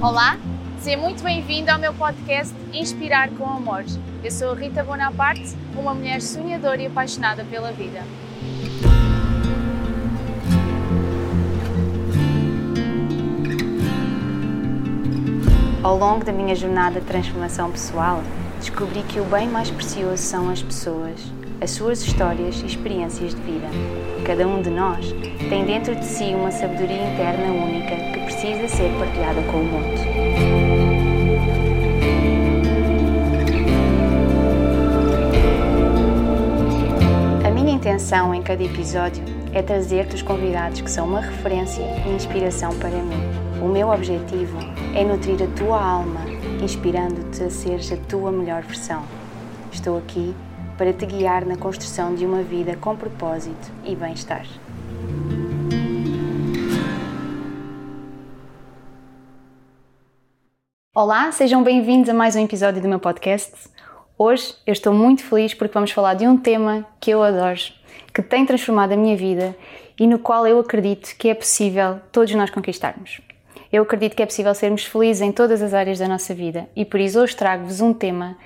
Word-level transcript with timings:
Olá, 0.00 0.38
seja 0.78 0.96
muito 0.96 1.22
bem-vindo 1.22 1.70
ao 1.70 1.78
meu 1.78 1.92
podcast 1.92 2.54
Inspirar 2.72 3.28
com 3.32 3.44
Amor. 3.44 3.84
Eu 4.24 4.30
sou 4.30 4.54
Rita 4.54 4.82
Bonaparte, 4.82 5.54
uma 5.76 5.92
mulher 5.92 6.22
sonhadora 6.22 6.80
e 6.80 6.86
apaixonada 6.86 7.44
pela 7.44 7.70
vida. 7.70 8.02
Ao 15.82 15.98
longo 15.98 16.24
da 16.24 16.32
minha 16.32 16.54
jornada 16.54 16.98
de 16.98 17.06
transformação 17.06 17.70
pessoal, 17.70 18.22
descobri 18.58 19.02
que 19.02 19.20
o 19.20 19.24
bem 19.26 19.46
mais 19.46 19.70
precioso 19.70 20.22
são 20.22 20.48
as 20.48 20.62
pessoas, 20.62 21.20
as 21.60 21.70
suas 21.70 22.02
histórias 22.02 22.60
e 22.62 22.66
experiências 22.66 23.34
de 23.34 23.40
vida. 23.40 23.66
Cada 24.24 24.46
um 24.46 24.60
de 24.60 24.70
nós 24.70 25.14
tem 25.48 25.64
dentro 25.64 25.94
de 25.94 26.04
si 26.04 26.34
uma 26.34 26.50
sabedoria 26.50 27.12
interna 27.12 27.52
única 27.52 27.96
que 28.12 28.20
precisa 28.24 28.68
ser 28.68 28.90
partilhada 28.98 29.42
com 29.42 29.58
o 29.58 29.64
mundo. 29.64 29.96
A 37.46 37.50
minha 37.50 37.72
intenção 37.72 38.34
em 38.34 38.42
cada 38.42 38.62
episódio 38.62 39.24
é 39.54 39.62
trazer-te 39.62 40.16
os 40.16 40.22
convidados 40.22 40.82
que 40.82 40.90
são 40.90 41.06
uma 41.06 41.20
referência 41.20 41.82
e 42.04 42.10
inspiração 42.10 42.76
para 42.78 42.90
mim. 42.90 43.46
O 43.62 43.68
meu 43.68 43.88
objetivo 43.88 44.58
é 44.94 45.02
nutrir 45.02 45.42
a 45.42 45.46
tua 45.56 45.82
alma, 45.82 46.20
inspirando-te 46.62 47.44
a 47.44 47.50
seres 47.50 47.90
a 47.90 47.96
tua 47.96 48.30
melhor 48.30 48.62
versão. 48.62 49.02
Estou 49.72 49.96
aqui 49.96 50.34
para 50.76 50.92
te 50.92 51.06
guiar 51.06 51.46
na 51.46 51.56
construção 51.56 52.14
de 52.14 52.26
uma 52.26 52.42
vida 52.42 52.76
com 52.76 52.94
propósito 52.94 53.72
e 53.84 53.96
bem-estar. 53.96 54.46
Olá, 60.94 61.32
sejam 61.32 61.62
bem-vindos 61.62 62.08
a 62.08 62.14
mais 62.14 62.36
um 62.36 62.44
episódio 62.44 62.82
do 62.82 62.88
meu 62.88 62.98
podcast. 62.98 63.52
Hoje 64.18 64.54
eu 64.66 64.72
estou 64.72 64.92
muito 64.92 65.22
feliz 65.24 65.54
porque 65.54 65.72
vamos 65.72 65.90
falar 65.90 66.14
de 66.14 66.26
um 66.26 66.36
tema 66.36 66.86
que 67.00 67.10
eu 67.10 67.22
adoro, 67.22 67.60
que 68.14 68.22
tem 68.22 68.44
transformado 68.44 68.92
a 68.92 68.96
minha 68.96 69.16
vida 69.16 69.56
e 69.98 70.06
no 70.06 70.18
qual 70.18 70.46
eu 70.46 70.58
acredito 70.58 71.14
que 71.16 71.28
é 71.28 71.34
possível 71.34 72.00
todos 72.12 72.34
nós 72.34 72.50
conquistarmos. 72.50 73.20
Eu 73.72 73.82
acredito 73.82 74.14
que 74.14 74.22
é 74.22 74.26
possível 74.26 74.54
sermos 74.54 74.84
felizes 74.84 75.22
em 75.22 75.32
todas 75.32 75.62
as 75.62 75.74
áreas 75.74 75.98
da 75.98 76.08
nossa 76.08 76.34
vida 76.34 76.68
e 76.76 76.84
por 76.84 77.00
isso 77.00 77.18
hoje 77.18 77.34
trago-vos 77.34 77.80
um 77.80 77.92
tema 77.92 78.36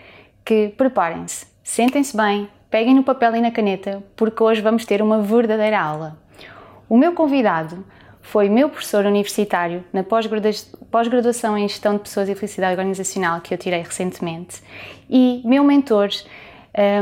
que 0.45 0.69
preparem-se, 0.77 1.47
sentem-se 1.71 2.17
bem, 2.17 2.49
peguem 2.69 2.97
no 2.97 3.05
papel 3.05 3.37
e 3.37 3.41
na 3.41 3.53
caneta, 3.53 4.03
porque 4.17 4.43
hoje 4.43 4.61
vamos 4.61 4.85
ter 4.85 5.01
uma 5.01 5.23
verdadeira 5.23 5.81
aula. 5.81 6.19
O 6.89 6.97
meu 6.97 7.13
convidado 7.13 7.85
foi 8.21 8.49
meu 8.49 8.69
professor 8.69 9.07
universitário 9.07 9.85
na 9.93 10.03
pós-graduação 10.03 11.57
em 11.57 11.69
Gestão 11.69 11.93
de 11.93 12.01
Pessoas 12.01 12.29
e 12.29 12.35
Felicidade 12.35 12.73
Organizacional 12.73 13.41
que 13.41 13.55
eu 13.55 13.59
tirei 13.59 13.83
recentemente 13.83 14.61
e 15.09 15.43
meu 15.45 15.63
mentor 15.63 16.09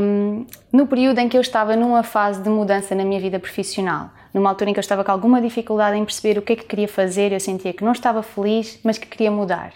um, 0.03 0.45
no 0.71 0.87
período 0.87 1.19
em 1.19 1.31
que 1.31 1.39
eu 1.39 1.41
estava 1.41 1.75
numa 1.75 2.03
fase 2.03 2.43
de 2.43 2.51
mudança 2.51 2.95
na 2.95 3.07
minha 3.07 3.21
vida 3.21 3.39
profissional. 3.39 4.11
Numa 4.35 4.51
altura 4.51 4.69
em 4.69 4.75
que 4.75 4.79
eu 4.79 4.83
estava 4.83 5.03
com 5.03 5.11
alguma 5.11 5.41
dificuldade 5.41 5.97
em 5.97 6.05
perceber 6.05 6.39
o 6.39 6.43
que 6.43 6.53
é 6.53 6.57
que 6.57 6.67
queria 6.67 6.89
fazer, 6.89 7.33
eu 7.33 7.41
sentia 7.41 7.73
que 7.73 7.83
não 7.83 7.93
estava 7.93 8.23
feliz, 8.23 8.79
mas 8.85 8.99
que 8.99 9.07
queria 9.07 9.31
mudar. 9.31 9.73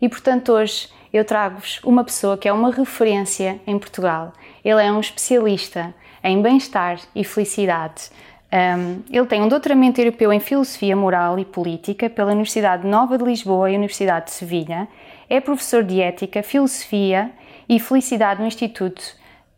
E 0.00 0.08
portanto, 0.08 0.52
hoje 0.52 0.88
eu 1.12 1.24
trago-vos 1.24 1.80
uma 1.82 2.04
pessoa 2.04 2.38
que 2.38 2.48
é 2.48 2.52
uma 2.52 2.70
referência 2.70 3.60
em 3.66 3.78
Portugal. 3.78 4.32
Ele 4.64 4.82
é 4.82 4.92
um 4.92 5.00
especialista 5.00 5.94
em 6.22 6.40
bem-estar 6.40 7.00
e 7.14 7.24
felicidade. 7.24 8.10
Um, 8.52 9.02
ele 9.10 9.26
tem 9.26 9.42
um 9.42 9.48
doutoramento 9.48 10.00
europeu 10.00 10.32
em 10.32 10.40
Filosofia 10.40 10.96
Moral 10.96 11.38
e 11.38 11.44
Política 11.44 12.10
pela 12.10 12.32
Universidade 12.32 12.86
Nova 12.86 13.16
de 13.16 13.24
Lisboa 13.24 13.70
e 13.70 13.76
Universidade 13.76 14.26
de 14.26 14.32
Sevilha. 14.32 14.88
É 15.28 15.40
professor 15.40 15.84
de 15.84 16.00
Ética, 16.00 16.42
Filosofia 16.42 17.30
e 17.68 17.78
Felicidade 17.78 18.40
no 18.40 18.46
Instituto 18.46 19.02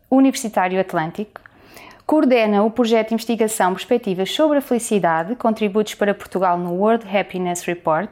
Universitário 0.09 0.79
Atlântico. 0.79 1.41
Coordena 2.05 2.63
o 2.63 2.69
projeto 2.69 3.09
de 3.09 3.13
investigação 3.15 3.73
Perspectivas 3.73 4.31
sobre 4.31 4.57
a 4.57 4.61
Felicidade, 4.61 5.35
Contributos 5.35 5.95
para 5.95 6.13
Portugal 6.13 6.57
no 6.57 6.73
World 6.73 7.05
Happiness 7.07 7.63
Report. 7.63 8.11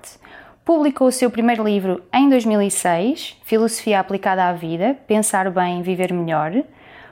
Publicou 0.63 1.07
o 1.07 1.11
seu 1.11 1.31
primeiro 1.31 1.63
livro 1.63 2.03
em 2.13 2.29
2006, 2.29 3.35
Filosofia 3.43 3.99
Aplicada 3.99 4.45
à 4.45 4.53
Vida, 4.53 4.95
Pensar 5.07 5.49
Bem, 5.49 5.81
Viver 5.81 6.13
Melhor. 6.13 6.63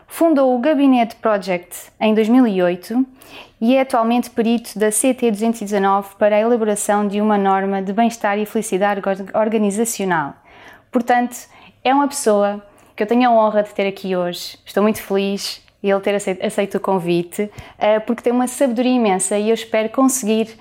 Fundou 0.07 0.55
o 0.55 0.59
Gabinete 0.59 1.15
Project 1.15 1.91
em 1.99 2.13
2008 2.13 3.03
e 3.59 3.75
é 3.75 3.81
atualmente 3.81 4.29
perito 4.29 4.77
da 4.77 4.89
CT 4.89 5.31
219 5.31 6.15
para 6.19 6.35
a 6.35 6.39
elaboração 6.39 7.07
de 7.07 7.19
uma 7.19 7.39
norma 7.39 7.81
de 7.81 7.91
bem-estar 7.91 8.37
e 8.37 8.45
felicidade 8.45 9.01
organizacional. 9.33 10.35
Portanto, 10.91 11.35
é 11.83 11.91
uma 11.91 12.07
pessoa 12.07 12.63
que 12.95 13.01
eu 13.01 13.07
tenho 13.07 13.29
a 13.29 13.33
honra 13.33 13.63
de 13.63 13.73
ter 13.73 13.87
aqui 13.87 14.15
hoje. 14.15 14.59
Estou 14.63 14.83
muito 14.83 15.01
feliz 15.01 15.59
e 15.81 15.89
ele 15.89 16.01
ter 16.01 16.13
aceito, 16.13 16.45
aceito 16.45 16.75
o 16.77 16.79
convite, 16.79 17.49
porque 18.05 18.21
tem 18.21 18.31
uma 18.31 18.47
sabedoria 18.47 18.93
imensa 18.93 19.39
e 19.39 19.49
eu 19.49 19.55
espero 19.55 19.89
conseguir 19.89 20.55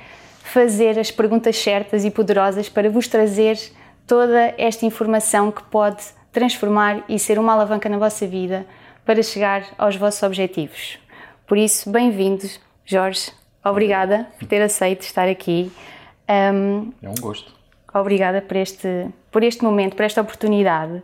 fazer 0.49 0.99
as 0.99 1.11
perguntas 1.11 1.57
certas 1.57 2.05
e 2.05 2.11
poderosas 2.11 2.69
para 2.69 2.89
vos 2.89 3.07
trazer 3.07 3.59
toda 4.07 4.55
esta 4.57 4.87
informação 4.87 5.53
que 5.53 5.63
pode 5.65 6.03
transformar 6.33 7.05
e 7.09 7.19
ser 7.19 7.39
uma 7.39 7.53
alavanca 7.53 7.89
na 7.89 7.99
vossa 7.99 8.27
vida 8.27 8.67
para 9.05 9.23
chegar 9.23 9.65
aos 9.77 9.97
vossos 9.97 10.23
objetivos. 10.23 10.99
Por 11.47 11.59
isso, 11.59 11.91
bem-vindos, 11.91 12.59
Jorge. 12.85 13.31
Obrigada 13.65 14.27
por 14.39 14.49
ter 14.49 14.63
aceito 14.63 15.03
estar 15.03 15.29
aqui. 15.29 15.71
Um, 16.29 16.93
é 17.03 17.09
um 17.09 17.15
gosto. 17.21 17.53
Obrigada 17.93 18.41
por 18.41 18.57
este, 18.57 19.09
por 19.31 19.43
este 19.43 19.63
momento, 19.63 19.97
por 19.97 20.05
esta 20.05 20.21
oportunidade. 20.21 21.03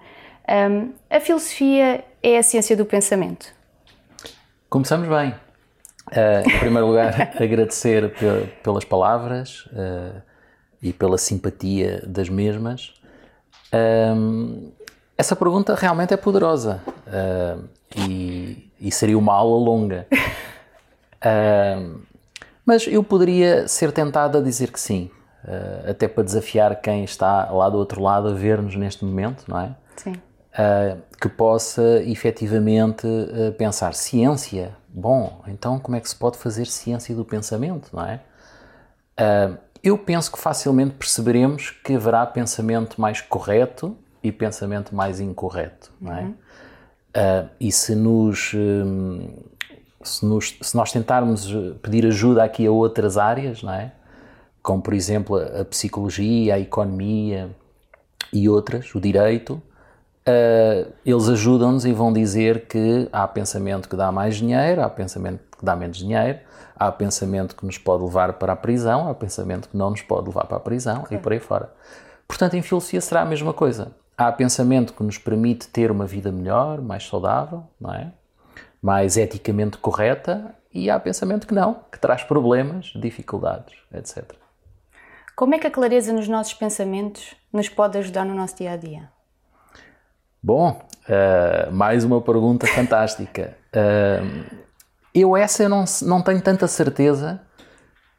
Um, 0.48 0.92
a 1.10 1.20
filosofia 1.20 2.04
é 2.22 2.38
a 2.38 2.42
ciência 2.42 2.76
do 2.76 2.84
pensamento. 2.84 3.52
Começamos 4.68 5.08
bem. 5.08 5.34
Uh, 6.14 6.48
em 6.48 6.58
primeiro 6.60 6.86
lugar, 6.86 7.12
agradecer 7.42 8.14
pelas 8.62 8.84
palavras 8.84 9.66
uh, 9.66 10.22
e 10.80 10.92
pela 10.92 11.18
simpatia 11.18 12.04
das 12.06 12.28
mesmas. 12.28 12.94
Um, 13.72 14.70
essa 15.18 15.34
pergunta 15.34 15.74
realmente 15.74 16.14
é 16.14 16.16
poderosa 16.16 16.80
uh, 17.08 17.64
e, 17.96 18.70
e, 18.80 18.92
seria 18.92 19.18
uma 19.18 19.34
aula 19.34 19.58
longa. 19.58 20.06
mas 22.64 22.86
eu 22.86 23.02
poderia 23.02 23.66
ser 23.66 23.90
tentado 23.90 24.38
a 24.38 24.40
dizer 24.40 24.70
que 24.70 24.78
sim, 24.78 25.10
até 25.88 26.06
para 26.06 26.22
desafiar 26.22 26.80
quem 26.80 27.02
está 27.02 27.50
lá 27.50 27.68
do 27.68 27.78
outro 27.78 28.02
lado 28.02 28.28
a 28.28 28.32
ver-nos 28.32 28.76
neste 28.76 29.04
momento, 29.04 29.44
não 29.48 29.58
é? 29.58 29.74
Sim. 29.96 30.14
que 31.20 31.28
possa 31.28 32.02
efetivamente 32.04 33.06
pensar 33.56 33.94
ciência 33.94 34.76
Bom, 34.96 35.42
então 35.48 35.80
como 35.80 35.96
é 35.96 36.00
que 36.00 36.08
se 36.08 36.14
pode 36.14 36.38
fazer 36.38 36.66
ciência 36.66 37.12
do 37.16 37.24
pensamento, 37.24 37.90
não 37.92 38.06
é? 38.06 38.20
Uh, 39.18 39.58
eu 39.82 39.98
penso 39.98 40.30
que 40.30 40.38
facilmente 40.38 40.94
perceberemos 40.94 41.70
que 41.70 41.94
haverá 41.94 42.24
pensamento 42.24 43.00
mais 43.00 43.20
correto 43.20 43.96
e 44.22 44.30
pensamento 44.30 44.94
mais 44.94 45.18
incorreto, 45.18 45.92
não 46.00 46.16
é? 46.16 46.22
Uhum. 46.22 46.30
Uh, 46.30 47.48
e 47.60 47.72
se 47.72 47.96
nos, 47.96 48.52
um, 48.54 49.28
se 50.00 50.24
nos, 50.24 50.56
se 50.62 50.76
nós 50.76 50.92
tentarmos 50.92 51.52
pedir 51.82 52.06
ajuda 52.06 52.44
aqui 52.44 52.64
a 52.64 52.70
outras 52.70 53.18
áreas, 53.18 53.64
não 53.64 53.74
é? 53.74 53.92
Como 54.62 54.80
por 54.80 54.94
exemplo 54.94 55.36
a 55.36 55.64
psicologia, 55.64 56.54
a 56.54 56.60
economia 56.60 57.50
e 58.32 58.48
outras, 58.48 58.94
o 58.94 59.00
direito, 59.00 59.60
Uh, 60.26 60.90
eles 61.04 61.28
ajudam-nos 61.28 61.84
e 61.84 61.92
vão 61.92 62.10
dizer 62.10 62.66
que 62.66 63.08
há 63.12 63.28
pensamento 63.28 63.88
que 63.88 63.96
dá 63.96 64.10
mais 64.10 64.36
dinheiro, 64.36 64.80
há 64.82 64.88
pensamento 64.88 65.42
que 65.58 65.64
dá 65.64 65.76
menos 65.76 65.98
dinheiro, 65.98 66.38
há 66.74 66.90
pensamento 66.90 67.54
que 67.54 67.66
nos 67.66 67.76
pode 67.76 68.02
levar 68.02 68.32
para 68.34 68.54
a 68.54 68.56
prisão, 68.56 69.06
há 69.08 69.14
pensamento 69.14 69.68
que 69.68 69.76
não 69.76 69.90
nos 69.90 70.00
pode 70.00 70.28
levar 70.28 70.46
para 70.46 70.56
a 70.56 70.60
prisão 70.60 71.02
okay. 71.02 71.18
e 71.18 71.20
por 71.20 71.32
aí 71.32 71.40
fora. 71.40 71.70
Portanto, 72.26 72.54
em 72.54 72.62
filosofia 72.62 73.02
será 73.02 73.20
a 73.20 73.24
mesma 73.26 73.52
coisa. 73.52 73.92
Há 74.16 74.32
pensamento 74.32 74.94
que 74.94 75.02
nos 75.02 75.18
permite 75.18 75.68
ter 75.68 75.90
uma 75.90 76.06
vida 76.06 76.32
melhor, 76.32 76.80
mais 76.80 77.06
saudável, 77.06 77.64
não 77.78 77.92
é? 77.92 78.10
Mais 78.80 79.18
eticamente 79.18 79.76
correta, 79.76 80.54
e 80.72 80.90
há 80.90 80.98
pensamento 80.98 81.46
que 81.46 81.54
não, 81.54 81.80
que 81.90 81.98
traz 81.98 82.24
problemas, 82.24 82.92
dificuldades, 82.96 83.74
etc. 83.92 84.32
Como 85.36 85.54
é 85.54 85.58
que 85.58 85.66
a 85.66 85.70
clareza 85.70 86.12
nos 86.12 86.28
nossos 86.28 86.54
pensamentos 86.54 87.36
nos 87.52 87.68
pode 87.68 87.98
ajudar 87.98 88.24
no 88.24 88.34
nosso 88.34 88.56
dia 88.56 88.72
a 88.72 88.76
dia? 88.76 89.13
Bom, 90.46 90.78
uh, 91.08 91.72
mais 91.72 92.04
uma 92.04 92.20
pergunta 92.20 92.66
fantástica. 92.66 93.56
Uh, 93.74 94.44
eu 95.14 95.34
essa 95.34 95.62
eu 95.62 95.70
não, 95.70 95.86
não 96.02 96.20
tenho 96.20 96.42
tanta 96.42 96.68
certeza 96.68 97.40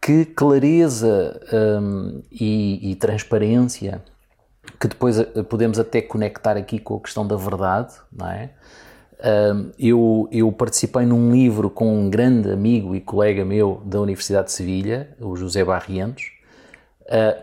que 0.01 0.25
clareza 0.25 1.39
um, 1.53 2.23
e, 2.31 2.91
e, 2.91 2.95
transparência, 2.95 4.03
que 4.79 4.87
depois 4.87 5.21
podemos 5.47 5.77
até 5.77 6.01
conectar 6.01 6.57
aqui 6.57 6.79
com 6.79 6.95
a 6.95 6.99
questão 6.99 7.27
da 7.27 7.35
verdade, 7.35 7.93
não 8.11 8.27
é? 8.27 8.49
Eu, 9.77 10.27
eu 10.31 10.51
participei 10.51 11.05
num 11.05 11.31
livro 11.31 11.69
com 11.69 11.95
um 11.95 12.09
grande 12.09 12.51
amigo 12.51 12.95
e 12.95 13.01
colega 13.01 13.45
meu 13.45 13.83
da 13.85 13.99
Universidade 14.01 14.47
de 14.47 14.53
Sevilha, 14.53 15.15
o 15.19 15.35
José 15.35 15.63
Barrientos, 15.63 16.31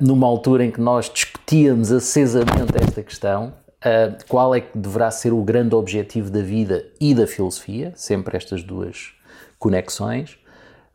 numa 0.00 0.26
altura 0.26 0.64
em 0.64 0.70
que 0.70 0.80
nós 0.80 1.08
discutíamos 1.08 1.90
acesamente 1.92 2.76
esta 2.80 3.02
questão, 3.02 3.52
uh, 3.84 4.24
qual 4.28 4.54
é 4.54 4.60
que 4.60 4.76
deverá 4.76 5.10
ser 5.10 5.32
o 5.32 5.42
grande 5.42 5.74
objetivo 5.74 6.30
da 6.30 6.40
vida 6.40 6.86
e 7.00 7.14
da 7.14 7.26
filosofia, 7.26 7.92
sempre 7.96 8.36
estas 8.36 8.62
duas 8.62 9.12
conexões, 9.58 10.38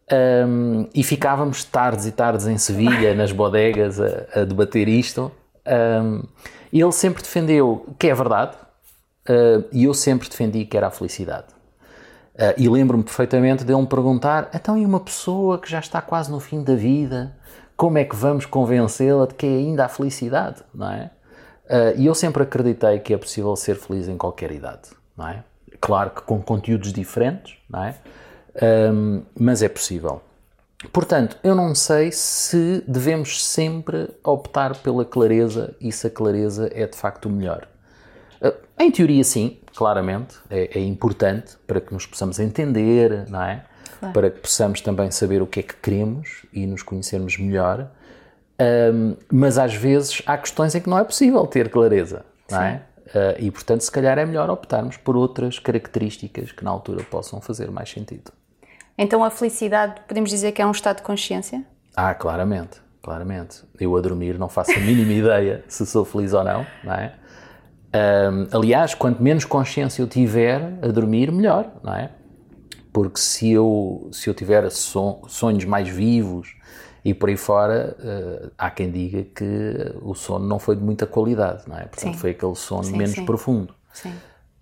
um, 0.09 0.87
e 0.93 1.03
ficávamos 1.03 1.65
tardes 1.65 2.05
e 2.05 2.11
tardes 2.11 2.47
em 2.47 2.57
Sevilha, 2.57 3.13
nas 3.13 3.31
bodegas, 3.31 3.99
a, 3.99 4.41
a 4.41 4.45
debater 4.45 4.87
isto. 4.87 5.31
Um, 5.65 6.23
e 6.71 6.81
ele 6.81 6.91
sempre 6.93 7.21
defendeu 7.21 7.85
que 7.99 8.07
é 8.07 8.15
verdade, 8.15 8.55
uh, 9.29 9.65
e 9.71 9.83
eu 9.83 9.93
sempre 9.93 10.29
defendi 10.29 10.65
que 10.65 10.77
era 10.77 10.87
a 10.87 10.91
felicidade. 10.91 11.47
Uh, 12.35 12.53
e 12.57 12.69
lembro-me 12.69 13.03
perfeitamente 13.03 13.65
dele 13.65 13.81
me 13.81 13.87
perguntar: 13.87 14.49
então, 14.53 14.77
e 14.77 14.85
uma 14.85 14.99
pessoa 14.99 15.57
que 15.59 15.69
já 15.69 15.79
está 15.79 16.01
quase 16.01 16.31
no 16.31 16.39
fim 16.39 16.63
da 16.63 16.75
vida, 16.75 17.35
como 17.75 17.97
é 17.97 18.05
que 18.05 18.15
vamos 18.15 18.45
convencê-la 18.45 19.25
de 19.25 19.33
que 19.33 19.45
é 19.45 19.49
ainda 19.49 19.85
a 19.85 19.89
felicidade? 19.89 20.63
Não 20.73 20.89
é? 20.89 21.11
Uh, 21.67 21.97
e 21.97 22.05
eu 22.05 22.15
sempre 22.15 22.43
acreditei 22.43 22.99
que 22.99 23.13
é 23.13 23.17
possível 23.17 23.55
ser 23.55 23.75
feliz 23.75 24.07
em 24.07 24.17
qualquer 24.17 24.51
idade, 24.51 24.89
não 25.17 25.27
é? 25.27 25.43
Claro 25.81 26.11
que 26.11 26.21
com 26.21 26.41
conteúdos 26.41 26.93
diferentes, 26.93 27.55
não 27.69 27.83
é? 27.83 27.95
Um, 28.91 29.23
mas 29.37 29.61
é 29.61 29.69
possível. 29.69 30.21
Portanto, 30.93 31.37
eu 31.43 31.55
não 31.55 31.75
sei 31.75 32.11
se 32.11 32.83
devemos 32.87 33.43
sempre 33.43 34.09
optar 34.23 34.75
pela 34.77 35.03
clareza 35.03 35.75
e 35.81 35.91
se 35.91 36.07
a 36.07 36.09
clareza 36.09 36.69
é 36.73 36.85
de 36.85 36.95
facto 36.95 37.25
o 37.25 37.29
melhor. 37.29 37.67
Uh, 38.41 38.53
em 38.79 38.91
teoria, 38.91 39.23
sim, 39.23 39.59
claramente, 39.75 40.37
é, 40.49 40.77
é, 40.77 40.81
importante 40.81 41.57
para 41.65 41.81
que 41.81 41.93
nos 41.93 42.05
possamos 42.05 42.39
entender, 42.39 43.27
não 43.27 43.41
é? 43.41 43.65
Claro. 43.99 44.13
Para 44.13 44.29
que 44.29 44.39
possamos 44.39 44.79
também 44.79 45.09
saber 45.09 45.41
o 45.41 45.47
que 45.47 45.59
é 45.59 45.63
que 45.63 45.75
queremos 45.75 46.45
e 46.53 46.65
nos 46.67 46.83
conhecermos 46.83 47.37
melhor. 47.37 47.89
Um, 48.59 49.15
mas 49.31 49.57
às 49.57 49.75
vezes 49.75 50.21
há 50.25 50.35
questões 50.37 50.73
em 50.73 50.81
que 50.81 50.89
não 50.89 50.97
é 50.97 51.03
possível 51.03 51.45
ter 51.45 51.69
clareza, 51.69 52.25
não 52.49 52.61
é? 52.61 52.81
Uh, 53.07 53.39
e 53.39 53.51
portanto, 53.51 53.81
se 53.81 53.91
calhar 53.91 54.17
é 54.17 54.25
melhor 54.25 54.49
optarmos 54.49 54.97
por 54.97 55.15
outras 55.15 55.59
características 55.59 56.51
que 56.51 56.63
na 56.63 56.71
altura 56.71 57.03
possam 57.03 57.39
fazer 57.39 57.69
mais 57.71 57.89
sentido. 57.89 58.31
Então 58.97 59.23
a 59.23 59.29
felicidade 59.29 60.01
podemos 60.07 60.29
dizer 60.29 60.51
que 60.51 60.61
é 60.61 60.65
um 60.65 60.71
estado 60.71 60.97
de 60.97 61.03
consciência? 61.03 61.63
Ah, 61.95 62.13
claramente, 62.15 62.81
claramente. 63.01 63.63
Eu 63.79 63.95
a 63.95 64.01
dormir 64.01 64.37
não 64.39 64.49
faço 64.49 64.71
a 64.71 64.79
mínima 64.79 65.13
ideia 65.13 65.63
se 65.67 65.85
sou 65.85 66.03
feliz 66.03 66.33
ou 66.33 66.43
não, 66.43 66.65
não 66.83 66.93
é? 66.93 67.13
Um, 67.95 68.57
aliás, 68.57 68.93
quanto 68.93 69.23
menos 69.23 69.45
consciência 69.45 70.01
eu 70.01 70.07
tiver 70.07 70.61
a 70.81 70.87
dormir, 70.87 71.31
melhor, 71.31 71.71
não 71.83 71.93
é? 71.93 72.11
Porque 72.91 73.19
se 73.19 73.51
eu, 73.51 74.09
se 74.11 74.29
eu 74.29 74.33
tiver 74.33 74.69
sonhos 74.69 75.65
mais 75.65 75.87
vivos 75.87 76.57
e 77.07 77.13
por 77.13 77.29
aí 77.29 77.37
fora, 77.37 77.95
uh, 77.99 78.51
há 78.57 78.69
quem 78.69 78.91
diga 78.91 79.23
que 79.23 79.95
o 80.01 80.13
sono 80.13 80.45
não 80.45 80.59
foi 80.59 80.75
de 80.75 80.83
muita 80.83 81.07
qualidade, 81.07 81.63
não 81.65 81.77
é? 81.77 81.85
Portanto, 81.85 82.15
sim. 82.15 82.19
foi 82.19 82.31
aquele 82.31 82.53
sono 82.53 82.83
sim, 82.83 82.97
menos 82.97 83.15
sim. 83.15 83.25
profundo. 83.25 83.73
Sim. 83.93 84.13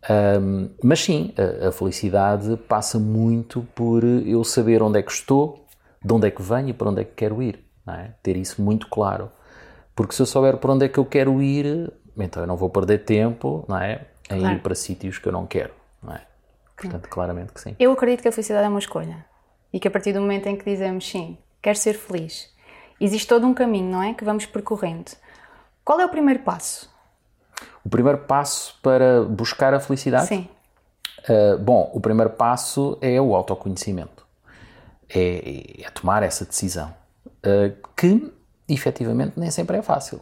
Um, 0.08 0.70
mas 0.84 1.04
sim, 1.04 1.34
a, 1.40 1.70
a, 1.70 1.72
felicidade 1.72 2.56
passa 2.68 3.00
muito 3.00 3.66
por 3.74 4.04
eu 4.04 4.44
saber 4.44 4.84
onde 4.84 5.00
é 5.00 5.02
que 5.02 5.12
estou, 5.12 5.66
de 6.04 6.14
onde 6.14 6.28
é 6.28 6.30
que 6.30 6.40
venho 6.40 6.70
e 6.70 6.74
para 6.74 6.88
onde 6.88 7.02
é 7.02 7.04
que 7.04 7.14
quero 7.16 7.42
ir. 7.42 7.66
É? 7.88 8.12
Ter 8.22 8.38
isso 8.38 8.62
muito 8.62 8.88
claro. 8.90 9.32
Porque 9.96 10.14
se 10.14 10.22
eu 10.22 10.28
souber 10.28 10.58
para 10.58 10.72
onde 10.72 10.86
é 10.86 10.88
que 10.88 11.00
eu 11.00 11.06
quero 11.06 11.42
ir, 11.42 11.92
então 12.16 12.44
eu 12.44 12.48
não 12.48 12.56
vou 12.56 12.70
perder 12.70 13.00
tempo 13.06 13.66
não 13.68 13.80
é? 13.80 14.06
em 14.30 14.40
claro. 14.40 14.56
ir 14.56 14.60
para 14.60 14.76
sítios 14.76 15.18
que 15.18 15.28
eu 15.28 15.32
não 15.32 15.48
quero. 15.48 15.74
Não 16.04 16.14
é? 16.14 16.22
Portanto, 16.78 17.10
claramente 17.10 17.54
que 17.54 17.60
sim. 17.60 17.76
Eu 17.80 17.92
acredito 17.92 18.22
que 18.22 18.28
a 18.28 18.32
felicidade 18.32 18.68
é 18.68 18.70
uma 18.70 18.78
escolha. 18.78 19.26
E 19.74 19.80
que 19.80 19.88
a 19.88 19.92
partir 19.92 20.14
do 20.14 20.22
momento 20.22 20.46
em 20.46 20.56
que 20.56 20.64
dizemos 20.64 21.10
sim, 21.10 21.40
quero 21.66 21.80
ser 21.80 21.96
feliz, 21.96 22.48
existe 23.02 23.28
todo 23.28 23.48
um 23.48 23.54
caminho, 23.54 23.90
não 23.90 24.04
é? 24.04 24.14
Que 24.14 24.24
vamos 24.24 24.46
percorrendo. 24.46 25.12
Qual 25.84 26.00
é 26.00 26.06
o 26.06 26.10
primeiro 26.10 26.44
passo? 26.44 26.94
O 27.84 27.90
primeiro 27.90 28.20
passo 28.20 28.78
para 28.84 29.24
buscar 29.24 29.74
a 29.74 29.80
felicidade? 29.80 30.28
Sim. 30.28 30.48
Uh, 31.28 31.58
bom, 31.58 31.90
o 31.92 32.00
primeiro 32.00 32.30
passo 32.30 33.00
é 33.02 33.20
o 33.20 33.36
autoconhecimento. 33.36 34.28
É, 35.10 35.82
é 35.84 35.90
tomar 35.90 36.22
essa 36.22 36.46
decisão. 36.46 36.94
Uh, 37.26 37.76
que, 37.98 38.32
efetivamente, 38.70 39.40
nem 39.40 39.50
sempre 39.50 39.78
é 39.78 39.82
fácil. 39.82 40.22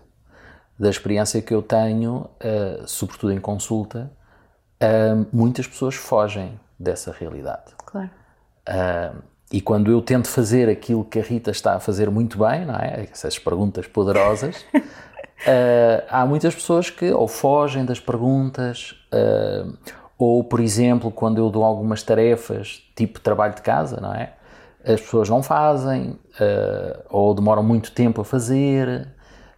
Da 0.80 0.90
experiência 0.90 1.42
que 1.42 1.54
eu 1.54 1.62
tenho, 1.62 2.30
uh, 2.40 2.88
sobretudo 2.88 3.34
em 3.34 3.40
consulta, 3.40 4.10
muitas 5.32 5.66
pessoas 5.66 5.96
fogem 5.96 6.60
dessa 6.78 7.12
realidade. 7.12 7.72
Claro. 7.86 8.10
E 9.54 9.62
quando 9.62 9.92
eu 9.92 10.02
tento 10.02 10.28
fazer 10.28 10.68
aquilo 10.68 11.06
que 11.06 11.20
a 11.20 11.22
Rita 11.22 11.52
está 11.52 11.76
a 11.76 11.80
fazer 11.80 12.10
muito 12.10 12.40
bem, 12.40 12.66
não 12.66 12.74
é? 12.74 13.08
Essas 13.12 13.38
perguntas 13.38 13.86
poderosas. 13.86 14.66
Uh, 14.74 16.02
há 16.10 16.26
muitas 16.26 16.56
pessoas 16.56 16.90
que 16.90 17.12
ou 17.12 17.28
fogem 17.28 17.86
das 17.86 18.00
perguntas, 18.00 18.96
uh, 19.14 19.78
ou, 20.18 20.44
por 20.44 20.60
exemplo, 20.60 21.12
quando 21.12 21.38
eu 21.38 21.52
dou 21.52 21.64
algumas 21.64 22.02
tarefas, 22.02 22.82
tipo 22.96 23.20
trabalho 23.20 23.54
de 23.54 23.62
casa, 23.62 24.02
não 24.02 24.12
é? 24.12 24.34
As 24.84 25.00
pessoas 25.00 25.30
não 25.30 25.44
fazem, 25.44 26.18
uh, 26.40 27.04
ou 27.12 27.36
demoram 27.36 27.62
muito 27.62 27.92
tempo 27.92 28.22
a 28.22 28.26
fazer, 28.26 29.08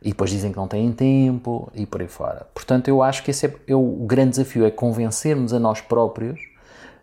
e 0.01 0.09
depois 0.09 0.29
dizem 0.29 0.51
que 0.51 0.57
não 0.57 0.67
têm 0.67 0.91
tempo, 0.91 1.71
e 1.73 1.85
por 1.85 2.01
aí 2.01 2.09
fora. 2.09 2.45
Portanto, 2.53 2.89
eu 2.89 3.01
acho 3.01 3.23
que 3.23 3.31
esse 3.31 3.45
é, 3.45 3.55
é 3.65 3.75
o 3.75 4.05
grande 4.05 4.31
desafio, 4.31 4.65
é 4.65 4.71
convencermos 4.71 5.53
a 5.53 5.59
nós 5.59 5.79
próprios 5.79 6.37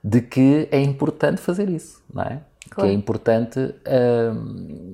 de 0.05 0.21
que 0.21 0.69
é 0.71 0.79
importante 0.79 1.41
fazer 1.41 1.71
isso, 1.71 2.03
não 2.13 2.25
é? 2.25 2.52
Claro. 2.75 2.89
Que 2.89 2.95
é 2.95 2.97
importante 2.97 3.75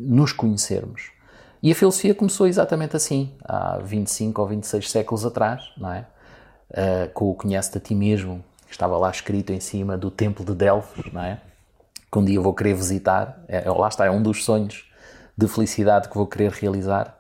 nos 0.01 0.33
conhecermos. 0.33 1.11
E 1.63 1.73
a 1.73 1.75
filosofia 1.75 2.15
começou 2.15 2.47
exatamente 2.47 2.95
assim, 2.95 3.33
há 3.45 3.79
25 3.79 4.41
ou 4.41 4.49
26 4.49 4.91
séculos 4.91 5.27
atrás, 5.27 5.73
não 5.77 5.93
é? 5.93 6.07
Uh, 6.71 7.13
com 7.13 7.31
o 7.31 7.35
Conhece-te 7.35 7.79
a 7.79 7.81
ti 7.81 7.95
mesmo, 7.95 8.45
que 8.67 8.73
estava 8.73 8.97
lá 8.97 9.11
escrito 9.11 9.53
em 9.53 9.59
cima 9.59 9.97
do 9.97 10.11
Templo 10.11 10.45
de 10.45 10.55
Delfos, 10.55 11.11
não 11.13 11.23
é? 11.23 11.41
Que 12.11 12.19
um 12.19 12.25
dia 12.25 12.41
vou 12.41 12.55
querer 12.55 12.75
visitar, 12.75 13.43
é, 13.49 13.69
lá 13.69 13.89
está, 13.89 14.07
é 14.07 14.11
um 14.11 14.23
dos 14.23 14.45
sonhos 14.45 14.89
de 15.37 15.49
felicidade 15.49 16.09
que 16.09 16.15
vou 16.15 16.27
querer 16.27 16.53
realizar. 16.53 17.18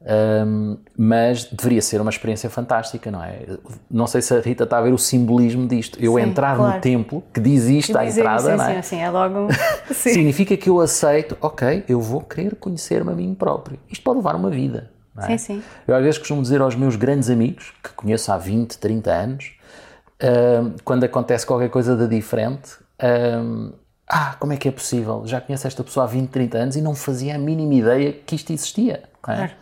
Um, 0.00 0.78
mas 0.96 1.44
deveria 1.44 1.82
ser 1.82 2.00
uma 2.00 2.10
experiência 2.10 2.48
fantástica, 2.48 3.10
não 3.10 3.22
é? 3.22 3.58
Não 3.90 4.06
sei 4.06 4.22
se 4.22 4.32
a 4.32 4.40
Rita 4.40 4.64
está 4.64 4.78
a 4.78 4.80
ver 4.80 4.92
o 4.92 4.98
simbolismo 4.98 5.66
disto. 5.66 5.98
Eu 6.00 6.14
sim, 6.14 6.20
entrar 6.20 6.56
claro. 6.56 6.76
no 6.76 6.80
templo, 6.80 7.24
que 7.34 7.40
diz 7.40 7.64
isto 7.64 7.96
à 7.98 8.06
entrada, 8.06 8.50
sim, 8.50 8.56
não 8.56 8.64
é? 8.64 8.82
Sim, 8.82 8.82
sim, 8.82 9.02
é 9.02 9.10
logo. 9.10 9.48
Significa 9.90 10.56
que 10.56 10.70
eu 10.70 10.80
aceito, 10.80 11.36
ok, 11.40 11.84
eu 11.88 12.00
vou 12.00 12.20
querer 12.20 12.54
conhecer-me 12.56 13.10
a 13.10 13.14
mim 13.14 13.34
próprio. 13.34 13.78
Isto 13.90 14.04
pode 14.04 14.18
levar 14.18 14.36
uma 14.36 14.50
vida. 14.50 14.90
Não 15.14 15.24
é? 15.24 15.36
Sim, 15.36 15.38
sim. 15.38 15.62
Eu 15.86 15.96
às 15.96 16.02
vezes 16.02 16.18
costumo 16.18 16.42
dizer 16.42 16.60
aos 16.60 16.76
meus 16.76 16.94
grandes 16.94 17.28
amigos, 17.28 17.74
que 17.82 17.90
conheço 17.90 18.30
há 18.30 18.38
20, 18.38 18.78
30 18.78 19.10
anos, 19.12 19.52
um, 20.22 20.74
quando 20.84 21.04
acontece 21.04 21.44
qualquer 21.44 21.70
coisa 21.70 21.96
de 21.96 22.06
diferente, 22.06 22.76
um, 23.42 23.72
ah, 24.08 24.36
como 24.38 24.52
é 24.52 24.56
que 24.56 24.68
é 24.68 24.70
possível? 24.70 25.22
Já 25.26 25.40
conheço 25.40 25.66
esta 25.66 25.84
pessoa 25.84 26.04
há 26.04 26.08
20, 26.08 26.30
30 26.30 26.58
anos 26.58 26.76
e 26.76 26.80
não 26.80 26.94
fazia 26.94 27.34
a 27.34 27.38
mínima 27.38 27.74
ideia 27.74 28.12
que 28.12 28.36
isto 28.36 28.52
existia. 28.52 29.02
Não 29.26 29.34
é? 29.34 29.36
Claro. 29.36 29.52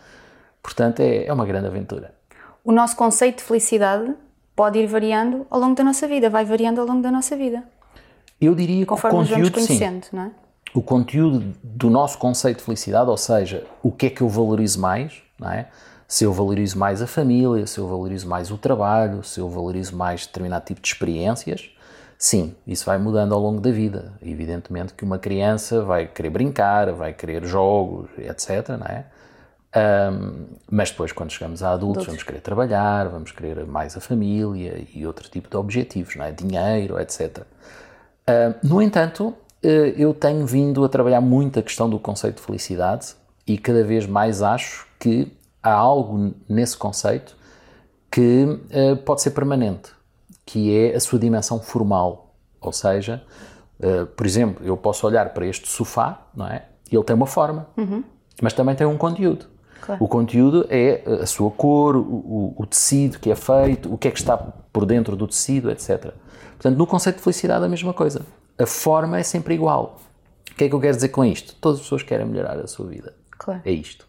Portanto, 0.67 0.99
é, 0.99 1.25
é 1.25 1.31
uma 1.31 1.45
grande 1.45 1.65
aventura. 1.65 2.13
O 2.61 2.73
nosso 2.73 2.97
conceito 2.97 3.37
de 3.37 3.43
felicidade 3.43 4.13
pode 4.53 4.77
ir 4.77 4.85
variando 4.85 5.47
ao 5.49 5.61
longo 5.61 5.73
da 5.73 5.81
nossa 5.81 6.05
vida, 6.05 6.29
vai 6.29 6.43
variando 6.43 6.81
ao 6.81 6.85
longo 6.85 7.01
da 7.01 7.09
nossa 7.09 7.37
vida. 7.37 7.63
Eu 8.39 8.53
diria 8.53 8.85
Conforme 8.85 9.19
que 9.19 9.23
o 9.23 9.27
conteúdo, 9.35 9.51
vamos 9.53 9.67
conhecendo, 9.67 10.03
sim. 10.03 10.09
não 10.11 10.23
é? 10.23 10.31
O 10.73 10.81
conteúdo 10.81 11.55
do 11.63 11.89
nosso 11.89 12.17
conceito 12.17 12.57
de 12.57 12.63
felicidade, 12.65 13.09
ou 13.09 13.15
seja, 13.15 13.65
o 13.81 13.89
que 13.89 14.07
é 14.07 14.09
que 14.09 14.19
eu 14.19 14.27
valorizo 14.27 14.81
mais, 14.81 15.23
não 15.39 15.49
é? 15.49 15.69
Se 16.05 16.25
eu 16.25 16.33
valorizo 16.33 16.77
mais 16.77 17.01
a 17.01 17.07
família, 17.07 17.65
se 17.65 17.77
eu 17.77 17.87
valorizo 17.87 18.27
mais 18.27 18.51
o 18.51 18.57
trabalho, 18.57 19.23
se 19.23 19.39
eu 19.39 19.49
valorizo 19.49 19.95
mais 19.95 20.27
determinado 20.27 20.65
tipo 20.65 20.81
de 20.81 20.87
experiências, 20.89 21.69
sim, 22.17 22.53
isso 22.67 22.85
vai 22.85 22.97
mudando 22.97 23.33
ao 23.33 23.39
longo 23.39 23.61
da 23.61 23.71
vida. 23.71 24.11
Evidentemente 24.21 24.93
que 24.93 25.05
uma 25.05 25.17
criança 25.17 25.81
vai 25.81 26.07
querer 26.07 26.29
brincar, 26.29 26.91
vai 26.91 27.13
querer 27.13 27.45
jogos, 27.45 28.09
etc, 28.17 28.67
não 28.77 28.85
é? 28.85 29.05
Um, 29.77 30.45
mas 30.71 30.89
depois, 30.89 31.11
quando 31.11 31.31
chegamos 31.31 31.61
a 31.61 31.71
adultos, 31.71 32.05
vamos 32.05 32.23
querer 32.23 32.41
trabalhar, 32.41 33.07
vamos 33.09 33.31
querer 33.31 33.65
mais 33.65 33.95
a 33.95 33.99
família 33.99 34.83
e 34.93 35.05
outro 35.05 35.29
tipo 35.29 35.49
de 35.49 35.55
objetivos, 35.55 36.15
não 36.15 36.25
é? 36.25 36.31
dinheiro, 36.31 36.99
etc. 36.99 37.39
Uh, 38.27 38.55
no 38.63 38.81
entanto, 38.81 39.27
uh, 39.27 39.35
eu 39.63 40.13
tenho 40.13 40.45
vindo 40.47 40.83
a 40.83 40.89
trabalhar 40.89 41.21
muito 41.21 41.59
a 41.59 41.61
questão 41.61 41.89
do 41.89 41.99
conceito 41.99 42.37
de 42.37 42.41
felicidade 42.41 43.15
e 43.45 43.57
cada 43.57 43.83
vez 43.83 44.07
mais 44.07 44.41
acho 44.41 44.87
que 44.99 45.31
há 45.61 45.71
algo 45.71 46.33
nesse 46.49 46.75
conceito 46.75 47.35
que 48.09 48.45
uh, 48.45 48.97
pode 48.97 49.21
ser 49.21 49.31
permanente, 49.31 49.91
que 50.45 50.75
é 50.75 50.95
a 50.95 50.99
sua 50.99 51.19
dimensão 51.19 51.59
formal. 51.59 52.33
Ou 52.59 52.73
seja, 52.73 53.23
por 54.15 54.25
exemplo, 54.25 54.65
eu 54.65 54.75
posso 54.75 55.05
olhar 55.05 55.29
para 55.29 55.45
este 55.45 55.69
sofá, 55.69 56.25
não 56.35 56.47
é? 56.47 56.65
E 56.91 56.95
ele 56.95 57.03
tem 57.03 57.15
uma 57.15 57.27
forma, 57.27 57.67
uhum. 57.77 58.03
mas 58.41 58.51
também 58.51 58.75
tem 58.75 58.87
um 58.87 58.97
conteúdo. 58.97 59.45
Claro. 59.81 60.03
O 60.03 60.07
conteúdo 60.07 60.65
é 60.69 61.03
a 61.21 61.25
sua 61.25 61.49
cor, 61.51 61.95
o, 61.95 62.53
o, 62.57 62.65
tecido 62.65 63.19
que 63.19 63.31
é 63.31 63.35
feito, 63.35 63.93
o 63.93 63.97
que 63.97 64.07
é 64.07 64.11
que 64.11 64.19
está 64.19 64.37
por 64.37 64.85
dentro 64.85 65.15
do 65.15 65.27
tecido, 65.27 65.71
etc. 65.71 66.11
Portanto, 66.51 66.77
no 66.77 66.87
conceito 66.87 67.17
de 67.17 67.23
felicidade, 67.23 67.63
a 67.63 67.69
mesma 67.69 67.93
coisa. 67.93 68.25
A 68.57 68.65
forma 68.65 69.19
é 69.19 69.23
sempre 69.23 69.53
igual. 69.53 69.99
O 70.51 70.55
que 70.55 70.63
é 70.63 70.69
que 70.69 70.73
eu 70.73 70.79
quero 70.79 70.95
dizer 70.95 71.09
com 71.09 71.23
isto? 71.23 71.55
Todas 71.61 71.77
as 71.77 71.83
pessoas 71.83 72.03
querem 72.03 72.25
melhorar 72.25 72.57
a 72.57 72.67
sua 72.67 72.87
vida. 72.87 73.13
Claro. 73.37 73.61
É 73.63 73.71
isto. 73.71 74.07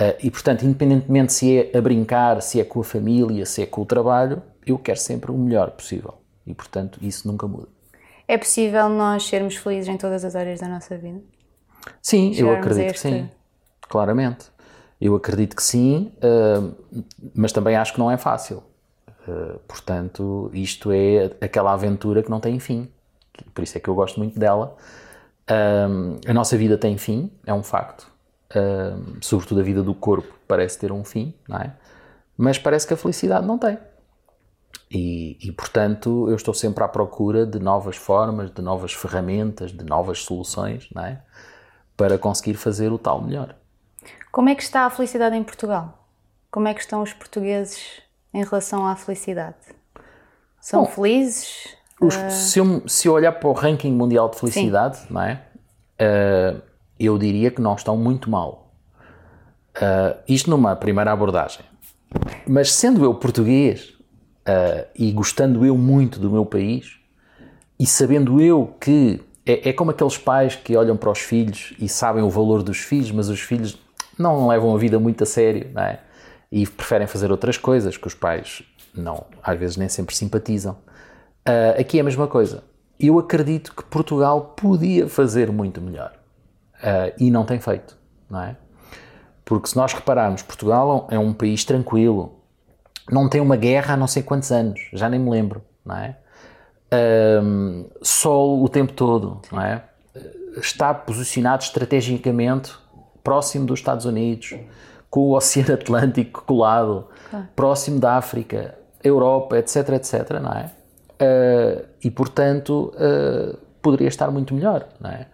Uh, 0.00 0.14
e, 0.22 0.30
portanto, 0.30 0.64
independentemente 0.64 1.32
se 1.32 1.58
é 1.58 1.76
a 1.76 1.80
brincar, 1.80 2.40
se 2.40 2.60
é 2.60 2.64
com 2.64 2.80
a 2.80 2.84
família, 2.84 3.44
se 3.44 3.62
é 3.62 3.66
com 3.66 3.82
o 3.82 3.86
trabalho, 3.86 4.42
eu 4.64 4.78
quero 4.78 4.98
sempre 4.98 5.30
o 5.30 5.36
melhor 5.36 5.72
possível. 5.72 6.14
E, 6.46 6.54
portanto, 6.54 6.98
isso 7.02 7.26
nunca 7.26 7.46
muda. 7.46 7.68
É 8.26 8.38
possível 8.38 8.88
nós 8.88 9.26
sermos 9.26 9.56
felizes 9.56 9.88
em 9.88 9.96
todas 9.96 10.24
as 10.24 10.36
áreas 10.36 10.60
da 10.60 10.68
nossa 10.68 10.96
vida? 10.96 11.20
Sim, 12.00 12.32
eu 12.36 12.50
acredito 12.52 12.92
que 12.92 13.00
sim. 13.00 13.28
Claramente. 13.88 14.46
Eu 15.00 15.14
acredito 15.14 15.54
que 15.54 15.62
sim, 15.62 16.12
uh, 16.18 16.74
mas 17.34 17.52
também 17.52 17.76
acho 17.76 17.92
que 17.92 17.98
não 17.98 18.10
é 18.10 18.16
fácil. 18.16 18.62
Uh, 19.26 19.58
portanto, 19.68 20.50
isto 20.52 20.90
é 20.90 21.30
aquela 21.40 21.72
aventura 21.72 22.22
que 22.22 22.30
não 22.30 22.40
tem 22.40 22.58
fim. 22.58 22.88
Por 23.54 23.62
isso 23.62 23.78
é 23.78 23.80
que 23.80 23.88
eu 23.88 23.94
gosto 23.94 24.18
muito 24.18 24.38
dela. 24.38 24.76
Uh, 25.48 26.18
a 26.26 26.34
nossa 26.34 26.56
vida 26.56 26.76
tem 26.76 26.98
fim, 26.98 27.30
é 27.46 27.54
um 27.54 27.62
facto. 27.62 28.10
sobretudo 29.20 29.60
a 29.60 29.64
vida 29.64 29.82
do 29.82 29.94
corpo 29.94 30.34
parece 30.48 30.78
ter 30.78 30.90
um 30.90 31.04
fim, 31.04 31.34
não 31.48 31.58
é? 31.58 31.72
Mas 32.36 32.58
parece 32.58 32.86
que 32.86 32.94
a 32.94 32.96
felicidade 32.96 33.46
não 33.46 33.58
tem. 33.58 33.78
E, 34.90 35.36
e, 35.42 35.52
portanto, 35.52 36.28
eu 36.28 36.36
estou 36.36 36.54
sempre 36.54 36.82
à 36.82 36.88
procura 36.88 37.44
de 37.46 37.58
novas 37.58 37.96
formas, 37.96 38.50
de 38.50 38.62
novas 38.62 38.92
ferramentas, 38.92 39.70
de 39.70 39.84
novas 39.84 40.20
soluções, 40.20 40.88
não 40.94 41.04
é? 41.04 41.22
Para 41.96 42.16
conseguir 42.16 42.54
fazer 42.54 42.90
o 42.90 42.98
tal 42.98 43.20
melhor. 43.20 43.54
Como 44.38 44.48
é 44.48 44.54
que 44.54 44.62
está 44.62 44.86
a 44.86 44.90
felicidade 44.90 45.34
em 45.34 45.42
Portugal? 45.42 46.06
Como 46.48 46.68
é 46.68 46.72
que 46.72 46.80
estão 46.80 47.02
os 47.02 47.12
portugueses 47.12 48.00
em 48.32 48.44
relação 48.44 48.86
à 48.86 48.94
felicidade? 48.94 49.56
São 50.60 50.84
Bom, 50.84 50.90
felizes? 50.90 51.74
Os, 52.00 52.14
uh... 52.14 52.30
se, 52.30 52.60
eu, 52.60 52.88
se, 52.88 53.08
eu, 53.08 53.14
olhar 53.14 53.32
para 53.32 53.48
o 53.48 53.52
ranking 53.52 53.90
mundial 53.90 54.28
de 54.30 54.38
felicidade, 54.38 54.98
Sim. 54.98 55.06
não 55.10 55.22
é? 55.22 55.42
Uh, 56.00 56.62
eu 57.00 57.18
diria 57.18 57.50
que 57.50 57.60
não 57.60 57.74
estão 57.74 57.96
muito 57.96 58.30
mal. 58.30 58.72
Uh, 59.74 60.16
isto 60.28 60.48
numa 60.48 60.76
primeira 60.76 61.10
abordagem. 61.10 61.64
Mas 62.46 62.72
sendo 62.72 63.04
eu 63.04 63.12
português, 63.16 63.92
e 64.94 65.10
gostando 65.10 65.66
eu 65.66 65.76
muito 65.76 66.20
do 66.20 66.30
meu 66.30 66.46
país 66.46 67.00
e 67.76 67.84
sabendo 67.84 68.40
eu 68.40 68.72
que 68.80 69.20
é, 69.44 69.70
é, 69.70 69.72
como 69.72 69.90
aqueles 69.90 70.16
pais 70.16 70.54
que 70.54 70.76
olham 70.76 70.96
para 70.96 71.10
os 71.10 71.18
filhos 71.18 71.74
e 71.80 71.88
sabem 71.88 72.22
o 72.22 72.30
valor 72.30 72.62
dos 72.62 72.78
filhos, 72.78 73.10
mas 73.10 73.28
os 73.28 73.40
filhos 73.40 73.76
não 74.18 74.48
levam 74.48 74.74
a 74.74 74.78
vida 74.78 74.98
muito 74.98 75.22
a 75.24 75.26
sério, 75.26 75.70
não 75.72 75.82
é? 75.82 76.00
E 76.50 76.66
preferem 76.66 77.06
fazer 77.06 77.30
outras 77.30 77.56
coisas 77.56 77.96
que 77.96 78.06
os 78.06 78.14
pais 78.14 78.62
não, 78.94 79.26
às 79.42 79.58
vezes 79.58 79.76
nem 79.76 79.88
sempre 79.88 80.14
simpatizam. 80.14 80.72
Uh, 81.46 81.80
aqui 81.80 81.98
é 81.98 82.00
a 82.00 82.04
mesma 82.04 82.26
coisa. 82.26 82.64
Eu 82.98 83.18
acredito 83.18 83.74
que 83.74 83.84
Portugal 83.84 84.54
podia 84.56 85.08
fazer 85.08 85.52
muito 85.52 85.80
melhor 85.80 86.12
uh, 86.76 87.14
e 87.18 87.30
não 87.30 87.44
tem 87.44 87.60
feito, 87.60 87.96
não 88.28 88.42
é? 88.42 88.56
Porque 89.44 89.68
se 89.68 89.76
nós 89.76 89.92
repararmos, 89.94 90.42
Portugal 90.42 91.06
é 91.10 91.18
um 91.18 91.32
país 91.32 91.64
tranquilo, 91.64 92.38
não 93.10 93.28
tem 93.28 93.40
uma 93.40 93.56
guerra 93.56 93.94
há 93.94 93.96
não 93.96 94.06
sei 94.06 94.22
quantos 94.22 94.52
anos, 94.52 94.80
já 94.92 95.08
nem 95.08 95.18
me 95.18 95.30
lembro, 95.30 95.62
não 95.84 95.96
é? 95.96 96.16
Um, 97.42 97.86
sol 98.02 98.62
o 98.62 98.68
tempo 98.68 98.92
todo, 98.92 99.40
não 99.52 99.62
é? 99.62 99.84
Está 100.56 100.92
posicionado 100.92 101.62
estrategicamente 101.62 102.74
próximo 103.28 103.66
dos 103.66 103.78
Estados 103.78 104.06
Unidos, 104.06 104.54
com 105.10 105.20
o 105.20 105.36
Oceano 105.36 105.74
Atlântico 105.74 106.44
colado, 106.46 107.06
próximo 107.54 108.00
da 108.00 108.16
África, 108.16 108.74
Europa, 109.04 109.58
etc, 109.58 109.90
etc, 109.90 110.40
não 110.40 110.50
é? 110.50 110.70
Uh, 111.20 111.84
e 112.02 112.10
portanto 112.10 112.90
uh, 112.94 113.58
poderia 113.82 114.08
estar 114.08 114.30
muito 114.30 114.54
melhor, 114.54 114.88
não 114.98 115.10
é? 115.10 115.26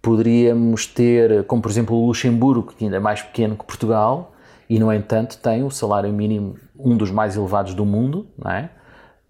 Poderíamos 0.00 0.86
ter, 0.86 1.44
como 1.44 1.60
por 1.60 1.70
exemplo 1.70 1.94
o 1.94 2.06
Luxemburgo, 2.06 2.72
que 2.72 2.84
ainda 2.84 2.96
é 2.96 3.00
mais 3.00 3.20
pequeno 3.20 3.54
que 3.54 3.64
Portugal, 3.66 4.32
e, 4.68 4.78
no 4.78 4.90
entanto, 4.90 5.36
tem 5.36 5.62
o 5.62 5.70
salário 5.70 6.12
mínimo 6.12 6.56
um 6.78 6.96
dos 6.96 7.10
mais 7.10 7.36
elevados 7.36 7.74
do 7.74 7.84
mundo, 7.84 8.26
não 8.38 8.50
é? 8.50 8.70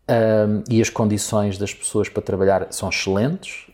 Um, 0.09 0.63
e 0.71 0.81
as 0.81 0.89
condições 0.89 1.59
das 1.59 1.75
pessoas 1.75 2.09
para 2.09 2.23
trabalhar 2.23 2.69
são 2.71 2.89
excelentes, 2.89 3.67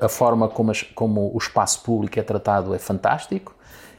a 0.00 0.08
forma 0.08 0.48
como, 0.48 0.70
as, 0.70 0.82
como, 0.82 1.30
o 1.34 1.38
espaço 1.38 1.82
público 1.82 2.18
é 2.18 2.22
tratado 2.22 2.74
é 2.74 2.78
fantástico 2.78 3.55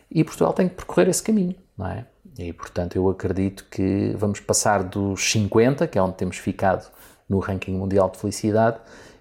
e 0.09 0.23
Portugal 0.23 0.53
tem 0.53 0.67
que 0.67 0.75
percorrer 0.75 1.09
esse 1.09 1.21
caminho, 1.21 1.55
não 1.77 1.87
é? 1.87 2.05
E, 2.37 2.53
portanto, 2.53 2.95
eu 2.95 3.09
acredito 3.09 3.65
que 3.69 4.13
vamos 4.15 4.39
passar 4.39 4.83
dos 4.83 5.31
50, 5.31 5.87
que 5.87 5.97
é 5.97 6.01
onde 6.01 6.15
temos 6.15 6.37
ficado 6.37 6.87
no 7.27 7.39
ranking 7.39 7.73
mundial 7.73 8.09
de 8.09 8.17
felicidade, 8.17 8.77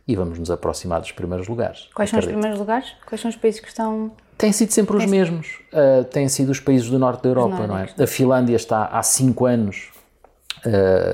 e 0.06 0.14
vamos 0.14 0.38
nos 0.38 0.50
aproximar 0.50 1.00
dos 1.00 1.12
primeiros 1.12 1.48
lugares. 1.48 1.88
Quais 1.94 2.10
acredito. 2.10 2.10
são 2.10 2.18
os 2.20 2.26
primeiros 2.26 2.58
lugares? 2.58 2.92
Quais 3.06 3.20
são 3.20 3.28
os 3.28 3.36
países 3.36 3.60
que 3.60 3.68
estão 3.68 4.12
Têm 4.38 4.52
sido 4.52 4.70
sempre 4.70 4.96
os 4.98 5.06
mesmos. 5.06 5.58
Uh, 5.72 6.04
têm 6.04 6.28
sido 6.28 6.50
os 6.50 6.60
países 6.60 6.90
do 6.90 6.98
norte 6.98 7.22
da 7.22 7.30
Europa, 7.30 7.66
não 7.66 7.78
é? 7.78 7.88
A 7.98 8.06
Finlândia 8.06 8.54
está 8.54 8.84
há 8.84 9.02
5 9.02 9.46
anos, 9.46 9.90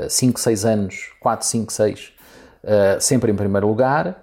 5, 0.08 0.38
uh, 0.38 0.40
6 0.40 0.64
anos, 0.64 1.10
4, 1.20 1.46
5, 1.46 1.72
6, 1.72 2.12
sempre 2.98 3.30
em 3.30 3.36
primeiro 3.36 3.68
lugar. 3.68 4.21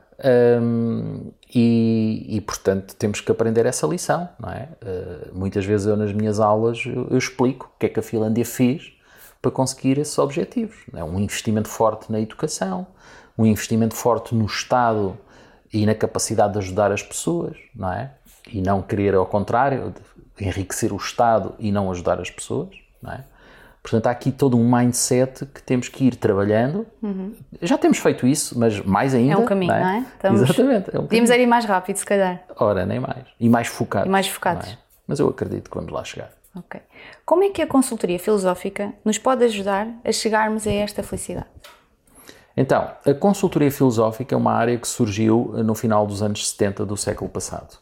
Um, 0.62 1.32
e, 1.54 2.26
e, 2.28 2.42
portanto 2.42 2.94
temos 2.96 3.22
que 3.22 3.32
aprender 3.32 3.66
essa 3.66 3.88
lição, 3.88 4.28
não 4.38 4.50
é? 4.50 4.68
Uh, 4.84 5.38
muitas 5.38 5.66
vezes 5.66 5.88
eu 5.88 5.96
nas 5.96 6.12
minhas 6.12 6.42
aulas 6.42 6.84
eu, 6.86 7.08
eu, 7.10 7.18
explico 7.18 7.72
o 7.74 7.80
que 7.80 7.86
é 7.86 7.90
que 7.90 8.00
a 8.00 8.04
Finlândia 8.04 8.46
fez 8.46 8.92
para 9.42 9.50
conseguir 9.50 9.98
esses 9.98 10.18
objetivos. 10.20 10.76
É 10.94 11.04
um 11.04 11.20
investimento 11.20 11.70
forte 11.70 12.12
na 12.12 12.20
educação, 12.20 12.86
um 13.38 13.46
investimento 13.46 13.96
forte 13.96 14.36
no 14.36 14.46
Estado 14.46 15.18
e 15.72 15.86
na 15.86 15.96
capacidade 15.96 16.54
de 16.54 16.60
ajudar 16.60 16.92
as 16.92 17.02
pessoas, 17.02 17.56
não 17.74 17.92
é? 17.94 18.12
e 18.52 18.62
não 18.62 18.82
querer, 18.82 19.16
ao 19.16 19.26
contrário, 19.26 19.94
enriquecer 20.40 20.92
o 20.94 20.98
Estado 20.98 21.56
e 21.60 21.72
não 21.72 21.92
ajudar 21.92 22.20
as 22.20 22.30
pessoas, 22.30 22.70
não 23.02 23.12
é? 23.12 23.24
Portanto, 23.82 24.08
há 24.08 24.12
aqui 24.12 24.32
todo 24.32 24.58
um 24.58 24.70
mindset 24.70 25.46
que 25.46 25.64
temos 25.64 25.88
que 25.88 26.06
ir 26.06 26.16
trabalhando. 26.16 26.86
Uhum. 27.02 27.34
Já 27.62 27.78
temos 27.78 27.98
feito 27.98 28.28
isso, 28.28 28.60
mas 28.60 28.80
mais 28.82 29.16
ainda. 29.16 29.34
É 29.34 29.38
um 29.38 29.46
caminho, 29.46 29.72
não 29.72 29.80
é? 29.80 29.82
Não 29.82 29.90
é? 29.90 30.00
Estamos... 30.00 30.42
Exatamente. 30.42 30.96
É 30.96 31.00
um 31.00 31.04
Podíamos 31.04 31.30
ir 31.30 31.48
mais 31.48 31.66
rápido, 31.66 31.98
se 31.98 32.06
calhar. 32.06 32.44
Ora, 32.58 32.86
nem 32.86 33.00
mais. 33.00 33.26
E 33.40 33.48
mais 33.48 33.68
focados. 33.68 34.08
E 34.08 34.12
mais 34.12 34.28
focados. 34.28 34.68
É? 34.68 34.78
Mas 35.08 35.20
eu 35.20 35.30
acredito 35.30 35.70
que 35.70 35.76
vamos 35.76 35.92
lá 35.92 36.04
chegar. 36.04 36.30
Ok. 36.56 36.82
Como 37.26 37.44
é 37.44 37.50
que 37.50 37.62
a 37.62 37.68
consultoria 37.68 38.20
filosófica 38.20 38.94
nos 39.06 39.18
pode 39.18 39.44
ajudar 39.46 39.88
a 40.04 40.12
chegarmos 40.12 40.68
a 40.68 40.72
esta 40.72 41.02
felicidade? 41.02 41.48
Então, 42.58 42.92
a 43.06 43.14
consultoria 43.14 43.72
filosófica 43.72 44.36
é 44.36 44.38
uma 44.38 44.52
área 44.52 44.78
que 44.78 44.88
surgiu 44.88 45.54
no 45.64 45.74
final 45.74 46.06
dos 46.06 46.22
anos 46.22 46.50
70 46.50 46.86
do 46.86 46.98
século 46.98 47.30
passado. 47.30 47.78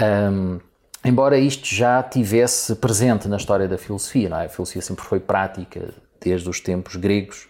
Um, 0.00 0.58
embora 1.04 1.38
isto 1.38 1.66
já 1.66 2.02
tivesse 2.02 2.74
presente 2.76 3.28
na 3.28 3.36
história 3.36 3.68
da 3.68 3.76
filosofia, 3.76 4.28
não 4.28 4.38
é? 4.38 4.46
a 4.46 4.48
filosofia 4.48 4.82
sempre 4.82 5.04
foi 5.04 5.20
prática 5.20 5.92
desde 6.20 6.48
os 6.48 6.60
tempos 6.60 6.96
gregos, 6.96 7.48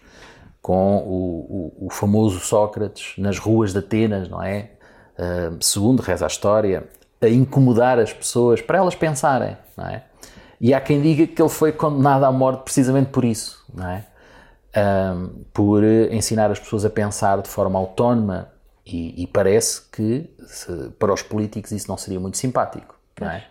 com 0.61 0.97
o, 0.97 1.75
o, 1.79 1.87
o 1.87 1.89
famoso 1.89 2.39
Sócrates 2.39 3.13
nas 3.17 3.37
ruas 3.37 3.71
de 3.71 3.79
Atenas, 3.79 4.27
não 4.27 4.41
é? 4.41 4.71
Uh, 5.17 5.63
segundo 5.63 6.01
reza 6.01 6.25
a 6.25 6.27
história, 6.27 6.89
a 7.21 7.29
incomodar 7.29 7.99
as 7.99 8.11
pessoas 8.11 8.61
para 8.61 8.79
elas 8.79 8.95
pensarem, 8.95 9.55
não 9.77 9.85
é? 9.85 10.03
E 10.59 10.73
há 10.73 10.81
quem 10.81 11.01
diga 11.01 11.27
que 11.27 11.41
ele 11.41 11.49
foi 11.49 11.71
condenado 11.71 12.23
à 12.23 12.31
morte 12.31 12.63
precisamente 12.63 13.11
por 13.11 13.23
isso, 13.23 13.63
não 13.73 13.87
é? 13.87 14.05
Um, 14.75 15.43
por 15.53 15.83
ensinar 15.83 16.51
as 16.51 16.59
pessoas 16.59 16.83
a 16.83 16.89
pensar 16.89 17.41
de 17.41 17.47
forma 17.47 17.77
autónoma 17.79 18.49
e, 18.85 19.23
e 19.23 19.27
parece 19.27 19.83
que 19.91 20.29
se, 20.47 20.89
para 20.99 21.13
os 21.13 21.21
políticos 21.21 21.71
isso 21.71 21.87
não 21.87 21.97
seria 21.97 22.19
muito 22.19 22.37
simpático. 22.37 22.94
Não 23.19 23.29
é? 23.29 23.43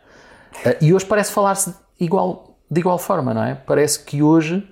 Uh, 0.65 0.77
e 0.81 0.95
hoje 0.95 1.05
parece 1.05 1.33
falar-se 1.33 1.75
igual, 1.99 2.59
de 2.71 2.81
igual 2.81 2.99
forma, 2.99 3.35
não 3.35 3.43
é? 3.43 3.55
Parece 3.55 4.01
que 4.05 4.23
hoje 4.23 4.69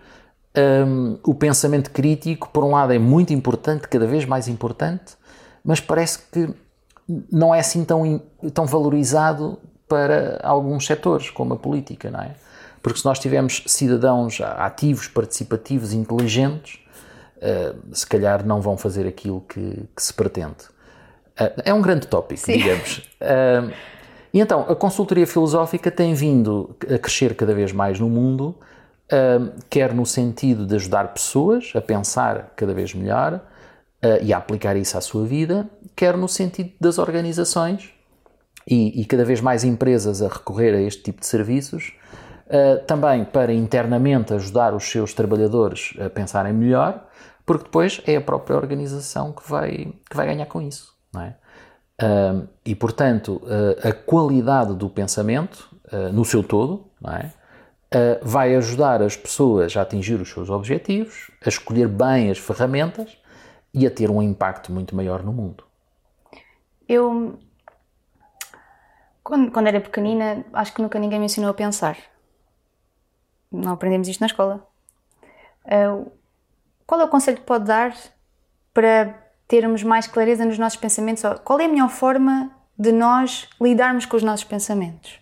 um, 0.56 1.18
o 1.24 1.34
pensamento 1.34 1.90
crítico, 1.90 2.48
por 2.50 2.64
um 2.64 2.72
lado, 2.72 2.92
é 2.92 2.98
muito 2.98 3.32
importante, 3.32 3.88
cada 3.88 4.06
vez 4.06 4.24
mais 4.24 4.48
importante, 4.48 5.14
mas 5.64 5.80
parece 5.80 6.18
que 6.30 6.50
não 7.30 7.54
é 7.54 7.60
assim 7.60 7.84
tão, 7.84 8.22
tão 8.52 8.66
valorizado 8.66 9.58
para 9.88 10.40
alguns 10.42 10.86
setores, 10.86 11.30
como 11.30 11.54
a 11.54 11.56
política, 11.56 12.10
não 12.10 12.20
é? 12.20 12.34
Porque 12.82 12.98
se 12.98 13.04
nós 13.04 13.18
tivermos 13.18 13.62
cidadãos 13.66 14.40
ativos, 14.40 15.06
participativos, 15.06 15.92
inteligentes, 15.92 16.80
uh, 17.36 17.94
se 17.94 18.06
calhar 18.06 18.44
não 18.44 18.60
vão 18.60 18.76
fazer 18.76 19.06
aquilo 19.06 19.40
que, 19.42 19.88
que 19.94 20.02
se 20.02 20.12
pretende. 20.12 20.64
Uh, 21.38 21.62
é 21.64 21.72
um 21.72 21.80
grande 21.80 22.06
tópico, 22.06 22.40
Sim. 22.40 22.58
digamos. 22.58 22.98
Uh, 23.20 23.72
e 24.32 24.40
então, 24.40 24.62
a 24.62 24.74
consultoria 24.74 25.26
filosófica 25.26 25.90
tem 25.90 26.14
vindo 26.14 26.76
a 26.92 26.98
crescer 26.98 27.34
cada 27.34 27.54
vez 27.54 27.72
mais 27.72 28.00
no 28.00 28.08
mundo, 28.08 28.56
quer 29.68 29.92
no 29.92 30.06
sentido 30.06 30.66
de 30.66 30.74
ajudar 30.76 31.12
pessoas 31.12 31.72
a 31.74 31.80
pensar 31.82 32.52
cada 32.56 32.72
vez 32.72 32.94
melhor 32.94 33.42
e 34.22 34.32
a 34.32 34.38
aplicar 34.38 34.74
isso 34.74 34.96
à 34.96 35.02
sua 35.02 35.26
vida, 35.26 35.68
quer 35.94 36.16
no 36.16 36.26
sentido 36.26 36.72
das 36.80 36.96
organizações 36.98 37.92
e, 38.66 39.00
e 39.00 39.04
cada 39.04 39.24
vez 39.24 39.40
mais 39.40 39.64
empresas 39.64 40.22
a 40.22 40.28
recorrer 40.28 40.74
a 40.74 40.80
este 40.80 41.02
tipo 41.02 41.20
de 41.20 41.26
serviços 41.26 41.92
uh, 42.46 42.84
também 42.86 43.24
para 43.24 43.52
internamente 43.52 44.32
ajudar 44.34 44.74
os 44.74 44.84
seus 44.84 45.12
trabalhadores 45.14 45.94
a 46.00 46.08
pensarem 46.08 46.52
melhor, 46.52 47.06
porque 47.44 47.64
depois 47.64 48.00
é 48.06 48.16
a 48.16 48.20
própria 48.20 48.56
organização 48.56 49.32
que 49.32 49.48
vai, 49.48 49.92
que 50.08 50.16
vai 50.16 50.26
ganhar 50.26 50.46
com 50.46 50.60
isso. 50.60 50.94
Não 51.12 51.22
é? 51.22 51.36
E, 52.64 52.74
portanto, 52.74 53.42
uh, 53.44 53.88
a 53.88 53.92
qualidade 53.92 54.74
do 54.74 54.88
pensamento, 54.88 55.70
no 56.12 56.24
seu 56.24 56.42
todo, 56.42 56.86
é? 57.06 57.30
vai 58.22 58.54
ajudar 58.54 59.02
as 59.02 59.14
pessoas 59.14 59.76
a 59.76 59.82
atingir 59.82 60.14
os 60.14 60.30
seus 60.30 60.48
objetivos, 60.48 61.30
a 61.44 61.50
escolher 61.50 61.86
bem 61.86 62.30
as 62.30 62.38
ferramentas 62.38 63.18
e 63.74 63.86
a 63.86 63.90
ter 63.90 64.10
um 64.10 64.22
impacto 64.22 64.72
muito 64.72 64.96
maior 64.96 65.22
no 65.22 65.34
mundo. 65.34 65.64
Eu, 66.88 67.38
quando, 69.22 69.50
quando 69.50 69.66
era 69.66 69.82
pequenina, 69.82 70.42
acho 70.54 70.72
que 70.72 70.80
nunca 70.80 70.98
ninguém 70.98 71.18
me 71.18 71.26
ensinou 71.26 71.50
a 71.50 71.54
pensar. 71.54 71.98
Não 73.50 73.72
aprendemos 73.72 74.08
isto 74.08 74.20
na 74.20 74.28
escola. 74.28 74.66
Qual 76.86 77.00
é 77.00 77.04
o 77.04 77.08
conselho 77.08 77.36
que 77.36 77.44
pode 77.44 77.66
dar 77.66 77.94
para 78.72 79.21
termos 79.52 79.82
mais 79.82 80.06
clareza 80.06 80.46
nos 80.46 80.58
nossos 80.58 80.78
pensamentos? 80.78 81.22
Qual 81.44 81.60
é 81.60 81.66
a 81.66 81.68
melhor 81.68 81.90
forma 81.90 82.50
de 82.78 82.90
nós 82.90 83.46
lidarmos 83.60 84.06
com 84.06 84.16
os 84.16 84.22
nossos 84.22 84.44
pensamentos? 84.44 85.20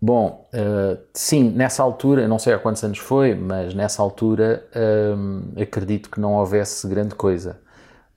Bom, 0.00 0.48
uh, 0.54 0.98
sim, 1.12 1.50
nessa 1.50 1.82
altura, 1.82 2.26
não 2.26 2.38
sei 2.38 2.54
há 2.54 2.58
quantos 2.58 2.82
anos 2.82 2.96
foi, 2.96 3.34
mas 3.34 3.74
nessa 3.74 4.00
altura 4.00 4.66
um, 5.14 5.60
acredito 5.60 6.10
que 6.10 6.18
não 6.18 6.32
houvesse 6.36 6.88
grande 6.88 7.14
coisa. 7.14 7.60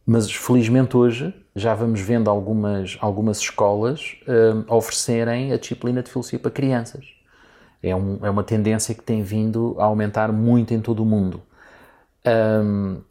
Mas 0.06 0.32
felizmente 0.32 0.96
hoje 0.96 1.36
já 1.54 1.76
vamos 1.76 2.00
vendo 2.00 2.30
algumas, 2.30 2.98
algumas 3.02 3.40
escolas 3.40 4.16
um, 4.26 4.74
oferecerem 4.74 5.52
a 5.52 5.58
disciplina 5.58 6.02
de 6.02 6.10
filosofia 6.10 6.40
para 6.40 6.52
crianças. 6.52 7.06
É, 7.84 7.94
um, 7.94 8.20
é, 8.26 8.30
uma 8.30 8.46
tendência 8.46 8.96
que 8.96 9.04
tem 9.04 9.22
vindo 9.22 9.76
a 9.78 9.84
aumentar 9.84 10.32
muito 10.32 10.74
em 10.74 10.80
todo 10.80 11.04
o 11.04 11.06
mundo. 11.06 11.42
Um, 12.26 13.02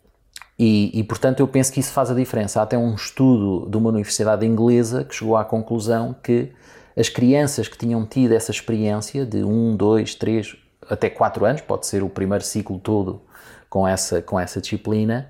e, 0.59 0.99
e, 0.99 1.03
portanto, 1.03 1.41
eu 1.41 1.49
penso 1.49 1.73
que 1.73 1.81
isso 1.81 1.93
faz 1.93 2.11
a 2.11 2.15
diferença. 2.15 2.61
Há 2.61 2.63
até 2.63 2.79
um 2.79 2.95
estudo 2.95 3.69
de 3.69 3.77
uma 3.77 3.89
universidade 3.89 4.47
inglesa 4.47 5.05
que 5.05 5.15
chegou 5.15 5.37
à 5.37 5.45
conclusão 5.45 6.15
que 6.23 6.53
as 6.97 7.09
crianças 7.09 7.67
que 7.67 7.77
tinham 7.77 8.07
tido 8.07 8.33
essa 8.33 8.53
experiência 8.53 9.27
de 9.27 9.43
1, 9.43 9.77
2, 9.77 10.15
3, 10.15 10.57
até 10.89 11.11
4 11.11 11.45
anos, 11.45 11.61
pode 11.61 11.87
ser 11.87 12.03
o 12.03 12.09
primeiro 12.09 12.45
ciclo 12.45 12.79
todo 12.79 13.23
com 13.69 13.87
essa, 13.87 14.23
com 14.23 14.39
essa 14.39 14.61
disciplina, 14.61 15.29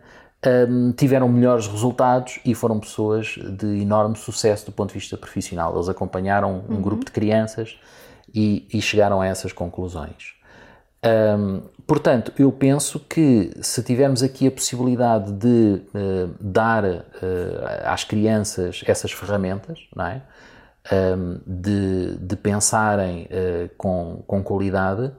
um, 0.69 0.93
tiveram 0.93 1.27
melhores 1.29 1.67
resultados 1.67 2.39
e 2.45 2.55
foram 2.55 2.79
pessoas 2.79 3.39
de 3.59 3.81
enorme 3.81 4.17
sucesso 4.17 4.67
do 4.67 4.73
ponto 4.73 4.93
de 4.93 4.99
vista 4.99 5.17
profissional. 5.17 5.75
Eles 5.75 5.89
acompanharam 5.89 6.63
um 6.69 6.75
uhum. 6.75 6.83
grupo 6.83 7.07
de 7.07 7.13
crianças 7.13 7.79
e, 8.35 8.69
e, 8.71 8.83
chegaram 8.83 9.23
a 9.23 9.27
essas 9.27 9.53
conclusões. 9.53 10.34
Um, 11.05 11.63
portanto, 11.87 12.33
eu 12.39 12.51
penso 12.51 12.99
que 12.99 13.51
se 13.61 13.83
tivermos 13.83 14.23
aqui 14.23 14.47
a 14.47 14.51
possibilidade 14.51 15.33
de 15.33 15.83
uh, 15.95 16.35
dar 16.41 16.85
uh, 16.85 17.01
às 17.85 18.05
crianças 18.05 18.83
essas 18.87 19.13
ferramentas, 19.13 19.79
não 19.95 20.07
é? 20.07 20.23
Um, 20.93 21.41
de, 21.47 22.17
de, 22.19 22.37
pensarem 22.37 23.25
uh, 23.25 23.71
com, 23.79 24.23
com 24.27 24.43
qualidade, 24.43 25.11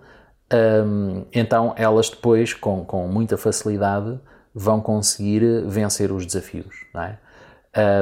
um, 0.54 1.26
então 1.34 1.74
elas 1.76 2.10
depois, 2.10 2.54
com, 2.54 2.86
com 2.86 3.08
muita 3.08 3.36
facilidade, 3.36 4.20
vão 4.54 4.80
conseguir 4.80 5.64
vencer 5.66 6.12
os 6.12 6.26
desafios. 6.26 6.86
É? 6.96 7.18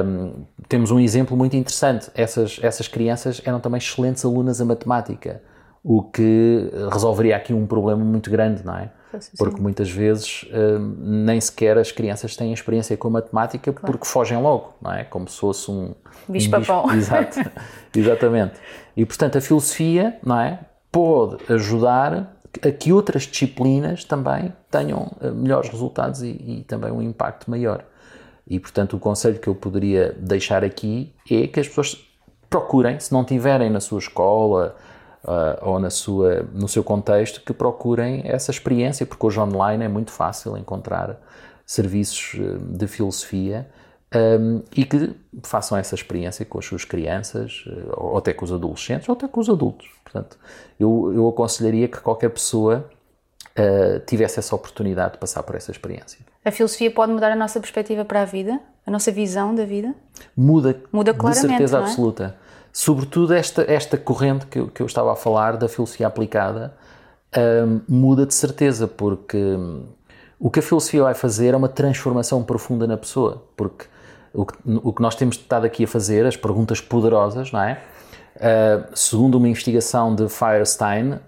Um, 0.04 0.44
temos 0.68 0.90
um 0.90 1.00
exemplo 1.00 1.36
muito 1.36 1.56
interessante. 1.56 2.10
Essas, 2.14 2.60
essas 2.62 2.86
crianças 2.86 3.40
eram 3.44 3.58
também 3.60 3.78
excelentes 3.78 4.24
alunas 4.24 4.60
a 4.60 4.64
matemática, 4.64 5.42
o 5.84 6.02
que 6.02 6.70
resolveria 6.90 7.36
aqui 7.36 7.52
um 7.52 7.66
problema 7.66 8.02
muito 8.02 8.30
grande, 8.30 8.64
não 8.64 8.74
é? 8.74 8.90
Porque 9.36 9.60
muitas 9.60 9.90
vezes 9.90 10.44
um, 10.50 10.94
nem 11.24 11.40
sequer 11.40 11.76
as 11.76 11.92
crianças 11.92 12.34
têm 12.34 12.52
experiência 12.52 12.96
com 12.96 13.08
a 13.08 13.10
matemática 13.10 13.70
claro. 13.70 13.86
porque 13.86 14.06
fogem 14.06 14.40
logo, 14.40 14.74
não 14.80 14.92
é? 14.92 15.04
Como 15.04 15.28
se 15.28 15.38
fosse 15.38 15.70
um 15.70 15.94
bicho-papão. 16.26 16.86
Um 16.86 16.88
bicho, 16.88 16.96
exato, 16.98 17.38
exatamente. 17.94 18.54
E 18.96 19.04
portanto 19.04 19.36
a 19.36 19.40
filosofia, 19.42 20.18
não 20.24 20.40
é? 20.40 20.58
Pode 20.90 21.52
ajudar 21.52 22.34
a 22.62 22.70
que 22.70 22.92
outras 22.92 23.24
disciplinas 23.24 24.04
também 24.04 24.52
tenham 24.70 25.12
eh, 25.20 25.30
melhores 25.30 25.68
resultados 25.68 26.22
e, 26.22 26.30
e, 26.30 26.64
também 26.66 26.90
um 26.90 27.02
impacto 27.02 27.50
maior. 27.50 27.84
E, 28.46 28.60
portanto, 28.60 28.96
o 28.96 28.98
conselho 28.98 29.38
que 29.38 29.48
eu 29.48 29.54
poderia 29.54 30.14
deixar 30.18 30.62
aqui 30.62 31.12
é 31.30 31.46
que 31.46 31.58
as 31.58 31.66
pessoas 31.66 31.98
procurem, 32.48 33.00
se 33.00 33.12
não 33.12 33.24
tiverem 33.24 33.70
na 33.70 33.80
sua 33.80 33.98
escola 33.98 34.76
uh, 35.24 35.68
ou 35.68 35.78
na 35.78 35.90
sua, 35.90 36.46
no 36.52 36.68
seu 36.68 36.84
contexto, 36.84 37.40
que 37.40 37.52
procurem 37.52 38.22
essa 38.24 38.50
experiência, 38.50 39.06
porque 39.06 39.26
hoje 39.26 39.40
online 39.40 39.84
é 39.84 39.88
muito 39.88 40.10
fácil 40.10 40.56
encontrar 40.56 41.18
serviços 41.66 42.38
eh, 42.38 42.58
de 42.60 42.86
filosofia 42.86 43.66
um, 44.14 44.62
e 44.76 44.84
que 44.84 45.16
façam 45.42 45.78
essa 45.78 45.94
experiência 45.94 46.44
com 46.44 46.58
as 46.58 46.66
suas 46.66 46.84
crianças, 46.84 47.64
ou 47.96 48.18
até 48.18 48.34
com 48.34 48.44
os 48.44 48.52
adolescentes, 48.52 49.08
ou 49.08 49.14
até 49.14 49.26
com 49.26 49.40
os 49.40 49.48
adultos. 49.48 49.88
Portanto, 50.04 50.38
eu, 50.78 51.10
eu 51.14 51.26
aconselharia 51.26 51.88
que 51.88 51.98
qualquer 52.00 52.28
pessoa 52.28 52.88
uh, 53.58 54.00
tivesse 54.06 54.38
essa 54.38 54.54
oportunidade 54.54 55.14
de 55.14 55.18
passar 55.18 55.42
por 55.42 55.56
essa 55.56 55.70
experiência. 55.70 56.18
A 56.44 56.50
filosofia 56.50 56.90
pode 56.90 57.12
mudar 57.12 57.32
a 57.32 57.36
nossa 57.36 57.58
perspectiva 57.58 58.04
para 58.04 58.22
a 58.22 58.24
vida? 58.24 58.60
A 58.86 58.90
nossa 58.90 59.10
visão 59.10 59.54
da 59.54 59.64
vida? 59.64 59.94
Muda, 60.36 60.80
Muda 60.92 61.14
claramente, 61.14 61.46
de 61.46 61.48
certeza 61.48 61.78
é? 61.78 61.80
absoluta. 61.80 62.36
Sobretudo 62.76 63.32
esta, 63.32 63.62
esta 63.70 63.96
corrente 63.96 64.46
que 64.46 64.58
eu, 64.58 64.66
que 64.66 64.82
eu 64.82 64.86
estava 64.86 65.12
a 65.12 65.14
falar, 65.14 65.56
da 65.56 65.68
filosofia 65.68 66.08
aplicada, 66.08 66.74
um, 67.68 67.80
muda 67.88 68.26
de 68.26 68.34
certeza, 68.34 68.88
porque 68.88 69.36
um, 69.36 69.84
o 70.40 70.50
que 70.50 70.58
a 70.58 70.62
filosofia 70.62 71.04
vai 71.04 71.14
fazer 71.14 71.54
é 71.54 71.56
uma 71.56 71.68
transformação 71.68 72.42
profunda 72.42 72.84
na 72.84 72.96
pessoa, 72.96 73.44
porque 73.56 73.84
o 74.32 74.44
que, 74.44 74.54
o 74.66 74.92
que 74.92 75.00
nós 75.00 75.14
temos 75.14 75.36
estado 75.36 75.64
aqui 75.64 75.84
a 75.84 75.86
fazer, 75.86 76.26
as 76.26 76.36
perguntas 76.36 76.80
poderosas, 76.80 77.52
não 77.52 77.62
é? 77.62 77.80
Uh, 78.34 78.90
segundo 78.92 79.36
uma 79.36 79.48
investigação 79.48 80.12
de 80.12 80.28
Firestein, 80.28 81.20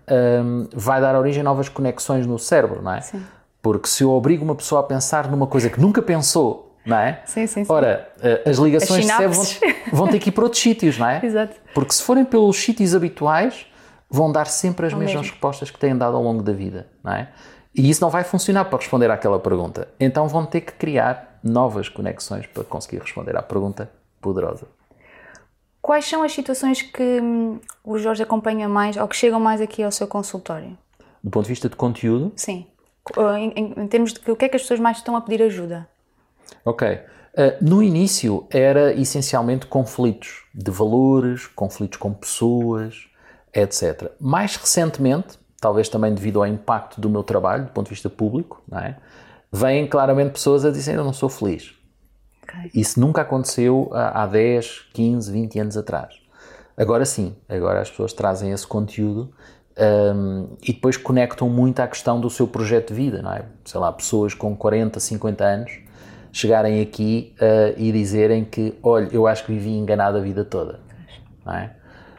vai 0.75 1.01
dar 1.01 1.15
origem 1.15 1.43
a 1.43 1.45
novas 1.45 1.69
conexões 1.69 2.27
no 2.27 2.41
cérebro, 2.41 2.83
não 2.83 2.93
é? 2.93 3.01
Sim. 3.03 3.23
Porque 3.63 3.87
se 3.87 4.03
eu 4.03 4.11
obrigo 4.11 4.45
uma 4.45 4.57
pessoa 4.57 4.81
a 4.81 4.85
pensar 4.85 5.31
numa 5.31 5.47
coisa 5.47 5.71
que 5.71 5.81
nunca 5.81 6.03
pensou, 6.03 6.65
não 6.87 6.96
é? 6.96 7.20
Sim, 7.27 7.46
sim, 7.46 7.64
sim. 7.64 7.72
Ora, 7.72 8.09
uh, 8.18 8.49
as 8.49 8.59
ligações 8.59 9.11
as 9.11 9.18
de 9.18 9.59
vão, 9.59 10.05
vão, 10.05 10.09
ter 10.09 10.18
que 10.20 10.29
ir 10.29 10.33
para 10.33 10.44
outros 10.44 10.62
sítios, 10.62 10.96
não 10.96 11.09
é? 11.09 11.20
Exato. 11.27 11.57
Porque 11.75 11.92
se 11.92 12.03
forem 12.03 12.25
pelos 12.25 12.57
sítios 12.57 12.94
habituais, 12.94 13.66
vão 14.09 14.31
dar 14.31 14.46
sempre 14.46 14.87
as 14.87 14.94
mesmas 14.94 15.14
mesmo. 15.14 15.33
respostas 15.33 15.70
que 15.70 15.79
têm 15.79 15.96
dado 15.96 16.16
ao 16.16 16.22
longo 16.22 16.42
da 16.42 16.53
vida, 16.53 16.87
não 17.03 17.12
é? 17.12 17.29
E 17.75 17.90
isso 17.90 18.01
não 18.01 18.09
vai 18.09 18.25
funcionar 18.25 18.64
para 18.66 18.79
responder 18.79 19.11
àquela 19.11 19.38
pergunta. 19.38 19.88
Então 20.01 20.29
vão 20.29 20.46
ter 20.46 20.62
que 20.62 20.72
criar 20.72 21.38
novas 21.42 21.88
conexões 21.88 22.46
para 22.46 22.64
conseguir 22.64 23.01
responder 23.01 23.37
à 23.37 23.42
pergunta 23.42 23.90
poderosa. 24.20 24.66
Quais 25.83 26.05
são 26.05 26.22
as 26.22 26.33
situações 26.33 26.83
que 26.83 27.20
hum, 27.20 27.61
o 27.85 27.99
Jorge 27.99 28.22
acompanha 28.22 28.68
mais 28.68 28.96
ou 28.96 29.07
que 29.07 29.14
chegam 29.14 29.38
mais 29.38 29.61
aqui 29.61 29.83
ao 29.83 29.92
seu 29.92 30.09
consultório? 30.09 30.77
Do 31.22 31.31
ponto 31.31 31.44
de 31.44 31.51
vista 31.51 31.68
de 31.68 31.77
conteúdo? 31.77 32.33
Sim. 32.35 32.66
Em, 33.38 33.53
em, 33.55 33.75
em 33.77 33.87
termos 33.87 34.12
de 34.12 34.20
que, 34.20 34.31
o 34.31 34.37
que 34.37 34.46
é 34.46 34.49
que 34.49 34.57
as 34.57 34.62
pessoas 34.62 34.81
mais 34.81 34.96
estão 34.96 35.14
a 35.14 35.20
pedir 35.20 35.42
ajuda? 35.44 35.88
Ok. 36.65 36.89
Uh, 36.89 37.53
no 37.61 37.83
início 37.83 38.47
era 38.51 38.95
essencialmente 38.95 39.67
conflitos 39.67 40.45
de 40.55 40.71
valores, 40.71 41.47
conflitos 41.47 41.99
com 41.99 42.13
pessoas, 42.13 43.09
etc. 43.55 44.11
Mais 44.19 44.57
recentemente, 44.57 45.39
talvez 45.61 45.89
também 45.89 46.15
devido 46.15 46.41
ao 46.41 46.47
impacto 46.47 47.01
do 47.01 47.11
meu 47.11 47.23
trabalho, 47.23 47.67
do 47.67 47.73
ponto 47.73 47.87
de 47.87 47.91
vista 47.91 48.09
público, 48.09 48.63
não 48.69 48.79
é? 48.79 48.97
vêm 49.53 49.87
claramente 49.87 50.33
pessoas 50.33 50.65
a 50.65 50.71
dizer 50.71 50.97
eu 50.97 51.05
não 51.05 51.13
sou 51.13 51.29
feliz. 51.29 51.75
Okay. 52.43 52.71
Isso 52.75 53.01
nunca 53.01 53.23
aconteceu 53.23 53.91
há 53.93 54.27
10, 54.27 54.89
15, 54.93 55.33
20 55.33 55.59
anos 55.59 55.77
atrás. 55.77 56.15
Agora 56.77 57.05
sim, 57.05 57.35
agora 57.49 57.81
as 57.81 57.91
pessoas 57.91 58.13
trazem 58.13 58.53
esse 58.53 58.67
conteúdo 58.67 59.33
um, 60.15 60.57
e 60.63 60.73
depois 60.73 60.97
conectam 60.97 61.49
muito 61.49 61.81
à 61.81 61.89
questão 61.89 62.21
do 62.21 62.31
seu 62.31 62.47
projeto 62.47 62.89
de 62.89 62.95
vida, 62.95 63.23
não 63.23 63.33
é? 63.33 63.47
Sei 63.65 63.81
lá, 63.81 63.91
pessoas 63.93 64.35
com 64.35 64.55
40, 64.55 65.01
50 65.01 65.45
anos 65.45 65.79
chegarem 66.37 66.83
aqui 66.83 67.35
uh, 67.40 67.75
e 67.79 67.90
dizerem 67.90 68.44
que, 68.44 68.79
olha, 68.83 69.09
eu 69.11 69.27
acho 69.27 69.46
que 69.46 69.53
vivi 69.53 69.70
enganado 69.70 70.18
a 70.18 70.20
vida 70.20 70.44
toda, 70.44 70.81
não 71.44 71.55
é? 71.55 71.75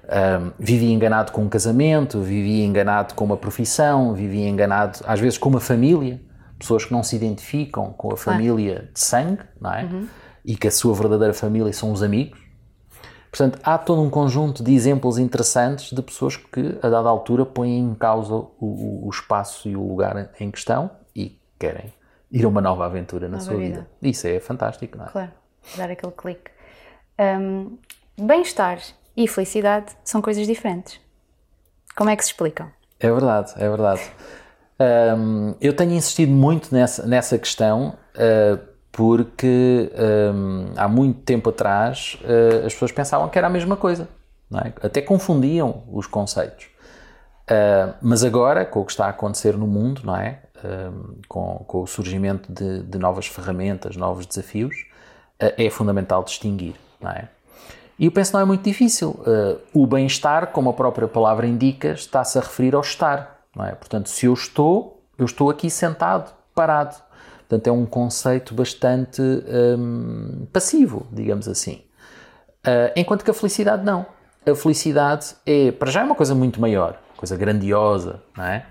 Um, 0.09 0.51
vivi 0.57 0.91
enganado 0.91 1.33
com 1.33 1.43
um 1.43 1.49
casamento, 1.49 2.21
vivi 2.21 2.63
enganado 2.63 3.13
com 3.13 3.25
uma 3.25 3.35
profissão, 3.35 4.13
vivi 4.13 4.47
enganado 4.47 4.99
às 5.05 5.19
vezes 5.19 5.37
com 5.37 5.49
uma 5.49 5.59
família, 5.59 6.19
pessoas 6.57 6.85
que 6.85 6.93
não 6.93 7.03
se 7.03 7.15
identificam 7.15 7.91
com 7.91 8.13
a 8.13 8.17
família 8.17 8.89
de 8.93 8.99
sangue, 8.99 9.43
não 9.59 9.73
é? 9.73 9.83
Uhum. 9.83 10.07
E 10.45 10.55
que 10.55 10.67
a 10.67 10.71
sua 10.71 10.95
verdadeira 10.95 11.33
família 11.33 11.71
são 11.73 11.91
os 11.91 12.01
amigos. 12.01 12.39
Portanto, 13.29 13.59
há 13.61 13.77
todo 13.77 14.01
um 14.01 14.09
conjunto 14.09 14.63
de 14.63 14.73
exemplos 14.73 15.19
interessantes 15.19 15.91
de 15.93 16.01
pessoas 16.01 16.37
que, 16.37 16.79
a 16.81 16.89
dada 16.89 17.09
altura, 17.09 17.45
põem 17.45 17.77
em 17.77 17.93
causa 17.93 18.33
o, 18.33 19.05
o 19.05 19.09
espaço 19.11 19.67
e 19.67 19.75
o 19.75 19.85
lugar 19.85 20.31
em 20.39 20.49
questão 20.49 20.89
e 21.13 21.37
querem 21.59 21.93
ir 22.31 22.45
a 22.45 22.47
uma 22.47 22.61
nova 22.61 22.85
aventura 22.85 23.27
na 23.27 23.37
nova 23.37 23.43
sua 23.43 23.57
vida. 23.57 23.79
vida. 23.79 23.87
Isso 24.01 24.27
é 24.27 24.39
fantástico, 24.39 24.97
não 24.97 25.05
é? 25.05 25.09
Claro, 25.09 25.31
dar 25.75 25.91
aquele 25.91 26.11
clique. 26.11 26.51
Um, 27.19 27.77
Bem-estar 28.19 28.79
e 29.15 29.27
felicidade 29.27 29.95
são 30.03 30.23
coisas 30.23 30.47
diferentes. 30.47 30.99
Como 31.95 32.09
é 32.09 32.15
que 32.15 32.23
se 32.23 32.31
explicam? 32.31 32.67
É 32.99 33.11
verdade, 33.11 33.53
é 33.57 33.69
verdade. 33.69 34.01
Um, 34.79 35.53
eu 35.61 35.75
tenho 35.75 35.91
insistido 35.91 36.31
muito 36.31 36.73
nessa, 36.73 37.05
nessa 37.05 37.37
questão 37.37 37.95
uh, 38.15 38.59
porque 38.91 39.91
um, 40.33 40.71
há 40.75 40.87
muito 40.87 41.21
tempo 41.21 41.51
atrás 41.51 42.19
uh, 42.23 42.65
as 42.65 42.73
pessoas 42.73 42.91
pensavam 42.91 43.29
que 43.29 43.37
era 43.37 43.45
a 43.45 43.51
mesma 43.51 43.77
coisa, 43.77 44.09
é? 44.51 44.73
até 44.81 44.99
confundiam 44.99 45.83
os 45.91 46.07
conceitos. 46.07 46.65
Uh, 47.43 47.93
mas 48.01 48.23
agora, 48.23 48.65
com 48.65 48.81
o 48.81 48.85
que 48.85 48.91
está 48.91 49.05
a 49.05 49.09
acontecer 49.09 49.55
no 49.55 49.67
mundo, 49.67 50.01
não 50.03 50.17
é? 50.17 50.41
Com, 51.27 51.63
com, 51.67 51.83
o 51.83 51.87
surgimento 51.87 52.51
de, 52.51 52.83
de, 52.83 52.97
novas 52.97 53.27
ferramentas, 53.27 53.95
novos 53.95 54.25
desafios, 54.25 54.85
é 55.39 55.69
fundamental 55.69 56.23
distinguir, 56.23 56.75
não 56.99 57.11
é? 57.11 57.29
E 57.99 58.05
eu 58.05 58.11
penso 58.11 58.31
que 58.31 58.35
não 58.35 58.41
é 58.41 58.45
muito 58.45 58.63
difícil. 58.63 59.19
o 59.73 59.87
bem-estar, 59.87 60.47
como 60.47 60.69
a 60.69 60.73
própria 60.73 61.07
palavra 61.07 61.47
indica, 61.47 61.91
está-se 61.91 62.37
a 62.37 62.41
referir 62.41 62.75
ao 62.75 62.81
estar 62.81 63.37
não 63.57 63.65
é? 63.65 63.71
Portanto, 63.71 64.07
se 64.07 64.27
eu 64.27 64.33
estou, 64.33 65.03
eu 65.17 65.25
estou 65.25 65.49
aqui 65.49 65.69
sentado, 65.69 66.31
parado. 66.53 66.95
Portanto, 67.39 67.67
é 67.67 67.71
um 67.71 67.85
conceito 67.85 68.53
bastante 68.53 69.21
hum, 69.21 70.45
passivo, 70.53 71.07
digamos 71.11 71.47
assim. 71.47 71.81
Uh, 72.59 72.91
enquanto 72.95 73.23
que 73.23 73.31
a 73.31 73.33
felicidade 73.33 73.83
não. 73.83 74.05
A 74.45 74.53
felicidade 74.53 75.35
é, 75.45 75.71
para 75.71 75.89
já, 75.89 76.01
é 76.01 76.03
uma 76.03 76.15
coisa 76.15 76.35
muito 76.35 76.61
maior, 76.61 76.99
coisa 77.17 77.35
grandiosa, 77.35 78.21
não 78.35 78.45
é? 78.45 78.65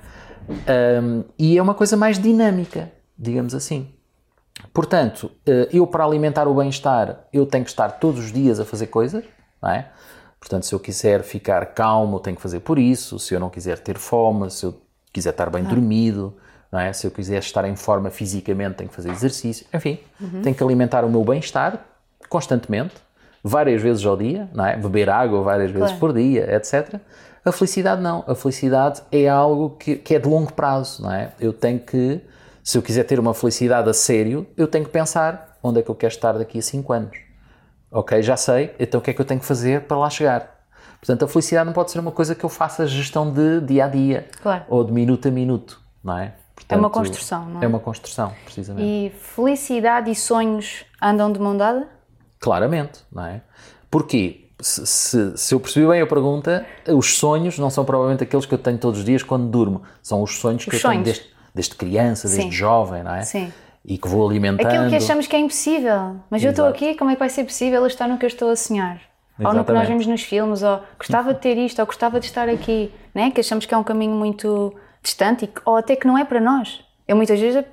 Um, 0.48 1.24
e 1.38 1.58
é 1.58 1.62
uma 1.62 1.74
coisa 1.74 1.96
mais 1.96 2.18
dinâmica, 2.18 2.90
digamos 3.18 3.54
assim. 3.54 3.88
Portanto, 4.72 5.24
uh, 5.46 5.68
eu 5.72 5.86
para 5.86 6.04
alimentar 6.04 6.46
o 6.48 6.54
bem-estar, 6.54 7.26
eu 7.32 7.46
tenho 7.46 7.64
que 7.64 7.70
estar 7.70 7.88
todos 7.90 8.24
os 8.24 8.32
dias 8.32 8.58
a 8.60 8.64
fazer 8.64 8.86
coisas, 8.86 9.24
não 9.62 9.70
é? 9.70 9.88
Portanto, 10.38 10.64
se 10.64 10.74
eu 10.74 10.80
quiser 10.80 11.22
ficar 11.22 11.66
calmo, 11.66 12.20
tenho 12.20 12.36
que 12.36 12.42
fazer 12.42 12.60
por 12.60 12.78
isso. 12.78 13.18
Se 13.18 13.34
eu 13.34 13.40
não 13.40 13.50
quiser 13.50 13.78
ter 13.78 13.98
fome, 13.98 14.50
se 14.50 14.64
eu 14.64 14.80
quiser 15.12 15.30
estar 15.30 15.50
bem 15.50 15.64
ah. 15.66 15.68
dormido, 15.68 16.36
não 16.70 16.78
é? 16.78 16.92
se 16.92 17.06
eu 17.06 17.10
quiser 17.10 17.38
estar 17.38 17.64
em 17.64 17.74
forma 17.74 18.10
fisicamente, 18.10 18.76
tenho 18.76 18.88
que 18.88 18.94
fazer 18.94 19.10
exercício. 19.10 19.66
Enfim, 19.74 19.98
uhum. 20.20 20.42
tenho 20.42 20.54
que 20.54 20.62
alimentar 20.62 21.04
o 21.04 21.10
meu 21.10 21.24
bem-estar 21.24 21.84
constantemente, 22.28 22.94
várias 23.42 23.80
vezes 23.80 24.04
ao 24.04 24.16
dia, 24.16 24.48
não 24.52 24.66
é? 24.66 24.76
beber 24.76 25.08
água 25.08 25.42
várias 25.42 25.70
vezes 25.70 25.88
claro. 25.88 26.00
por 26.00 26.12
dia, 26.12 26.54
etc. 26.54 27.00
A 27.46 27.52
felicidade 27.52 28.02
não. 28.02 28.24
A 28.26 28.34
felicidade 28.34 29.00
é 29.10 29.28
algo 29.28 29.70
que, 29.70 29.96
que 29.96 30.14
é 30.14 30.18
de 30.18 30.28
longo 30.28 30.52
prazo. 30.52 31.02
Não 31.02 31.12
é? 31.12 31.32
Eu 31.40 31.52
tenho 31.52 31.78
que, 31.80 32.20
se 32.62 32.76
eu 32.76 32.82
quiser 32.82 33.04
ter 33.04 33.18
uma 33.18 33.32
felicidade 33.32 33.88
a 33.88 33.94
sério, 33.94 34.46
eu 34.56 34.68
tenho 34.68 34.84
que 34.84 34.90
pensar 34.90 35.56
onde 35.62 35.80
é 35.80 35.82
que 35.82 35.88
eu 35.88 35.94
quero 35.94 36.12
estar 36.12 36.32
daqui 36.32 36.58
a 36.58 36.62
5 36.62 36.92
anos 36.92 37.26
Ok, 37.90 38.20
já 38.22 38.36
sei, 38.36 38.74
então 38.78 39.00
o 39.00 39.02
que 39.02 39.10
é 39.10 39.14
que 39.14 39.20
eu 39.20 39.24
tenho 39.24 39.40
que 39.40 39.46
fazer 39.46 39.82
para 39.82 39.96
lá 39.96 40.10
chegar? 40.10 40.66
Portanto, 41.00 41.24
a 41.24 41.28
felicidade 41.28 41.66
não 41.66 41.72
pode 41.72 41.90
ser 41.90 41.98
uma 42.00 42.10
coisa 42.10 42.34
que 42.34 42.44
eu 42.44 42.48
faça 42.48 42.86
gestão 42.86 43.32
de 43.32 43.60
dia 43.60 43.84
a 43.84 43.88
dia 43.88 44.28
claro. 44.42 44.64
ou 44.68 44.82
de 44.82 44.92
minuto 44.92 45.28
a 45.28 45.30
minuto, 45.30 45.80
não 46.02 46.18
é? 46.18 46.34
Portanto, 46.54 46.76
é 46.76 46.80
uma 46.80 46.90
construção, 46.90 47.46
não 47.46 47.62
é? 47.62 47.64
É 47.64 47.68
uma 47.68 47.78
construção, 47.78 48.34
precisamente. 48.44 48.84
E 48.84 49.10
felicidade 49.18 50.10
e 50.10 50.14
sonhos 50.14 50.84
andam 51.00 51.30
de 51.32 51.38
mão 51.38 51.56
dada? 51.56 51.86
Claramente, 52.40 53.04
não 53.12 53.24
é? 53.24 53.40
Porquê? 53.90 54.45
Se, 54.58 54.86
se, 54.86 55.36
se, 55.36 55.54
eu 55.54 55.60
percebi 55.60 55.86
bem 55.86 56.00
a 56.00 56.06
pergunta, 56.06 56.64
os 56.88 57.18
sonhos 57.18 57.58
não 57.58 57.68
são 57.68 57.84
provavelmente 57.84 58.22
aqueles 58.22 58.46
que 58.46 58.54
eu 58.54 58.58
tenho 58.58 58.78
todos 58.78 59.00
os 59.00 59.04
dias 59.04 59.22
quando 59.22 59.46
durmo. 59.48 59.82
São 60.02 60.22
os 60.22 60.38
sonhos 60.38 60.64
que 60.64 60.70
os 60.70 60.74
eu 60.74 60.80
sonhos. 60.80 61.02
tenho 61.02 61.04
desde, 61.04 61.34
desde 61.54 61.74
criança, 61.74 62.26
desde 62.26 62.44
Sim. 62.44 62.52
jovem, 62.52 63.02
não 63.02 63.14
é? 63.14 63.22
Sim 63.22 63.52
e 63.86 63.96
que 63.96 64.08
vou 64.08 64.28
alimentando. 64.28 64.66
Aquilo 64.66 64.88
que 64.88 64.96
achamos 64.96 65.28
que 65.28 65.36
é 65.36 65.38
impossível. 65.38 66.16
Mas 66.28 66.42
Exato. 66.42 66.46
eu 66.46 66.50
estou 66.50 66.66
aqui, 66.66 66.98
como 66.98 67.10
é 67.10 67.14
que 67.14 67.20
vai 67.20 67.28
ser 67.28 67.44
possível 67.44 67.80
eu 67.82 67.86
estar 67.86 68.08
no 68.08 68.18
que 68.18 68.24
eu 68.24 68.28
estou 68.28 68.50
a 68.50 68.56
sonhar? 68.56 69.00
Exatamente. 69.38 69.46
Ou 69.46 69.54
no 69.54 69.64
que 69.64 69.72
nós 69.72 69.86
vemos 69.86 70.06
nos 70.06 70.22
filmes, 70.22 70.62
ou 70.62 70.82
gostava 70.98 71.32
de 71.32 71.40
ter 71.40 71.56
isto, 71.56 71.78
ou 71.78 71.86
gostava 71.86 72.18
de 72.18 72.26
estar 72.26 72.48
aqui, 72.48 72.92
né? 73.14 73.30
que 73.30 73.40
achamos 73.40 73.64
que 73.64 73.72
é 73.72 73.76
um 73.76 73.84
caminho 73.84 74.14
muito 74.14 74.74
distante, 75.02 75.44
e, 75.44 75.50
ou 75.64 75.76
até 75.76 75.94
que 75.94 76.06
não 76.06 76.18
é 76.18 76.24
para 76.24 76.40
nós. 76.40 76.80
Eu 77.06 77.14
muitas 77.14 77.38
vezes 77.38 77.64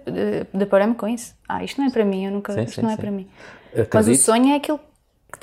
deparei-me 0.54 0.94
com 0.94 1.08
isso. 1.08 1.34
Ah, 1.50 1.64
isto 1.64 1.82
não 1.82 1.88
é 1.88 1.92
para 1.92 2.06
mim, 2.06 2.26
eu 2.26 2.32
nunca, 2.32 2.54
sim, 2.54 2.62
isto 2.62 2.76
sim, 2.76 2.82
não 2.84 2.92
é 2.92 2.98
para 2.98 3.10
mim. 3.10 3.28
Acredito. 3.72 3.96
Mas 3.96 4.08
o 4.08 4.16
sonho 4.16 4.54
é 4.54 4.56
aquilo 4.58 4.78
que 4.78 4.86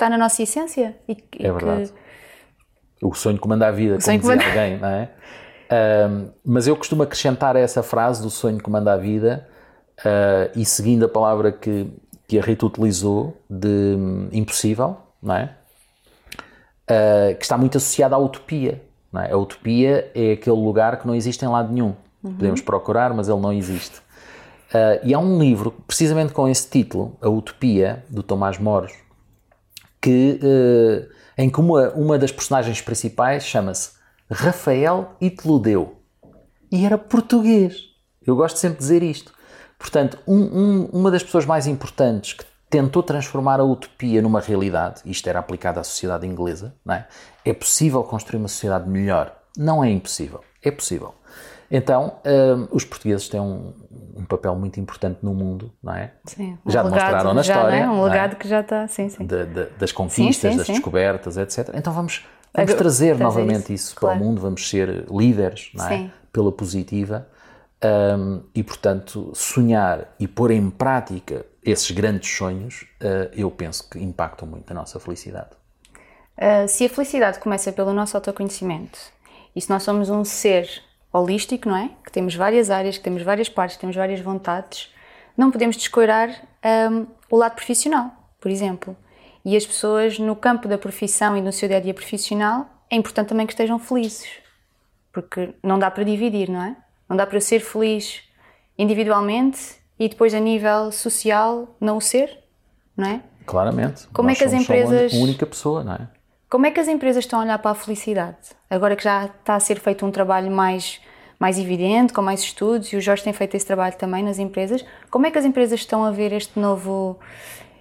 está 0.01 0.09
na 0.09 0.17
nossa 0.17 0.41
essência. 0.41 0.95
E, 1.07 1.17
e 1.39 1.45
é 1.45 1.51
verdade. 1.51 1.91
Que... 1.91 3.05
O 3.05 3.13
sonho 3.13 3.39
comanda 3.39 3.67
a 3.67 3.71
vida, 3.71 3.97
o 3.97 4.03
como 4.03 4.17
dizia 4.17 4.19
comanda... 4.21 4.45
alguém, 4.45 4.77
não 4.77 4.87
é? 4.89 5.09
Um, 6.09 6.29
mas 6.45 6.67
eu 6.67 6.75
costumo 6.75 7.03
acrescentar 7.03 7.55
a 7.55 7.59
essa 7.59 7.81
frase 7.81 8.21
do 8.21 8.29
sonho 8.29 8.61
comanda 8.61 8.91
a 8.93 8.97
vida 8.97 9.47
uh, 9.99 10.51
e 10.59 10.65
seguindo 10.65 11.05
a 11.05 11.09
palavra 11.09 11.51
que, 11.51 11.87
que 12.27 12.37
a 12.37 12.41
Rita 12.41 12.65
utilizou 12.65 13.37
de 13.49 13.95
um, 13.95 14.27
impossível, 14.31 14.97
não 15.21 15.35
é? 15.35 15.55
Uh, 16.89 17.35
que 17.37 17.43
está 17.43 17.57
muito 17.57 17.77
associada 17.77 18.15
à 18.15 18.19
utopia. 18.19 18.81
É? 19.15 19.31
A 19.31 19.37
utopia 19.37 20.11
é 20.13 20.33
aquele 20.33 20.57
lugar 20.57 20.99
que 20.99 21.07
não 21.07 21.15
existe 21.15 21.43
em 21.43 21.47
lado 21.47 21.71
nenhum. 21.71 21.95
Uhum. 22.23 22.33
Podemos 22.33 22.61
procurar, 22.61 23.13
mas 23.13 23.29
ele 23.29 23.39
não 23.39 23.53
existe. 23.53 23.99
Uh, 24.69 24.99
e 25.03 25.13
há 25.13 25.19
um 25.19 25.39
livro, 25.39 25.71
precisamente 25.87 26.33
com 26.33 26.47
esse 26.47 26.69
título, 26.69 27.17
A 27.21 27.29
Utopia, 27.29 28.05
do 28.09 28.21
Tomás 28.21 28.57
Moros, 28.57 28.93
que, 30.01 30.39
uh, 30.41 31.13
em 31.37 31.49
que 31.49 31.59
uma, 31.59 31.89
uma 31.89 32.17
das 32.17 32.31
personagens 32.31 32.81
principais 32.81 33.43
chama-se 33.43 33.91
Rafael 34.29 35.15
Itludeu. 35.21 35.97
E 36.71 36.85
era 36.85 36.97
português. 36.97 37.91
Eu 38.25 38.35
gosto 38.35 38.57
sempre 38.57 38.77
de 38.77 38.83
dizer 38.83 39.03
isto. 39.03 39.33
Portanto, 39.77 40.17
um, 40.27 40.39
um, 40.39 40.85
uma 40.93 41.11
das 41.11 41.23
pessoas 41.23 41.45
mais 41.45 41.67
importantes 41.67 42.33
que 42.33 42.45
tentou 42.69 43.03
transformar 43.03 43.59
a 43.59 43.63
utopia 43.63 44.21
numa 44.21 44.39
realidade, 44.39 45.01
isto 45.05 45.27
era 45.27 45.39
aplicado 45.39 45.79
à 45.79 45.83
sociedade 45.83 46.25
inglesa, 46.25 46.73
não 46.85 46.95
é? 46.95 47.07
é 47.43 47.53
possível 47.53 48.01
construir 48.03 48.39
uma 48.39 48.47
sociedade 48.47 48.87
melhor. 48.89 49.35
Não 49.57 49.83
é 49.83 49.89
impossível, 49.89 50.41
é 50.63 50.71
possível. 50.71 51.13
Então, 51.71 52.17
um, 52.25 52.67
os 52.75 52.83
portugueses 52.83 53.29
têm 53.29 53.39
um, 53.39 53.73
um, 54.17 54.25
papel 54.25 54.53
muito 54.55 54.77
importante 54.79 55.19
no 55.21 55.33
mundo, 55.33 55.71
não 55.81 55.93
é? 55.93 56.11
Sim, 56.25 56.57
um 56.65 56.69
já 56.69 56.83
demonstraram 56.83 57.33
na 57.33 57.41
história. 57.41 57.77
Já, 57.79 57.85
é? 57.85 57.89
Um 57.89 58.03
legado 58.03 58.33
é? 58.33 58.35
que 58.35 58.47
já 58.47 58.59
está, 58.59 58.87
sim, 58.89 59.07
sim. 59.07 59.25
De, 59.25 59.45
de, 59.45 59.65
das 59.79 59.91
conquistas, 59.93 60.35
sim, 60.35 60.51
sim, 60.51 60.57
das 60.57 60.67
sim. 60.67 60.73
descobertas, 60.73 61.37
etc. 61.37 61.69
Então 61.73 61.93
vamos, 61.93 62.25
vamos 62.53 62.73
trazer, 62.73 63.15
trazer 63.15 63.17
novamente 63.17 63.73
isso, 63.73 63.87
isso 63.87 63.95
claro. 63.95 64.17
para 64.17 64.23
o 64.23 64.27
mundo, 64.27 64.41
vamos 64.41 64.69
ser 64.69 65.05
líderes, 65.09 65.71
não 65.73 65.87
é? 65.87 66.11
Pela 66.33 66.51
positiva 66.51 67.25
um, 67.83 68.43
e, 68.53 68.61
portanto, 68.63 69.31
sonhar 69.33 70.13
e 70.19 70.27
pôr 70.27 70.51
em 70.51 70.69
prática 70.69 71.45
esses 71.63 71.89
grandes 71.91 72.29
sonhos, 72.35 72.85
uh, 73.01 73.29
eu 73.33 73.49
penso 73.49 73.89
que 73.89 73.99
impactam 73.99 74.47
muito 74.47 74.69
a 74.71 74.73
nossa 74.73 74.99
felicidade. 74.99 75.49
Uh, 76.37 76.67
se 76.67 76.85
a 76.85 76.89
felicidade 76.89 77.39
começa 77.39 77.71
pelo 77.71 77.93
nosso 77.93 78.17
autoconhecimento 78.17 78.99
e 79.55 79.61
se 79.61 79.69
nós 79.69 79.83
somos 79.83 80.09
um 80.09 80.23
ser 80.23 80.69
holístico, 81.13 81.67
não 81.67 81.75
é? 81.75 81.89
Que 82.03 82.11
temos 82.11 82.35
várias 82.35 82.69
áreas, 82.69 82.97
que 82.97 83.03
temos 83.03 83.21
várias 83.21 83.49
partes, 83.49 83.75
que 83.75 83.81
temos 83.81 83.95
várias 83.95 84.19
vontades, 84.19 84.93
não 85.35 85.51
podemos 85.51 85.75
descoirar 85.75 86.29
um, 86.91 87.07
o 87.29 87.37
lado 87.37 87.55
profissional, 87.55 88.11
por 88.39 88.51
exemplo. 88.51 88.95
E 89.43 89.57
as 89.57 89.65
pessoas 89.65 90.19
no 90.19 90.35
campo 90.35 90.67
da 90.67 90.77
profissão 90.77 91.35
e 91.35 91.41
no 91.41 91.51
seu 91.51 91.67
dia 91.67 91.77
a 91.77 91.81
dia 91.81 91.93
profissional 91.93 92.69
é 92.89 92.95
importante 92.95 93.29
também 93.29 93.45
que 93.45 93.53
estejam 93.53 93.79
felizes, 93.79 94.29
porque 95.11 95.53
não 95.63 95.79
dá 95.79 95.89
para 95.89 96.03
dividir, 96.03 96.49
não 96.49 96.61
é? 96.63 96.75
Não 97.09 97.17
dá 97.17 97.25
para 97.25 97.39
ser 97.41 97.59
feliz 97.59 98.21
individualmente 98.77 99.75
e 99.99 100.07
depois 100.07 100.33
a 100.33 100.39
nível 100.39 100.91
social 100.91 101.75
não 101.79 101.97
o 101.97 102.01
ser, 102.01 102.39
não 102.95 103.07
é? 103.07 103.21
Claramente. 103.45 104.07
Como 104.13 104.29
é 104.29 104.33
Nós 104.33 104.41
é 104.41 104.43
que 104.47 104.55
as 104.55 104.61
empresas. 104.61 105.13
única 105.13 105.45
pessoa, 105.45 105.83
não 105.83 105.93
é? 105.93 106.07
Como 106.49 106.65
é 106.65 106.71
que 106.71 106.79
as 106.79 106.87
empresas 106.87 107.23
estão 107.23 107.39
a 107.39 107.43
olhar 107.43 107.57
para 107.59 107.71
a 107.71 107.75
felicidade? 107.75 108.37
Agora 108.71 108.95
que 108.95 109.03
já 109.03 109.25
está 109.25 109.55
a 109.55 109.59
ser 109.59 109.79
feito 109.81 110.05
um 110.05 110.11
trabalho 110.11 110.49
mais, 110.49 111.01
mais 111.37 111.59
evidente, 111.59 112.13
com 112.13 112.21
mais 112.21 112.39
estudos, 112.39 112.93
e 112.93 112.95
o 112.95 113.01
Jorge 113.01 113.21
tem 113.21 113.33
feito 113.33 113.53
esse 113.53 113.65
trabalho 113.65 113.97
também 113.97 114.23
nas 114.23 114.39
empresas, 114.39 114.85
como 115.09 115.25
é 115.25 115.31
que 115.31 115.37
as 115.37 115.43
empresas 115.43 115.81
estão 115.81 116.05
a 116.05 116.11
ver 116.11 116.31
este 116.31 116.57
novo, 116.57 117.19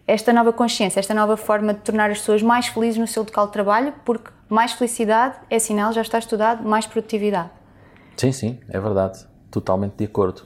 esta 0.05 0.33
nova 0.33 0.53
consciência, 0.53 0.98
esta 0.98 1.14
nova 1.14 1.37
forma 1.37 1.72
de 1.72 1.79
tornar 1.79 2.11
as 2.11 2.18
pessoas 2.18 2.42
mais 2.42 2.66
felizes 2.66 2.98
no 2.98 3.07
seu 3.07 3.22
local 3.22 3.46
de 3.46 3.53
trabalho? 3.53 3.94
Porque 4.05 4.33
mais 4.48 4.72
felicidade 4.72 5.37
é 5.48 5.61
sinal, 5.61 5.92
já 5.92 6.03
está 6.03 6.18
estudado, 6.18 6.68
mais 6.68 6.88
produtividade. 6.88 7.50
Sim, 8.16 8.33
sim, 8.33 8.59
é 8.68 8.81
verdade. 8.81 9.24
Totalmente 9.48 9.94
de 9.96 10.05
acordo. 10.07 10.42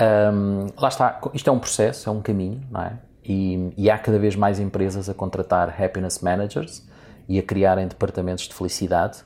Um, 0.00 0.66
lá 0.80 0.88
está, 0.88 1.20
isto 1.34 1.50
é 1.50 1.52
um 1.52 1.58
processo, 1.58 2.08
é 2.08 2.12
um 2.12 2.22
caminho, 2.22 2.60
não 2.70 2.80
é? 2.80 2.92
E, 3.22 3.70
e, 3.76 3.90
há 3.90 3.98
cada 3.98 4.18
vez 4.18 4.34
mais 4.34 4.58
empresas 4.58 5.08
a 5.08 5.14
contratar 5.14 5.74
happiness 5.80 6.20
managers 6.20 6.86
e 7.28 7.38
a 7.38 7.42
criarem 7.42 7.86
departamentos 7.86 8.48
de 8.48 8.54
felicidade. 8.54 9.24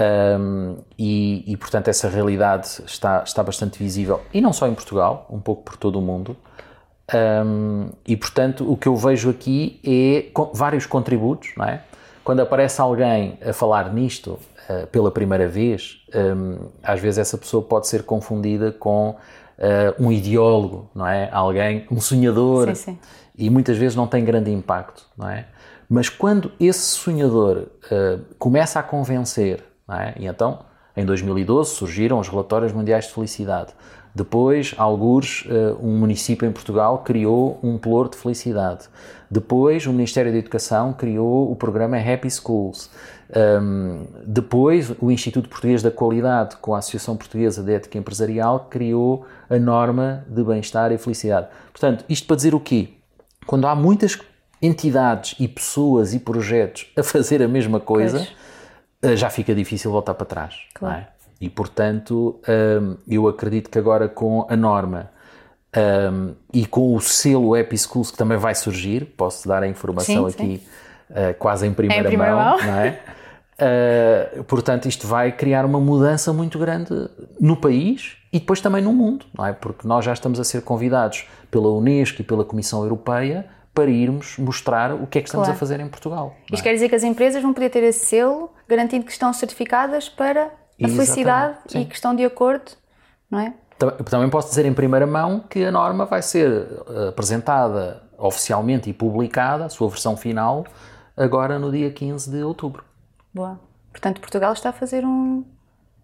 Um, 0.00 0.76
e, 0.98 1.44
e, 1.46 1.56
portanto, 1.56 1.88
essa 1.88 2.08
realidade 2.08 2.66
está, 2.86 3.22
está 3.24 3.42
bastante 3.42 3.78
visível, 3.78 4.20
e 4.32 4.40
não 4.40 4.52
só 4.52 4.66
em 4.66 4.74
Portugal, 4.74 5.26
um 5.30 5.38
pouco 5.38 5.62
por 5.62 5.76
todo 5.76 5.98
o 5.98 6.02
mundo. 6.02 6.36
Um, 7.14 7.90
e, 8.06 8.16
portanto, 8.16 8.70
o 8.70 8.76
que 8.76 8.88
eu 8.88 8.96
vejo 8.96 9.28
aqui 9.28 9.80
é 9.84 10.30
vários 10.54 10.86
contributos, 10.86 11.50
não 11.56 11.66
é? 11.66 11.82
Quando 12.24 12.40
aparece 12.40 12.80
alguém 12.80 13.38
a 13.44 13.52
falar 13.52 13.92
nisto, 13.92 14.38
uh, 14.70 14.86
pela 14.86 15.10
primeira 15.10 15.48
vez, 15.48 15.98
um, 16.14 16.68
às 16.82 17.00
vezes 17.00 17.18
essa 17.18 17.36
pessoa 17.36 17.62
pode 17.62 17.88
ser 17.88 18.04
confundida 18.04 18.70
com 18.70 19.10
uh, 19.10 19.16
um 20.02 20.10
ideólogo, 20.10 20.88
não 20.94 21.06
é? 21.06 21.28
Alguém, 21.32 21.86
um 21.90 22.00
sonhador. 22.00 22.68
Sim, 22.68 22.74
sim. 22.74 22.98
E 23.36 23.50
muitas 23.50 23.76
vezes 23.76 23.96
não 23.96 24.06
tem 24.06 24.24
grande 24.24 24.50
impacto, 24.50 25.04
não 25.16 25.28
é? 25.28 25.46
Mas 25.88 26.08
quando 26.08 26.52
esse 26.60 26.80
sonhador 26.80 27.66
uh, 27.90 28.34
começa 28.38 28.78
a 28.78 28.82
convencer, 28.82 29.64
é? 29.96 30.14
E 30.18 30.26
então 30.26 30.60
Em 30.96 31.04
2012 31.06 31.70
surgiram 31.70 32.18
os 32.18 32.28
relatórios 32.28 32.72
mundiais 32.72 33.06
de 33.06 33.14
felicidade. 33.14 33.72
Depois, 34.14 34.74
alguns, 34.76 35.46
eh, 35.48 35.74
um 35.80 35.96
município 35.96 36.46
em 36.46 36.52
Portugal 36.52 36.98
criou 36.98 37.58
um 37.62 37.78
ploro 37.78 38.10
de 38.10 38.18
felicidade. 38.18 38.86
Depois, 39.30 39.86
o 39.86 39.92
Ministério 39.92 40.30
da 40.30 40.36
Educação 40.36 40.92
criou 40.92 41.50
o 41.50 41.56
programa 41.56 41.96
Happy 41.96 42.30
Schools. 42.30 42.90
Um, 43.34 44.04
depois, 44.26 44.92
o 45.00 45.10
Instituto 45.10 45.48
Português 45.48 45.82
da 45.82 45.90
Qualidade, 45.90 46.56
com 46.56 46.74
a 46.74 46.78
Associação 46.78 47.16
Portuguesa 47.16 47.62
de 47.62 47.72
Ética 47.72 47.96
Empresarial, 47.96 48.66
criou 48.68 49.24
a 49.48 49.58
norma 49.58 50.26
de 50.28 50.44
bem-estar 50.44 50.92
e 50.92 50.98
felicidade. 50.98 51.46
Portanto, 51.72 52.04
isto 52.10 52.26
para 52.26 52.36
dizer 52.36 52.54
o 52.54 52.60
quê? 52.60 52.90
Quando 53.46 53.66
há 53.66 53.74
muitas 53.74 54.18
entidades 54.60 55.34
e 55.40 55.48
pessoas 55.48 56.12
e 56.12 56.18
projetos 56.18 56.92
a 56.94 57.02
fazer 57.02 57.42
a 57.42 57.48
mesma 57.48 57.80
coisa, 57.80 58.18
pois. 58.18 58.36
Eh, 59.02 59.16
já 59.16 59.28
fica 59.28 59.54
difícil 59.54 59.90
voltar 59.90 60.14
para 60.14 60.26
trás. 60.26 60.54
É? 60.54 60.78
Claro. 60.78 60.96
É? 61.00 61.06
E, 61.40 61.50
portanto, 61.50 62.40
um, 62.48 62.96
eu 63.08 63.26
acredito 63.26 63.68
que 63.68 63.76
agora 63.76 64.08
com 64.08 64.46
a 64.48 64.56
norma 64.56 65.10
um, 66.12 66.34
e 66.52 66.64
com 66.64 66.94
o 66.94 67.00
selo 67.00 67.58
Happy 67.58 67.76
Schools 67.76 68.12
que 68.12 68.16
também 68.16 68.38
vai 68.38 68.54
surgir, 68.54 69.06
posso 69.16 69.48
dar 69.48 69.62
a 69.64 69.66
informação 69.66 70.30
sim, 70.30 70.34
aqui 70.34 70.58
sim. 70.58 70.64
Uh, 71.10 71.34
quase 71.38 71.66
em 71.66 71.74
primeira, 71.74 72.04
é 72.04 72.06
em 72.06 72.08
primeira 72.08 72.36
mão, 72.36 72.58
mão. 72.58 72.74
é? 72.76 73.00
Uh, 74.38 74.44
portanto, 74.44 74.86
isto 74.86 75.06
vai 75.06 75.32
criar 75.32 75.64
uma 75.64 75.80
mudança 75.80 76.32
muito 76.32 76.58
grande 76.60 77.08
no 77.40 77.56
país 77.56 78.16
e 78.32 78.38
depois 78.38 78.60
também 78.60 78.82
no 78.82 78.92
mundo, 78.92 79.26
não 79.36 79.44
é? 79.44 79.52
Porque 79.52 79.86
nós 79.86 80.04
já 80.04 80.12
estamos 80.12 80.38
a 80.38 80.44
ser 80.44 80.62
convidados 80.62 81.26
pela 81.50 81.68
Unesco 81.68 82.20
e 82.20 82.24
pela 82.24 82.44
Comissão 82.44 82.82
Europeia 82.82 83.46
para 83.74 83.90
irmos 83.90 84.36
mostrar 84.38 84.92
o 84.94 85.06
que 85.06 85.18
é 85.18 85.22
que 85.22 85.28
estamos 85.28 85.46
claro. 85.46 85.56
a 85.56 85.58
fazer 85.58 85.80
em 85.80 85.88
Portugal. 85.88 86.36
Isto 86.44 86.60
é? 86.60 86.62
quer 86.62 86.74
dizer 86.74 86.88
que 86.88 86.94
as 86.94 87.02
empresas 87.02 87.42
vão 87.42 87.52
poder 87.52 87.70
ter 87.70 87.82
esse 87.82 88.04
selo 88.06 88.50
garantindo 88.68 89.04
que 89.04 89.12
estão 89.12 89.32
certificadas 89.32 90.08
para 90.08 90.42
a 90.42 90.46
Exatamente. 90.78 90.94
felicidade 90.94 91.56
Sim. 91.66 91.80
e 91.80 91.84
que 91.86 91.94
estão 91.94 92.14
de 92.14 92.24
acordo, 92.24 92.72
não 93.30 93.38
é? 93.40 93.54
Também 94.08 94.28
posso 94.30 94.48
dizer 94.48 94.64
em 94.64 94.72
primeira 94.72 95.06
mão 95.06 95.40
que 95.40 95.64
a 95.64 95.70
norma 95.70 96.04
vai 96.04 96.22
ser 96.22 96.68
eh, 96.88 97.08
apresentada 97.08 98.02
oficialmente 98.16 98.88
e 98.88 98.92
publicada, 98.92 99.64
a 99.64 99.68
sua 99.68 99.88
versão 99.88 100.16
final, 100.16 100.64
agora 101.16 101.58
no 101.58 101.72
dia 101.72 101.90
15 101.90 102.30
de 102.30 102.42
outubro. 102.44 102.84
Boa. 103.34 103.58
Portanto, 103.90 104.20
Portugal 104.20 104.52
está 104.52 104.68
a 104.68 104.72
fazer 104.72 105.04
um. 105.04 105.44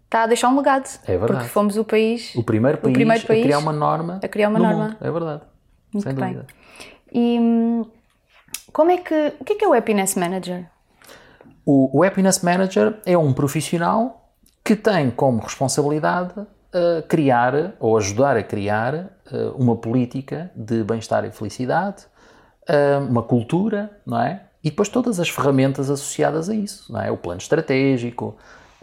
Está 0.05 0.23
a 0.23 0.27
deixar 0.27 0.49
um 0.49 0.57
legado. 0.57 0.89
É 1.03 1.11
verdade. 1.11 1.33
Porque 1.33 1.47
fomos 1.47 1.77
o 1.77 1.85
país. 1.85 2.33
O 2.35 2.43
primeiro 2.43 2.79
país, 2.79 2.91
o 2.91 2.93
primeiro 2.93 3.25
país 3.25 3.39
a 3.39 3.43
criar 3.43 3.59
uma 3.59 3.71
norma. 3.71 4.19
A 4.21 4.27
criar 4.27 4.49
uma 4.49 4.59
norma. 4.59 4.83
Mundo. 4.85 4.97
É 4.99 5.11
verdade. 5.11 5.41
Muito 5.93 6.03
sem 6.03 6.13
bem. 6.15 6.33
dúvida. 6.33 6.47
E 7.11 7.39
hum, 7.39 7.85
como 8.71 8.91
é 8.91 8.97
que. 8.97 9.33
O 9.39 9.43
que 9.43 9.53
é 9.53 9.55
que 9.55 9.65
é 9.65 9.67
o 9.67 9.73
Happiness 9.73 10.15
Manager? 10.15 10.65
O, 11.65 11.99
o 11.99 12.03
Happiness 12.03 12.41
Manager 12.41 12.99
é 13.05 13.17
um 13.17 13.33
profissional 13.33 14.31
que 14.63 14.75
tem 14.75 15.09
como 15.09 15.41
responsabilidade 15.41 16.39
uh, 16.39 17.01
criar 17.07 17.73
ou 17.79 17.97
ajudar 17.97 18.37
a 18.37 18.43
criar 18.43 18.95
uh, 18.95 19.51
uma 19.57 19.75
política 19.75 20.51
de 20.55 20.83
bem-estar 20.83 21.25
e 21.25 21.31
felicidade, 21.31 22.05
uh, 22.69 23.03
uma 23.07 23.23
cultura, 23.23 23.91
não 24.05 24.19
é? 24.21 24.43
E 24.63 24.69
depois 24.69 24.89
todas 24.89 25.19
as 25.19 25.29
ferramentas 25.29 25.89
associadas 25.89 26.49
a 26.49 26.55
isso, 26.55 26.91
não 26.91 27.01
é? 27.01 27.09
O 27.09 27.17
plano 27.17 27.39
estratégico, 27.39 28.37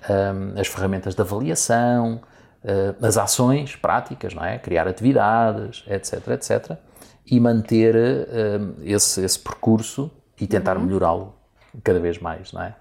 um, 0.09 0.59
as 0.59 0.67
ferramentas 0.67 1.15
de 1.15 1.21
avaliação, 1.21 2.21
as 3.01 3.17
ações 3.17 3.77
práticas, 3.77 4.35
não 4.35 4.43
é? 4.43 4.59
Criar 4.59 4.89
atividades, 4.89 5.85
etc, 5.87 6.29
etc. 6.29 6.79
E 7.29 7.41
manter 7.41 7.95
uh, 7.97 8.75
esse, 8.83 9.25
esse 9.25 9.39
percurso 9.39 10.11
e 10.41 10.47
tentar 10.47 10.77
uhum. 10.77 10.85
melhorá-lo 10.85 11.35
cada 11.83 11.99
vez 11.99 12.19
mais, 12.19 12.53
não 12.53 12.63
é? 12.63 12.75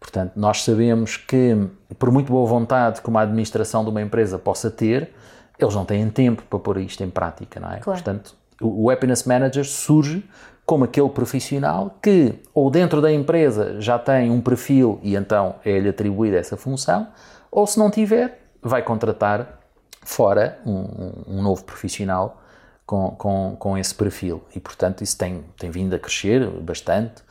Portanto, 0.00 0.32
nós 0.34 0.64
sabemos 0.64 1.16
que, 1.16 1.56
por 1.98 2.10
muito 2.10 2.32
boa 2.32 2.46
vontade 2.46 3.00
que 3.00 3.08
uma 3.08 3.22
administração 3.22 3.84
de 3.84 3.90
uma 3.90 4.02
empresa 4.02 4.36
possa 4.38 4.68
ter, 4.68 5.12
eles 5.58 5.74
não 5.74 5.84
têm 5.84 6.10
tempo 6.10 6.42
para 6.42 6.58
pôr 6.58 6.78
isto 6.78 7.04
em 7.04 7.10
prática, 7.10 7.60
não 7.60 7.68
é? 7.68 7.78
Claro. 7.78 8.02
Portanto, 8.02 8.34
o, 8.60 8.90
Happiness 8.90 9.24
Manager 9.24 9.64
surge 9.64 10.24
como 10.66 10.84
aquele 10.84 11.08
profissional 11.08 11.96
que, 12.02 12.34
ou 12.52 12.70
dentro 12.70 13.00
da 13.00 13.12
empresa, 13.12 13.80
já 13.80 13.98
tem 13.98 14.30
um 14.30 14.40
perfil 14.40 14.98
e 15.02 15.14
então 15.14 15.56
é-lhe 15.64 15.88
atribuída 15.88 16.36
essa 16.36 16.56
função, 16.56 17.08
ou 17.50 17.66
se 17.66 17.78
não 17.78 17.90
tiver, 17.90 18.40
vai 18.60 18.82
contratar 18.82 19.60
fora 20.02 20.58
um, 20.66 21.12
um 21.28 21.42
novo 21.42 21.64
profissional 21.64 22.41
com, 22.86 23.10
com, 23.10 23.56
com 23.58 23.78
esse 23.78 23.94
perfil. 23.94 24.42
E, 24.54 24.60
portanto, 24.60 25.02
isso 25.02 25.16
tem, 25.16 25.44
tem 25.58 25.70
vindo 25.70 25.94
a 25.94 25.98
crescer 25.98 26.46
bastante. 26.60 27.22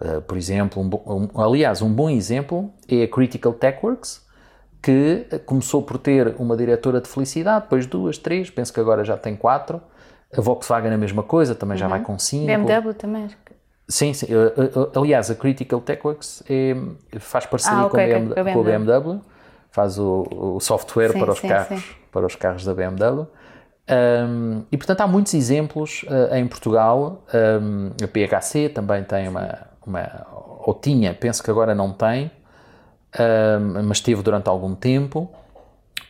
Uh, 0.00 0.20
por 0.22 0.36
exemplo, 0.36 0.82
um, 0.82 0.88
um, 1.12 1.40
aliás, 1.40 1.82
um 1.82 1.92
bom 1.92 2.08
exemplo 2.08 2.72
é 2.88 3.02
a 3.02 3.08
Critical 3.08 3.52
TechWorks, 3.52 4.24
que 4.82 5.26
começou 5.44 5.82
por 5.82 5.98
ter 5.98 6.34
uma 6.38 6.56
diretora 6.56 7.00
de 7.00 7.08
felicidade, 7.08 7.64
depois 7.64 7.86
duas, 7.86 8.16
três, 8.16 8.48
penso 8.48 8.72
que 8.72 8.80
agora 8.80 9.04
já 9.04 9.16
tem 9.16 9.36
quatro, 9.36 9.80
a 10.36 10.40
Volkswagen 10.40 10.90
é 10.90 10.94
a 10.94 10.98
mesma 10.98 11.22
coisa, 11.22 11.54
também 11.54 11.76
já 11.76 11.84
uhum. 11.86 11.90
vai 11.90 12.00
com 12.02 12.18
5. 12.18 12.46
BMW 12.46 12.94
também. 12.94 13.28
Sim, 13.88 14.14
sim. 14.14 14.28
Aliás, 14.94 15.30
a 15.30 15.34
Critical 15.34 15.80
TechWorks 15.80 16.44
é, 16.48 16.76
faz 17.18 17.44
parceria 17.44 17.80
ah, 17.80 17.86
okay, 17.86 18.14
com, 18.14 18.30
okay. 18.30 18.52
com, 18.52 18.60
a 18.60 18.62
BMW, 18.62 19.20
faz 19.70 19.98
o, 19.98 20.26
o 20.30 20.60
software 20.60 21.12
sim, 21.12 21.18
para, 21.18 21.32
os 21.32 21.38
sim, 21.40 21.48
carros, 21.48 21.80
sim. 21.80 21.94
para 22.12 22.26
os 22.26 22.36
carros 22.36 22.64
da 22.64 22.72
BMW. 22.72 23.26
Um, 23.88 24.62
e 24.70 24.76
portanto 24.76 25.00
há 25.00 25.06
muitos 25.06 25.34
exemplos 25.34 26.04
uh, 26.04 26.34
em 26.34 26.46
Portugal. 26.46 27.24
Um, 27.34 27.90
a 28.02 28.06
PHC 28.06 28.68
também 28.68 29.02
tem 29.02 29.28
uma, 29.28 29.66
uma, 29.84 30.26
ou 30.64 30.74
tinha, 30.74 31.12
penso 31.12 31.42
que 31.42 31.50
agora 31.50 31.74
não 31.74 31.92
tem, 31.92 32.30
um, 33.18 33.82
mas 33.84 34.00
teve 34.00 34.22
durante 34.22 34.48
algum 34.48 34.74
tempo. 34.74 35.30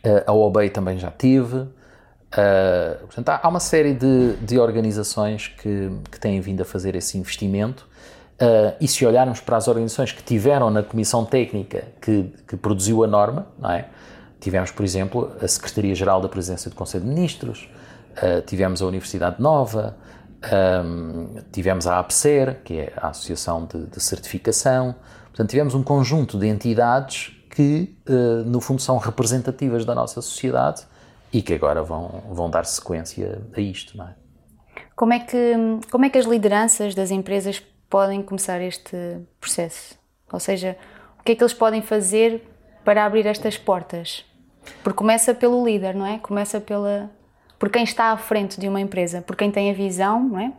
Uh, 0.04 0.22
a 0.26 0.33
OBEI 0.33 0.70
também 0.70 0.98
já 0.98 1.11
teve. 1.11 1.56
Uh, 1.56 2.98
portanto, 3.00 3.28
há, 3.30 3.40
há, 3.42 3.48
uma 3.48 3.61
série 3.61 3.94
de, 3.94 4.37
de 4.37 4.59
organizações 4.59 5.48
que, 5.48 5.90
que, 6.11 6.20
têm 6.20 6.40
vindo 6.40 6.61
a 6.61 6.64
fazer 6.64 6.94
esse 6.94 7.18
investimento. 7.18 7.88
E 8.80 8.88
se 8.88 9.04
olharmos 9.04 9.38
para 9.38 9.59
as 9.59 9.68
organizações 9.68 10.12
que 10.12 10.22
tiveram 10.22 10.70
na 10.70 10.83
comissão 10.83 11.26
técnica 11.26 11.85
que, 12.00 12.33
que 12.48 12.56
produziu 12.56 13.04
a 13.04 13.06
norma, 13.06 13.48
não 13.59 13.70
é? 13.70 13.85
Tivemos, 14.40 14.70
por 14.70 14.85
exemplo, 14.85 15.33
a 15.40 15.46
Secretaria-Geral 15.46 16.20
da 16.20 16.29
Presidência 16.29 16.70
do 16.70 16.76
Conselho 16.76 17.05
de 17.05 17.11
Ministros, 17.11 17.68
uh, 18.16 18.42
tivemos 18.42 18.83
a 18.83 18.87
Universidade 18.87 19.40
Nova, 19.40 19.96
um, 20.85 21.37
tivemos 21.53 21.87
a 21.87 21.98
APSER, 21.98 22.62
que 22.64 22.79
é 22.79 22.92
a 22.96 23.09
Associação 23.09 23.66
de, 23.66 23.87
de, 23.87 24.00
Certificação. 24.00 24.94
Portanto, 25.26 25.50
tivemos 25.50 25.74
um 25.74 25.83
conjunto 25.83 26.38
de 26.38 26.46
entidades 26.46 27.37
que, 27.50 27.94
no 28.46 28.61
fundo, 28.61 28.81
são 28.81 28.96
representativas 28.96 29.85
da 29.85 29.94
nossa 29.94 30.22
sociedade 30.22 30.83
e 31.33 31.42
que 31.42 31.53
agora 31.53 31.83
vão, 31.83 32.22
vão 32.31 32.48
dar 32.48 32.64
sequência 32.64 33.42
a 33.55 33.61
isto, 33.61 33.96
não 33.96 34.07
é? 34.07 34.14
Como 34.96 35.12
é, 35.12 35.20
que, 35.20 35.55
como 35.90 36.05
é 36.05 36.11
que 36.11 36.18
as 36.18 36.26
lideranças 36.26 36.94
das 36.94 37.11
empresas 37.11 37.62
podem 37.88 38.22
começar 38.22 38.61
este 38.61 38.96
processo? 39.40 39.98
Ou 40.33 40.38
seja, 40.38 40.76
o 41.18 41.22
que 41.22 41.33
é 41.33 41.35
que 41.35 41.42
eles 41.42 41.55
podem 41.55 41.81
fazer 41.83 42.46
para 42.85 43.05
abrir 43.05 43.26
estas 43.26 43.57
portas? 43.57 44.24
Porque 44.83 44.96
começa 44.96 45.35
pelo 45.35 45.64
líder, 45.64 45.94
não 45.94 46.07
é? 46.07 46.18
Começa 46.18 46.61
pela, 46.61 47.11
por 47.59 47.70
quem 47.70 47.85
está 47.85 48.12
à 48.12 48.16
frente 48.16 48.59
de 48.61 48.68
uma 48.68 48.81
empresa, 48.81 49.23
por 49.23 49.37
quem 49.37 49.51
tem 49.51 49.70
a 49.70 49.75
visão, 49.75 50.29
não 50.29 50.40
é? 50.40 50.53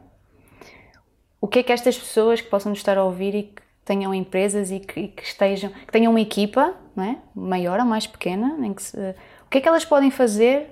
O 1.39 1.47
que 1.47 1.59
é 1.59 1.63
que 1.63 1.71
estas 1.71 1.97
pessoas 1.97 2.39
que 2.39 2.49
possam 2.49 2.71
estar 2.73 2.97
a 2.97 3.03
ouvir 3.03 3.33
e 3.33 3.43
que 3.43 3.61
tenham 3.83 4.13
empresas 4.13 4.69
e 4.69 4.79
que, 4.79 4.99
e 4.99 5.07
que 5.07 5.23
estejam, 5.23 5.71
que 5.71 5.91
tenham 5.91 6.11
uma 6.11 6.21
equipa, 6.21 6.73
não 6.95 7.03
é? 7.03 7.17
Maior 7.33 7.79
ou 7.79 7.85
mais 7.85 8.05
pequena, 8.05 8.55
se, 8.77 9.15
que 9.51 9.57
é 9.57 9.61
que 9.61 9.67
elas 9.67 9.83
podem 9.83 10.09
fazer 10.09 10.71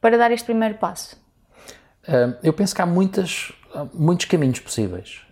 para 0.00 0.16
dar 0.16 0.30
este 0.30 0.46
primeiro 0.46 0.76
passo? 0.76 1.20
Eu 2.42 2.52
penso 2.52 2.74
que 2.74 2.80
há 2.80 2.86
muitas, 2.86 3.52
muitos 3.92 4.26
caminhos 4.26 4.60
possíveis. 4.60 5.22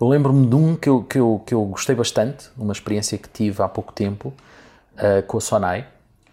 Eu 0.00 0.08
lembro-me 0.08 0.46
de 0.46 0.54
um 0.56 0.74
que 0.74 0.88
eu, 0.88 1.02
que, 1.02 1.18
eu, 1.18 1.42
que 1.46 1.54
eu 1.54 1.62
gostei 1.66 1.94
bastante, 1.94 2.48
uma 2.56 2.72
experiência 2.72 3.16
que 3.18 3.28
tive 3.28 3.62
há 3.62 3.68
pouco 3.68 3.92
tempo 3.92 4.32
uh, 4.94 5.22
com 5.26 5.36
a 5.36 5.40
Sonai. 5.40 5.86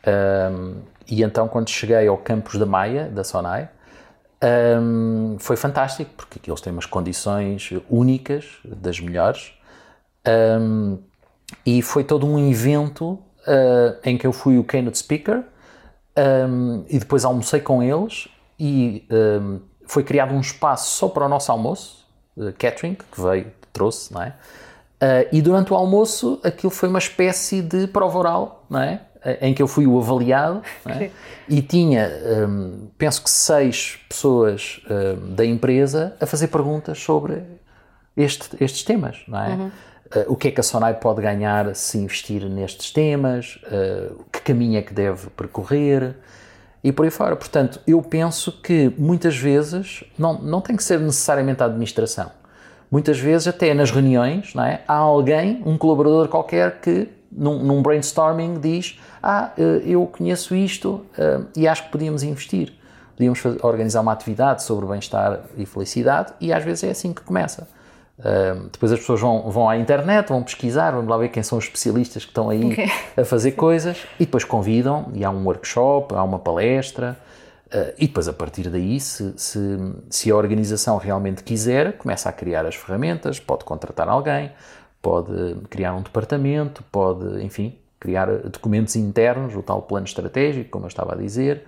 Um, 0.07 0.81
e 1.07 1.23
então, 1.23 1.47
quando 1.47 1.69
cheguei 1.69 2.07
ao 2.07 2.17
campus 2.17 2.57
da 2.57 2.65
Maia, 2.65 3.09
da 3.09 3.23
Sonai, 3.23 3.69
um, 4.81 5.37
foi 5.39 5.55
fantástico, 5.55 6.11
porque 6.15 6.49
eles 6.49 6.61
têm 6.61 6.73
umas 6.73 6.85
condições 6.85 7.71
únicas, 7.89 8.59
das 8.63 8.99
melhores. 8.99 9.53
e 11.65 11.81
foi 11.81 12.03
todo 12.03 12.25
um 12.25 12.49
evento 12.49 13.19
uh, 13.47 13.97
em 14.03 14.17
que 14.17 14.25
eu 14.25 14.33
fui 14.33 14.57
o 14.57 14.63
keynote 14.63 14.97
speaker 14.97 15.43
um, 16.17 16.85
e 16.89 16.99
depois 16.99 17.25
almocei 17.25 17.59
com 17.59 17.83
eles 17.83 18.27
e 18.59 19.07
um, 19.11 19.59
foi 19.85 20.03
criado 20.03 20.33
um 20.33 20.39
espaço 20.39 20.95
só 20.97 21.07
para 21.07 21.25
o 21.25 21.29
nosso 21.29 21.51
almoço, 21.51 22.07
uh, 22.37 22.53
catering, 22.53 22.95
que 22.95 23.21
veio, 23.21 23.51
trouxe, 23.73 24.13
não 24.13 24.21
é? 24.21 24.29
Uh, 24.95 25.27
e 25.31 25.41
durante 25.41 25.73
o 25.73 25.75
almoço 25.75 26.39
aquilo 26.43 26.71
foi 26.71 26.87
uma 26.87 26.99
espécie 26.99 27.61
de 27.61 27.87
prova 27.87 28.17
oral, 28.17 28.65
não 28.69 28.79
é? 28.79 29.01
Em 29.41 29.53
que 29.53 29.61
eu 29.61 29.67
fui 29.67 29.87
o 29.87 29.97
avaliado 29.97 30.61
é? 30.85 31.09
e 31.49 31.61
tinha, 31.61 32.09
um, 32.47 32.87
penso 32.97 33.23
que 33.23 33.29
seis 33.29 33.99
pessoas 34.07 34.81
um, 34.89 35.33
da 35.33 35.45
empresa 35.45 36.15
a 36.19 36.25
fazer 36.25 36.47
perguntas 36.47 36.99
sobre 36.99 37.41
este, 38.15 38.49
estes 38.63 38.83
temas, 38.83 39.23
não 39.27 39.39
é? 39.39 39.49
Uhum. 39.49 39.67
uh, 39.67 39.71
o 40.27 40.35
que 40.35 40.49
é 40.49 40.51
que 40.51 40.59
a 40.59 40.63
Sonai 40.63 40.93
pode 40.93 41.21
ganhar 41.21 41.75
se 41.75 41.97
investir 41.97 42.45
nestes 42.45 42.91
temas, 42.91 43.59
uh, 43.65 44.23
que 44.31 44.41
caminho 44.41 44.77
é 44.77 44.81
que 44.81 44.93
deve 44.93 45.29
percorrer 45.31 46.15
e 46.83 46.91
por 46.91 47.03
aí 47.03 47.11
fora. 47.11 47.35
Portanto, 47.35 47.79
eu 47.87 48.01
penso 48.03 48.51
que 48.51 48.93
muitas 48.95 49.35
vezes 49.35 50.03
não, 50.17 50.39
não 50.39 50.61
tem 50.61 50.75
que 50.75 50.83
ser 50.83 50.99
necessariamente 50.99 51.63
a 51.63 51.65
administração. 51.65 52.31
Muitas 52.91 53.19
vezes, 53.19 53.47
até 53.47 53.73
nas 53.73 53.89
reuniões, 53.89 54.53
não 54.53 54.63
é? 54.63 54.81
há 54.87 54.93
alguém, 54.93 55.63
um 55.65 55.77
colaborador 55.77 56.27
qualquer, 56.27 56.79
que 56.79 57.09
num, 57.35 57.59
num 57.59 57.81
brainstorming 57.81 58.59
diz: 58.59 58.99
Ah, 59.21 59.51
eh, 59.57 59.81
eu 59.85 60.05
conheço 60.07 60.55
isto 60.55 61.05
uh, 61.17 61.45
e 61.55 61.67
acho 61.67 61.85
que 61.85 61.91
podíamos 61.91 62.23
investir. 62.23 62.73
Podíamos 63.15 63.39
fazer, 63.39 63.65
organizar 63.65 64.01
uma 64.01 64.11
atividade 64.11 64.63
sobre 64.63 64.85
bem-estar 64.85 65.41
e 65.57 65.65
felicidade, 65.65 66.33
e 66.39 66.51
às 66.51 66.63
vezes 66.63 66.83
é 66.85 66.89
assim 66.91 67.13
que 67.13 67.21
começa. 67.21 67.67
Uh, 68.17 68.69
depois 68.71 68.93
as 68.93 68.99
pessoas 68.99 69.19
vão, 69.19 69.51
vão 69.51 69.69
à 69.69 69.77
internet, 69.77 70.29
vão 70.29 70.41
pesquisar, 70.41 70.91
vão 70.91 71.05
lá 71.05 71.17
ver 71.17 71.27
quem 71.29 71.43
são 71.43 71.57
os 71.57 71.65
especialistas 71.65 72.23
que 72.23 72.31
estão 72.31 72.49
aí 72.49 72.71
okay. 72.71 72.89
a 73.17 73.25
fazer 73.25 73.51
coisas 73.51 73.97
e 74.17 74.25
depois 74.25 74.45
convidam 74.45 75.07
e 75.13 75.25
há 75.25 75.29
um 75.29 75.43
workshop, 75.43 76.15
há 76.15 76.23
uma 76.23 76.39
palestra 76.39 77.17
uh, 77.67 77.93
e 77.97 78.07
depois 78.07 78.29
a 78.29 78.33
partir 78.33 78.69
daí, 78.69 79.01
se, 79.01 79.33
se, 79.35 79.59
se, 80.09 80.31
a 80.31 80.35
organização 80.35 80.97
realmente 80.97 81.43
quiser, 81.43 81.97
começa 81.97 82.29
a 82.29 82.31
criar 82.31 82.65
as 82.65 82.75
ferramentas, 82.75 83.37
pode 83.37 83.65
contratar 83.65 84.07
alguém, 84.07 84.49
pode 85.05 85.53
criar 85.69 85.93
um 85.93 86.01
departamento, 86.01 86.83
pode, 86.91 87.43
enfim, 87.43 87.77
criar 87.99 88.25
documentos 88.25 88.95
internos, 88.95 89.55
o 89.55 89.61
tal 89.61 89.83
plano 89.83 90.07
estratégico, 90.07 90.71
como 90.71 90.85
eu 90.85 90.87
estava 90.87 91.13
a 91.13 91.15
dizer, 91.15 91.63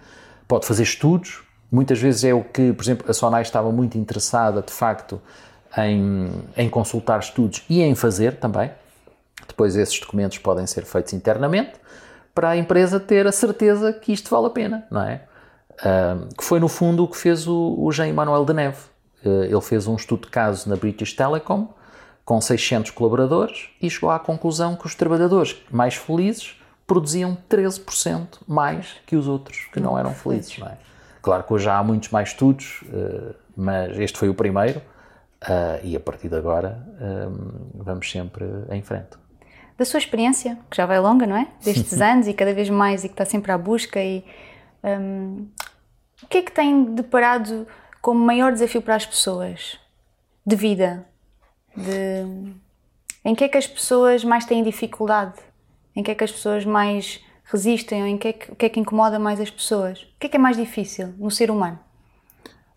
pode 0.48 0.66
fazer 0.66 0.82
estudos. 0.82 1.44
Muitas 1.72 2.00
vezes 2.00 2.24
é 2.24 2.34
o 2.34 2.44
que, 2.44 2.74
por 2.74 2.82
exemplo, 2.82 3.06
a 3.08 3.14
Sonai 3.14 3.44
estava 3.44 3.72
muito 3.72 3.96
interessada, 3.96 4.64
de 4.64 4.72
facto, 4.72 5.22
em, 5.78 6.32
em 6.58 6.68
consultar 6.68 7.20
estudos 7.20 7.64
e 7.70 7.84
em 7.84 7.94
fazer 7.94 8.38
também. 8.38 8.72
Depois 9.48 9.76
esses 9.76 10.00
documentos 10.00 10.40
podem 10.40 10.66
ser 10.66 10.84
feitos 10.84 11.14
internamente 11.14 11.74
para 12.34 12.50
a 12.50 12.58
empresa 12.58 13.00
ter 13.00 13.28
a 13.28 13.32
certeza 13.32 13.94
que 13.94 14.12
isto 14.12 14.32
vale 14.32 14.48
a 14.48 14.50
pena, 14.50 14.88
não 14.90 15.04
é? 15.04 15.22
Uh, 15.74 16.36
que 16.36 16.44
foi 16.44 16.60
no 16.60 16.68
fundo 16.68 17.04
o 17.04 17.08
que 17.08 17.18
fez 17.18 17.48
o, 17.48 17.76
o 17.78 17.92
Jean 17.92 18.12
Manuel 18.14 18.46
de 18.46 18.54
Neve. 18.54 18.80
Uh, 19.24 19.44
ele 19.44 19.62
fez 19.62 19.86
um 19.86 19.96
estudo 19.96 20.24
de 20.24 20.32
caso 20.32 20.68
na 20.68 20.76
British 20.76 21.14
Telecom 21.14 21.78
com 22.28 22.42
600 22.42 22.92
colaboradores 22.92 23.70
e 23.82 23.90
chegou 23.90 24.12
à 24.12 24.20
conclusão 24.20 24.76
que 24.76 24.86
os 24.86 24.94
trabalhadores 24.94 25.56
mais 25.72 25.96
felizes 25.96 26.62
produziam 26.86 27.38
13% 27.50 28.40
mais 28.46 28.98
que 29.06 29.16
os 29.16 29.30
outros 29.30 29.70
que 29.72 29.80
não 29.80 29.98
eram 29.98 30.14
felizes. 30.14 30.58
Não 30.58 30.68
é? 30.68 30.78
Claro 31.22 31.44
que 31.44 31.54
hoje 31.54 31.70
há 31.70 31.82
muitos 31.82 32.10
mais 32.10 32.28
estudos, 32.28 32.82
uh, 32.84 33.34
mas 33.56 33.98
este 33.98 34.18
foi 34.18 34.28
o 34.28 34.34
primeiro 34.34 34.82
Uh, 35.44 35.78
e 35.84 35.96
a 35.96 36.00
partir 36.00 36.30
de 36.30 36.36
agora 36.36 36.84
um, 37.00 37.84
vamos 37.84 38.10
sempre 38.10 38.44
em 38.72 38.82
frente. 38.82 39.12
Da 39.78 39.86
sua 39.86 40.00
experiência, 40.00 40.58
que 40.70 40.76
já 40.76 40.88
vai 40.88 41.00
longa, 41.00 41.28
não 41.28 41.38
é? 41.38 41.48
Destes 41.64 41.94
anos 42.02 42.28
e 42.28 42.34
cada 42.34 42.56
vez 42.56 42.72
mais 42.72 43.04
e 43.04 43.08
que 43.08 43.14
está 43.14 43.24
sempre 43.24 43.52
à 43.52 43.58
busca, 43.58 44.04
e, 44.04 44.26
um, 44.84 45.48
o 46.24 46.28
que 46.28 46.40
é 46.40 46.42
que 46.42 46.52
tem 46.52 46.86
deparado 46.96 47.68
como 48.02 48.20
maior 48.20 48.52
desafio 48.52 48.82
para 48.82 48.96
as 48.96 49.06
pessoas 49.06 49.80
de 50.44 50.56
vida? 50.56 51.06
De, 51.78 52.54
em 53.24 53.36
que 53.36 53.44
é 53.44 53.48
que 53.48 53.58
as 53.58 53.68
pessoas 53.68 54.24
mais 54.24 54.46
têm 54.46 54.64
dificuldade? 54.64 55.36
Em 55.96 56.02
que 56.02 56.12
é 56.12 56.16
que 56.16 56.24
as 56.24 56.32
pessoas 56.32 56.66
mais 56.66 57.24
resistem? 57.46 58.02
Ou 58.02 58.08
em 58.08 58.18
que 58.18 58.28
é 58.30 58.34
que, 58.34 58.52
o 58.52 58.56
que 58.56 58.66
é 58.66 58.70
que 58.70 58.80
incomoda 58.80 59.20
mais 59.20 59.40
as 59.40 59.50
pessoas? 59.50 60.02
O 60.02 60.20
que 60.20 60.28
é 60.28 60.30
que 60.30 60.38
é 60.38 60.40
mais 60.40 60.58
difícil 60.58 61.14
no 61.18 61.30
ser 61.30 61.52
humano? 61.52 61.80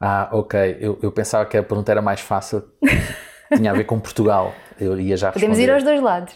Ah, 0.01 0.29
ok. 0.33 0.79
Eu, 0.81 0.99
eu 1.03 1.11
pensava 1.13 1.45
que 1.47 1.57
a 1.57 1.63
pergunta 1.63 1.91
era 1.91 2.03
mais 2.03 2.21
fácil. 2.21 2.63
Tinha 3.55 3.71
a 3.71 3.75
ver 3.75 3.85
com 3.85 3.99
Portugal. 3.99 4.55
Eu 4.79 4.99
ia 4.99 5.17
já 5.17 5.33
Podemos 5.33 5.59
ir 5.59 5.71
aos 5.71 5.83
dois 5.83 6.01
lados. 6.01 6.35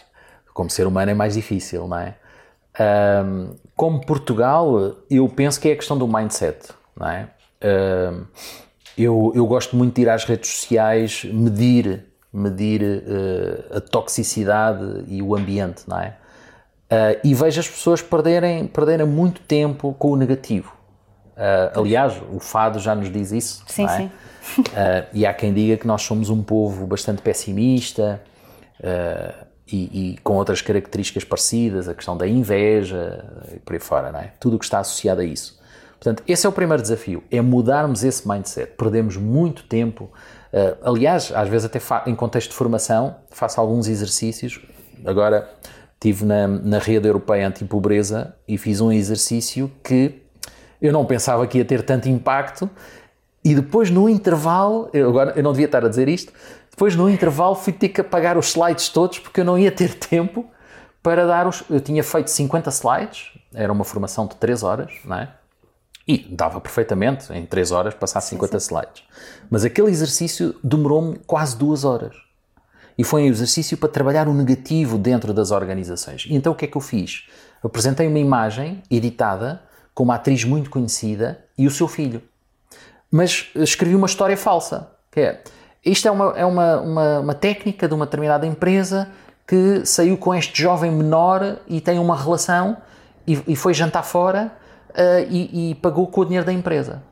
Como 0.53 0.69
ser 0.69 0.85
humano 0.85 1.11
é 1.11 1.13
mais 1.13 1.33
difícil, 1.33 1.87
não 1.87 1.99
é? 1.99 2.15
Um, 2.79 3.55
como 3.75 4.05
Portugal, 4.05 4.95
eu 5.09 5.27
penso 5.29 5.59
que 5.59 5.69
é 5.69 5.73
a 5.73 5.75
questão 5.75 5.97
do 5.97 6.07
mindset, 6.07 6.69
não 6.95 7.09
é? 7.09 7.29
Um, 7.63 8.25
eu, 8.97 9.31
eu 9.35 9.45
gosto 9.45 9.75
muito 9.75 9.95
de 9.95 10.01
ir 10.03 10.09
às 10.09 10.23
redes 10.23 10.49
sociais 10.49 11.23
medir, 11.25 12.05
medir 12.35 12.81
uh, 12.81 13.77
a 13.77 13.81
toxicidade 13.81 15.05
e 15.07 15.21
o 15.21 15.35
ambiente, 15.35 15.83
não 15.87 15.99
é? 15.99 16.17
Uh, 16.91 17.19
e 17.23 17.33
vejo 17.33 17.59
as 17.59 17.67
pessoas 17.67 18.01
perderem, 18.01 18.67
perderem 18.67 19.07
muito 19.07 19.41
tempo 19.41 19.95
com 19.97 20.11
o 20.11 20.15
negativo. 20.15 20.73
Uh, 21.35 21.79
aliás, 21.79 22.21
o 22.31 22.39
fado 22.39 22.77
já 22.79 22.93
nos 22.93 23.11
diz 23.11 23.31
isso. 23.31 23.63
Sim, 23.67 23.85
é? 23.85 23.97
sim. 23.97 24.11
E 25.13 25.25
há 25.25 25.33
quem 25.33 25.53
diga 25.53 25.77
que 25.77 25.87
nós 25.87 26.01
somos 26.03 26.29
um 26.29 26.43
povo 26.43 26.85
bastante 26.85 27.21
pessimista 27.21 28.21
e, 29.67 30.11
e, 30.13 30.17
com 30.19 30.35
outras 30.35 30.61
características 30.61 31.23
parecidas, 31.23 31.89
a 31.89 31.95
questão 31.95 32.15
da 32.15 32.27
inveja 32.27 33.25
e 33.55 33.59
por 33.59 33.73
aí 33.73 33.79
fora, 33.79 34.11
não 34.11 34.19
é? 34.19 34.33
Tudo 34.39 34.57
o 34.57 34.59
que 34.59 34.65
está 34.65 34.79
associado 34.79 35.21
a 35.21 35.25
isso. 35.25 35.59
Portanto, 35.99 36.21
esse 36.27 36.45
é 36.45 36.49
o 36.49 36.51
primeiro 36.51 36.83
desafio, 36.83 37.23
é 37.31 37.41
mudarmos 37.41 38.03
esse 38.03 38.27
mindset. 38.27 38.73
Perdemos 38.77 39.17
muito 39.17 39.63
tempo. 39.63 40.11
Aliás, 40.83 41.31
às 41.33 41.49
vezes 41.49 41.65
até 41.65 41.79
em 42.07 42.15
contexto 42.15 42.49
de 42.49 42.55
formação, 42.55 43.15
faço 43.29 43.59
alguns 43.59 43.87
exercícios. 43.87 44.59
Agora, 45.05 45.49
estive 45.93 46.25
na, 46.25 46.47
na 46.47 46.79
rede 46.79 47.07
europeia 47.07 47.47
anti-pobreza 47.47 48.35
e 48.47 48.57
fiz 48.57 48.79
um 48.79 48.91
exercício 48.91 49.71
que 49.83 50.21
eu 50.81 50.93
não 50.93 51.05
pensava 51.05 51.45
que 51.47 51.57
ia 51.57 51.65
ter 51.65 51.81
tanto 51.83 52.07
impacto. 52.07 52.69
E 53.43 53.53
depois 53.53 53.89
no 53.89 54.09
intervalo, 54.09 54.89
eu 54.93 55.09
agora 55.09 55.33
eu 55.35 55.43
não 55.43 55.51
devia 55.51 55.65
estar 55.65 55.85
a 55.85 55.89
dizer 55.89 56.07
isto, 56.07 56.33
depois 56.71 56.95
no 56.95 57.09
intervalo 57.09 57.55
fui 57.55 57.71
ter 57.71 57.89
que 57.89 58.01
apagar 58.01 58.37
os 58.37 58.49
slides 58.49 58.89
todos 58.89 59.19
porque 59.19 59.41
eu 59.41 59.45
não 59.45 59.57
ia 59.57 59.71
ter 59.71 59.93
tempo 59.99 60.45
para 61.01 61.25
dar 61.25 61.47
os. 61.47 61.63
Eu 61.69 61.79
tinha 61.79 62.03
feito 62.03 62.29
50 62.29 62.69
slides, 62.69 63.31
era 63.53 63.71
uma 63.71 63.83
formação 63.83 64.25
de 64.25 64.35
3 64.35 64.63
horas, 64.63 64.91
não 65.05 65.17
é? 65.17 65.29
E 66.07 66.19
dava 66.29 66.61
perfeitamente 66.61 67.33
em 67.33 67.45
3 67.45 67.71
horas 67.71 67.93
passar 67.93 68.21
50 68.21 68.59
sim, 68.59 68.67
sim. 68.67 68.75
slides. 68.75 69.03
Mas 69.49 69.65
aquele 69.65 69.89
exercício 69.89 70.55
demorou-me 70.63 71.19
quase 71.25 71.57
2 71.57 71.83
horas. 71.83 72.15
E 72.97 73.03
foi 73.03 73.23
um 73.23 73.27
exercício 73.27 73.77
para 73.77 73.89
trabalhar 73.89 74.27
o 74.27 74.33
negativo 74.33 74.97
dentro 74.97 75.33
das 75.33 75.51
organizações. 75.51 76.25
E 76.29 76.35
então 76.35 76.53
o 76.53 76.55
que 76.55 76.65
é 76.65 76.67
que 76.67 76.77
eu 76.77 76.81
fiz? 76.81 77.25
apresentei 77.65 78.07
uma 78.07 78.19
imagem 78.19 78.83
editada 78.89 79.61
com 79.93 80.03
uma 80.03 80.15
atriz 80.15 80.43
muito 80.43 80.69
conhecida 80.69 81.43
e 81.57 81.65
o 81.65 81.71
seu 81.71 81.87
filho. 81.87 82.21
Mas 83.09 83.49
escrevi 83.55 83.95
uma 83.95 84.07
história 84.07 84.37
falsa, 84.37 84.89
que 85.11 85.21
é, 85.21 85.41
isto 85.83 86.07
é 86.07 86.11
uma, 86.11 86.33
é 86.37 86.45
uma, 86.45 86.81
uma, 86.81 87.19
uma 87.19 87.33
técnica 87.33 87.87
de 87.87 87.93
uma 87.93 88.05
determinada 88.05 88.45
empresa 88.45 89.09
que 89.47 89.85
saiu 89.85 90.17
com 90.17 90.33
este 90.33 90.61
jovem 90.61 90.91
menor 90.91 91.57
e 91.67 91.79
tem 91.79 91.99
uma 91.99 92.15
relação 92.15 92.77
e, 93.25 93.41
e 93.47 93.55
foi 93.55 93.73
jantar 93.73 94.03
fora 94.03 94.51
uh, 94.95 95.27
e, 95.29 95.71
e, 95.71 95.75
pagou 95.75 96.07
com 96.07 96.21
o 96.21 96.25
dinheiro 96.25 96.45
da 96.45 96.53
empresa. 96.53 97.03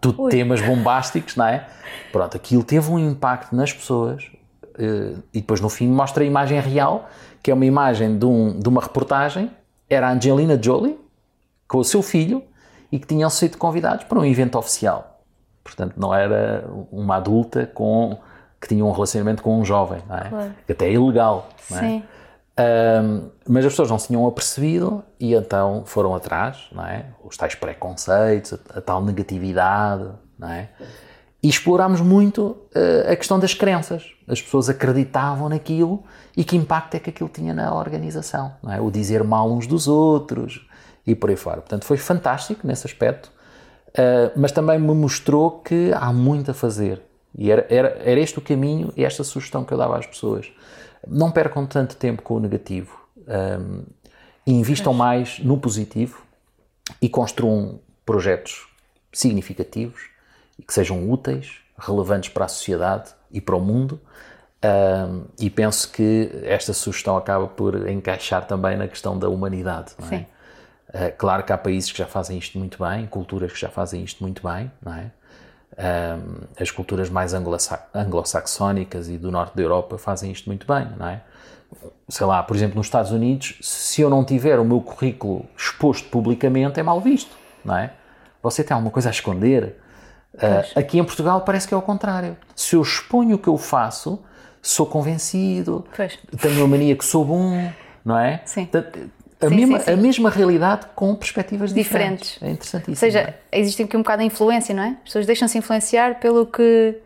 Tudo 0.00 0.22
Ui. 0.22 0.30
temas 0.30 0.60
bombásticos, 0.60 1.36
não 1.36 1.46
é? 1.46 1.66
Pronto, 2.10 2.36
aquilo 2.36 2.64
teve 2.64 2.90
um 2.90 2.98
impacto 2.98 3.54
nas 3.54 3.72
pessoas 3.72 4.24
uh, 4.64 5.22
e 5.32 5.40
depois 5.40 5.60
no 5.60 5.68
fim 5.68 5.88
mostra 5.88 6.24
a 6.24 6.26
imagem 6.26 6.58
real, 6.60 7.08
que 7.42 7.50
é 7.50 7.54
uma 7.54 7.66
imagem 7.66 8.18
de, 8.18 8.24
um, 8.24 8.58
de 8.58 8.68
uma 8.68 8.80
reportagem, 8.80 9.50
era 9.88 10.08
a 10.08 10.12
Angelina 10.12 10.60
Jolie, 10.60 10.98
com 11.68 11.78
o 11.78 11.84
seu 11.84 12.02
filho 12.02 12.42
e 12.90 12.98
que 12.98 13.06
tinham 13.06 13.30
sido 13.30 13.56
convidados 13.56 14.04
para 14.04 14.18
um 14.18 14.24
evento 14.24 14.58
oficial. 14.58 15.20
Portanto, 15.62 15.94
não 15.96 16.12
era 16.14 16.64
uma 16.90 17.16
adulta 17.16 17.66
com 17.66 18.18
que 18.60 18.68
tinha 18.68 18.84
um 18.84 18.90
relacionamento 18.90 19.42
com 19.42 19.58
um 19.58 19.64
jovem, 19.64 20.00
não 20.08 20.16
é? 20.16 20.28
Claro. 20.28 20.54
Que 20.66 20.72
até 20.72 20.86
é 20.86 20.92
ilegal, 20.92 21.48
não 21.70 21.78
é? 21.78 21.80
Sim. 21.80 22.02
Um, 22.60 23.30
mas 23.48 23.64
as 23.64 23.72
pessoas 23.72 23.88
não 23.88 23.98
se 23.98 24.08
tinham 24.08 24.26
apercebido 24.26 25.02
e 25.18 25.34
então 25.34 25.84
foram 25.86 26.14
atrás, 26.14 26.66
não 26.72 26.84
é? 26.84 27.06
Os 27.24 27.36
tais 27.36 27.54
preconceitos, 27.54 28.52
a, 28.52 28.78
a 28.78 28.80
tal 28.80 29.02
negatividade, 29.02 30.10
não 30.38 30.48
é? 30.48 30.68
E 31.42 31.48
explorámos 31.48 32.00
muito 32.00 32.42
uh, 32.42 33.10
a 33.10 33.16
questão 33.16 33.38
das 33.38 33.54
crenças. 33.54 34.12
As 34.28 34.42
pessoas 34.42 34.68
acreditavam 34.68 35.48
naquilo 35.48 36.04
e 36.36 36.44
que 36.44 36.56
impacto 36.56 36.96
é 36.96 37.00
que 37.00 37.10
aquilo 37.10 37.30
tinha 37.30 37.54
na 37.54 37.74
organização, 37.74 38.52
não 38.62 38.72
é? 38.72 38.80
O 38.80 38.90
dizer 38.90 39.24
mal 39.24 39.50
uns 39.50 39.66
dos 39.66 39.88
outros, 39.88 40.66
e 41.06 41.14
por 41.14 41.30
aí 41.30 41.36
fora. 41.36 41.62
Portanto, 41.62 41.84
foi 41.84 41.96
fantástico 41.96 42.66
nesse 42.66 42.86
aspecto, 42.86 43.30
uh, 43.88 44.32
mas 44.36 44.52
também 44.52 44.78
me 44.78 44.94
mostrou 44.94 45.60
que 45.60 45.92
há 45.94 46.12
muito 46.12 46.50
a 46.50 46.54
fazer. 46.54 47.00
E 47.36 47.50
era, 47.50 47.66
era, 47.70 47.96
era 48.04 48.20
este 48.20 48.38
o 48.38 48.42
caminho 48.42 48.92
e 48.96 49.04
esta 49.04 49.24
sugestão 49.24 49.64
que 49.64 49.72
eu 49.72 49.78
dava 49.78 49.96
às 49.96 50.06
pessoas. 50.06 50.50
Não 51.06 51.30
percam 51.30 51.66
tanto 51.66 51.96
tempo 51.96 52.22
com 52.22 52.34
o 52.34 52.40
negativo. 52.40 52.98
Um, 53.26 53.84
invistam 54.46 54.92
mais 54.92 55.38
no 55.38 55.58
positivo 55.58 56.22
e 57.00 57.08
construam 57.08 57.80
projetos 58.04 58.68
significativos 59.12 60.08
e 60.58 60.62
que 60.62 60.74
sejam 60.74 61.10
úteis, 61.10 61.58
relevantes 61.78 62.30
para 62.30 62.44
a 62.44 62.48
sociedade 62.48 63.10
e 63.30 63.40
para 63.40 63.56
o 63.56 63.60
mundo. 63.60 64.00
Um, 64.62 65.24
e 65.38 65.48
penso 65.48 65.90
que 65.90 66.30
esta 66.44 66.72
sugestão 66.74 67.16
acaba 67.16 67.46
por 67.46 67.88
encaixar 67.88 68.46
também 68.46 68.76
na 68.76 68.86
questão 68.86 69.18
da 69.18 69.28
humanidade. 69.28 69.92
Não 69.98 70.06
é? 70.06 70.10
Sim. 70.10 70.26
Uh, 70.88 71.16
claro 71.16 71.44
que 71.44 71.52
há 71.52 71.58
países 71.58 71.90
que 71.90 71.98
já 71.98 72.06
fazem 72.06 72.36
isto 72.36 72.58
muito 72.58 72.82
bem, 72.82 73.06
culturas 73.06 73.52
que 73.52 73.58
já 73.58 73.70
fazem 73.70 74.02
isto 74.02 74.22
muito 74.22 74.46
bem, 74.46 74.70
não 74.82 74.92
é? 74.92 75.12
Um, 75.78 76.46
as 76.60 76.70
culturas 76.70 77.08
mais 77.08 77.32
anglo-saxónicas 77.32 79.08
e 79.08 79.16
do 79.16 79.30
norte 79.30 79.56
da 79.56 79.62
Europa 79.62 79.96
fazem 79.96 80.30
isto 80.32 80.48
muito 80.48 80.66
bem, 80.66 80.86
não 80.98 81.06
é? 81.06 81.22
Sei 82.08 82.26
lá, 82.26 82.42
por 82.42 82.56
exemplo, 82.56 82.76
nos 82.76 82.86
Estados 82.86 83.12
Unidos, 83.12 83.56
se 83.62 84.02
eu 84.02 84.10
não 84.10 84.24
tiver 84.24 84.58
o 84.58 84.64
meu 84.64 84.80
currículo 84.80 85.46
exposto 85.56 86.08
publicamente, 86.08 86.80
é 86.80 86.82
mal 86.82 87.00
visto, 87.00 87.36
não 87.64 87.76
é? 87.76 87.92
Você 88.42 88.64
tem 88.64 88.74
alguma 88.74 88.90
coisa 88.90 89.08
a 89.08 89.12
esconder? 89.12 89.80
Uh, 90.34 90.78
aqui 90.78 90.98
em 90.98 91.04
Portugal 91.04 91.40
parece 91.42 91.68
que 91.68 91.74
é 91.74 91.76
o 91.76 91.82
contrário. 91.82 92.36
Se 92.54 92.74
eu 92.74 92.82
exponho 92.82 93.36
o 93.36 93.38
que 93.38 93.48
eu 93.48 93.56
faço, 93.56 94.22
sou 94.60 94.86
convencido, 94.86 95.84
pois. 95.96 96.18
tenho 96.40 96.64
a 96.64 96.66
mania 96.66 96.96
que 96.96 97.04
sou 97.04 97.24
bom, 97.24 97.72
não 98.04 98.18
é? 98.18 98.42
Sim. 98.44 98.68
A, 99.40 99.48
sim, 99.48 99.56
mesma, 99.56 99.78
sim, 99.78 99.84
sim. 99.84 99.92
a 99.92 99.96
mesma 99.96 100.30
realidade 100.30 100.86
com 100.94 101.14
perspectivas 101.14 101.72
diferentes. 101.72 102.34
diferentes. 102.34 102.42
É 102.42 102.50
interessantíssimo. 102.50 102.92
Ou 102.92 102.96
seja, 102.96 103.34
existe 103.50 103.82
aqui 103.82 103.96
um 103.96 104.00
bocado 104.00 104.20
de 104.20 104.26
influência, 104.26 104.74
não 104.74 104.82
é? 104.82 104.88
As 104.88 105.04
pessoas 105.04 105.26
deixam-se 105.26 105.56
influenciar 105.56 106.20
pelo 106.20 106.46
que 106.46 106.98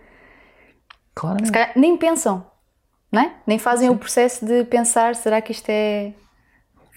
Claramente. 1.14 1.78
nem 1.78 1.96
pensam, 1.96 2.44
não 3.10 3.22
é? 3.22 3.32
Nem 3.46 3.58
fazem 3.58 3.88
o 3.88 3.96
processo 3.96 4.44
de 4.44 4.64
pensar, 4.64 5.14
será 5.14 5.40
que 5.40 5.52
isto 5.52 5.68
é 5.68 6.12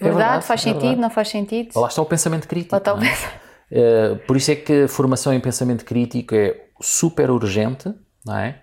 é 0.00 0.04
verdade 0.04 0.44
faz 0.44 0.60
é 0.60 0.64
sentido, 0.64 0.80
verdade. 0.80 1.00
não 1.00 1.10
faz 1.10 1.28
sentido? 1.28 1.80
Lá 1.80 1.88
está 1.88 2.02
o 2.02 2.06
pensamento 2.06 2.48
crítico. 2.48 2.74
Lá 2.74 2.78
está 2.78 2.94
o 2.94 2.98
Uh, 3.70 4.16
por 4.26 4.36
isso 4.36 4.50
é 4.50 4.56
que 4.56 4.84
a 4.84 4.88
formação 4.88 5.32
em 5.32 5.40
pensamento 5.40 5.84
crítico 5.84 6.34
é 6.34 6.58
super 6.80 7.30
urgente, 7.30 7.92
não 8.24 8.36
é? 8.38 8.60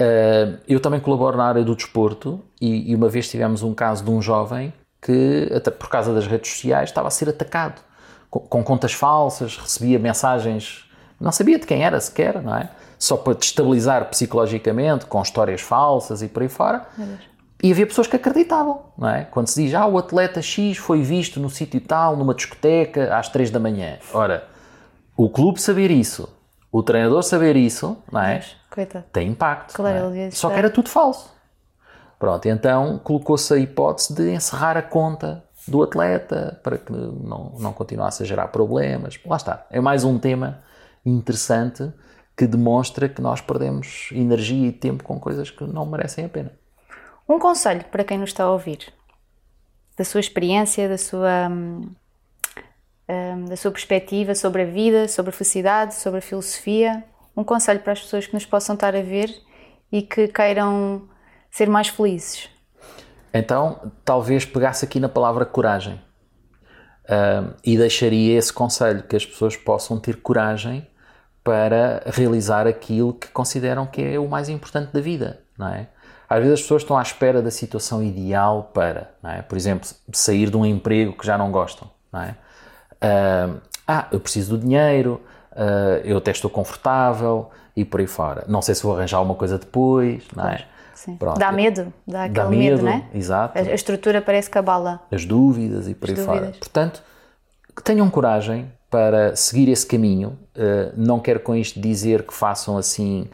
Uh, 0.00 0.58
eu 0.68 0.78
também 0.80 1.00
colaboro 1.00 1.36
na 1.36 1.44
área 1.44 1.64
do 1.64 1.74
desporto 1.74 2.44
e, 2.60 2.90
e, 2.90 2.94
uma 2.94 3.08
vez 3.08 3.30
tivemos 3.30 3.62
um 3.62 3.72
caso 3.72 4.04
de 4.04 4.10
um 4.10 4.20
jovem 4.20 4.72
que, 5.02 5.50
por 5.78 5.88
causa 5.88 6.14
das 6.14 6.26
redes 6.26 6.52
sociais, 6.52 6.90
estava 6.90 7.08
a 7.08 7.10
ser 7.10 7.28
atacado 7.28 7.82
com, 8.30 8.38
com 8.38 8.64
contas 8.64 8.92
falsas, 8.94 9.58
recebia 9.58 9.98
mensagens, 9.98 10.88
não 11.20 11.32
sabia 11.32 11.58
de 11.58 11.66
quem 11.66 11.84
era 11.84 12.00
sequer, 12.00 12.40
não 12.40 12.56
é? 12.56 12.70
Só 12.98 13.16
para 13.16 13.34
destabilizar 13.34 14.08
psicologicamente, 14.08 15.06
com 15.06 15.20
histórias 15.20 15.60
falsas 15.60 16.22
e 16.22 16.28
por 16.28 16.42
aí 16.42 16.48
fora. 16.48 16.86
E 17.60 17.70
havia 17.70 17.86
pessoas 17.86 18.06
que 18.06 18.16
acreditavam, 18.16 18.80
não 18.96 19.08
é? 19.08 19.24
Quando 19.24 19.48
se 19.48 19.62
diz, 19.62 19.74
ah, 19.74 19.86
o 19.86 19.98
atleta 19.98 20.40
X 20.40 20.78
foi 20.78 21.02
visto 21.02 21.40
no 21.40 21.50
sítio 21.50 21.80
tal, 21.80 22.16
numa 22.16 22.34
discoteca, 22.34 23.16
às 23.16 23.28
3 23.28 23.50
da 23.50 23.58
manhã. 23.58 23.98
Ora, 24.14 24.48
o 25.16 25.28
clube 25.28 25.60
saber 25.60 25.90
isso, 25.90 26.28
o 26.70 26.82
treinador 26.82 27.22
saber 27.22 27.56
isso, 27.56 27.98
não 28.10 28.20
é? 28.20 28.40
Coitado. 28.70 29.04
Tem 29.12 29.28
impacto. 29.28 29.74
Claro, 29.74 30.14
é? 30.14 30.30
Só 30.30 30.48
que 30.48 30.58
era 30.58 30.70
tudo 30.70 30.88
falso. 30.88 31.30
Pronto, 32.22 32.46
então 32.46 33.00
colocou-se 33.00 33.52
a 33.52 33.58
hipótese 33.58 34.14
de 34.14 34.30
encerrar 34.30 34.76
a 34.76 34.82
conta 34.82 35.42
do 35.66 35.82
atleta 35.82 36.60
para 36.62 36.78
que 36.78 36.92
não, 36.92 37.56
não 37.58 37.72
continuasse 37.72 38.22
a 38.22 38.26
gerar 38.26 38.46
problemas. 38.46 39.18
Lá 39.26 39.36
está. 39.36 39.66
É 39.68 39.80
mais 39.80 40.04
um 40.04 40.20
tema 40.20 40.62
interessante 41.04 41.92
que 42.36 42.46
demonstra 42.46 43.08
que 43.08 43.20
nós 43.20 43.40
perdemos 43.40 44.10
energia 44.12 44.68
e 44.68 44.70
tempo 44.70 45.02
com 45.02 45.18
coisas 45.18 45.50
que 45.50 45.64
não 45.64 45.84
merecem 45.84 46.24
a 46.24 46.28
pena. 46.28 46.52
Um 47.28 47.40
conselho 47.40 47.84
para 47.90 48.04
quem 48.04 48.18
nos 48.18 48.30
está 48.30 48.44
a 48.44 48.52
ouvir, 48.52 48.94
da 49.98 50.04
sua 50.04 50.20
experiência, 50.20 50.88
da 50.88 50.98
sua, 50.98 51.48
hum, 51.50 51.90
hum, 53.08 53.44
da 53.46 53.56
sua 53.56 53.72
perspectiva 53.72 54.36
sobre 54.36 54.62
a 54.62 54.66
vida, 54.66 55.08
sobre 55.08 55.30
a 55.30 55.32
felicidade, 55.32 55.96
sobre 55.96 56.20
a 56.20 56.22
filosofia. 56.22 57.02
Um 57.36 57.42
conselho 57.42 57.80
para 57.80 57.94
as 57.94 58.00
pessoas 58.00 58.28
que 58.28 58.34
nos 58.34 58.46
possam 58.46 58.76
estar 58.76 58.94
a 58.94 59.02
ver 59.02 59.28
e 59.90 60.02
que 60.02 60.28
queiram 60.28 61.10
ser 61.52 61.68
mais 61.68 61.88
felizes. 61.88 62.48
Então, 63.32 63.92
talvez 64.04 64.44
pegasse 64.44 64.84
aqui 64.84 64.98
na 64.98 65.08
palavra 65.08 65.44
coragem 65.44 66.00
hum, 67.08 67.52
e 67.62 67.76
deixaria 67.76 68.36
esse 68.36 68.52
conselho 68.52 69.02
que 69.02 69.14
as 69.14 69.24
pessoas 69.24 69.54
possam 69.56 70.00
ter 70.00 70.16
coragem 70.16 70.86
para 71.44 72.02
realizar 72.06 72.66
aquilo 72.66 73.12
que 73.12 73.28
consideram 73.28 73.86
que 73.86 74.02
é 74.02 74.18
o 74.18 74.28
mais 74.28 74.48
importante 74.48 74.92
da 74.92 75.00
vida, 75.00 75.40
não 75.58 75.68
é? 75.68 75.88
Às 76.28 76.38
vezes 76.38 76.54
as 76.54 76.60
pessoas 76.62 76.82
estão 76.82 76.96
à 76.96 77.02
espera 77.02 77.42
da 77.42 77.50
situação 77.50 78.02
ideal 78.02 78.70
para, 78.72 79.10
é? 79.22 79.42
por 79.42 79.58
exemplo, 79.58 79.86
sair 80.12 80.48
de 80.48 80.56
um 80.56 80.64
emprego 80.64 81.12
que 81.12 81.26
já 81.26 81.36
não 81.36 81.50
gostam. 81.50 81.90
Não 82.10 82.22
é? 82.22 82.36
Uh, 83.02 83.60
ah, 83.86 84.06
eu 84.10 84.18
preciso 84.18 84.56
do 84.56 84.64
dinheiro, 84.64 85.20
uh, 85.52 86.00
eu 86.04 86.16
até 86.16 86.30
estou 86.30 86.50
confortável 86.50 87.50
e 87.76 87.84
por 87.84 88.00
aí 88.00 88.06
fora. 88.06 88.44
Não 88.48 88.62
sei 88.62 88.74
se 88.74 88.82
vou 88.82 88.96
arranjar 88.96 89.18
alguma 89.18 89.34
coisa 89.34 89.58
depois, 89.58 90.24
não 90.34 90.48
é? 90.48 90.64
Sim. 91.02 91.18
Dá 91.36 91.50
medo, 91.50 91.92
dá 92.06 92.24
aquele 92.24 92.34
dá 92.36 92.48
medo, 92.48 92.76
medo, 92.76 92.82
não 92.84 92.92
é? 92.92 93.04
Exato. 93.12 93.58
A, 93.58 93.60
a, 93.60 93.74
estrutura 93.74 94.22
parece 94.22 94.48
que 94.48 94.56
abala. 94.56 95.00
As 95.10 95.24
dúvidas 95.24 95.88
e 95.88 95.94
por 95.94 96.08
As 96.08 96.10
aí 96.10 96.24
dúvidas. 96.24 96.40
fora. 96.40 96.58
Portanto, 96.60 97.02
que 97.74 97.82
tenham 97.82 98.08
coragem 98.08 98.70
para 98.88 99.34
seguir 99.34 99.68
esse 99.68 99.84
caminho. 99.84 100.38
Uh, 100.54 100.92
não 100.96 101.18
quero 101.18 101.40
com 101.40 101.56
isto 101.56 101.80
dizer 101.80 102.24
que 102.24 102.32
façam 102.32 102.78
assim 102.78 103.28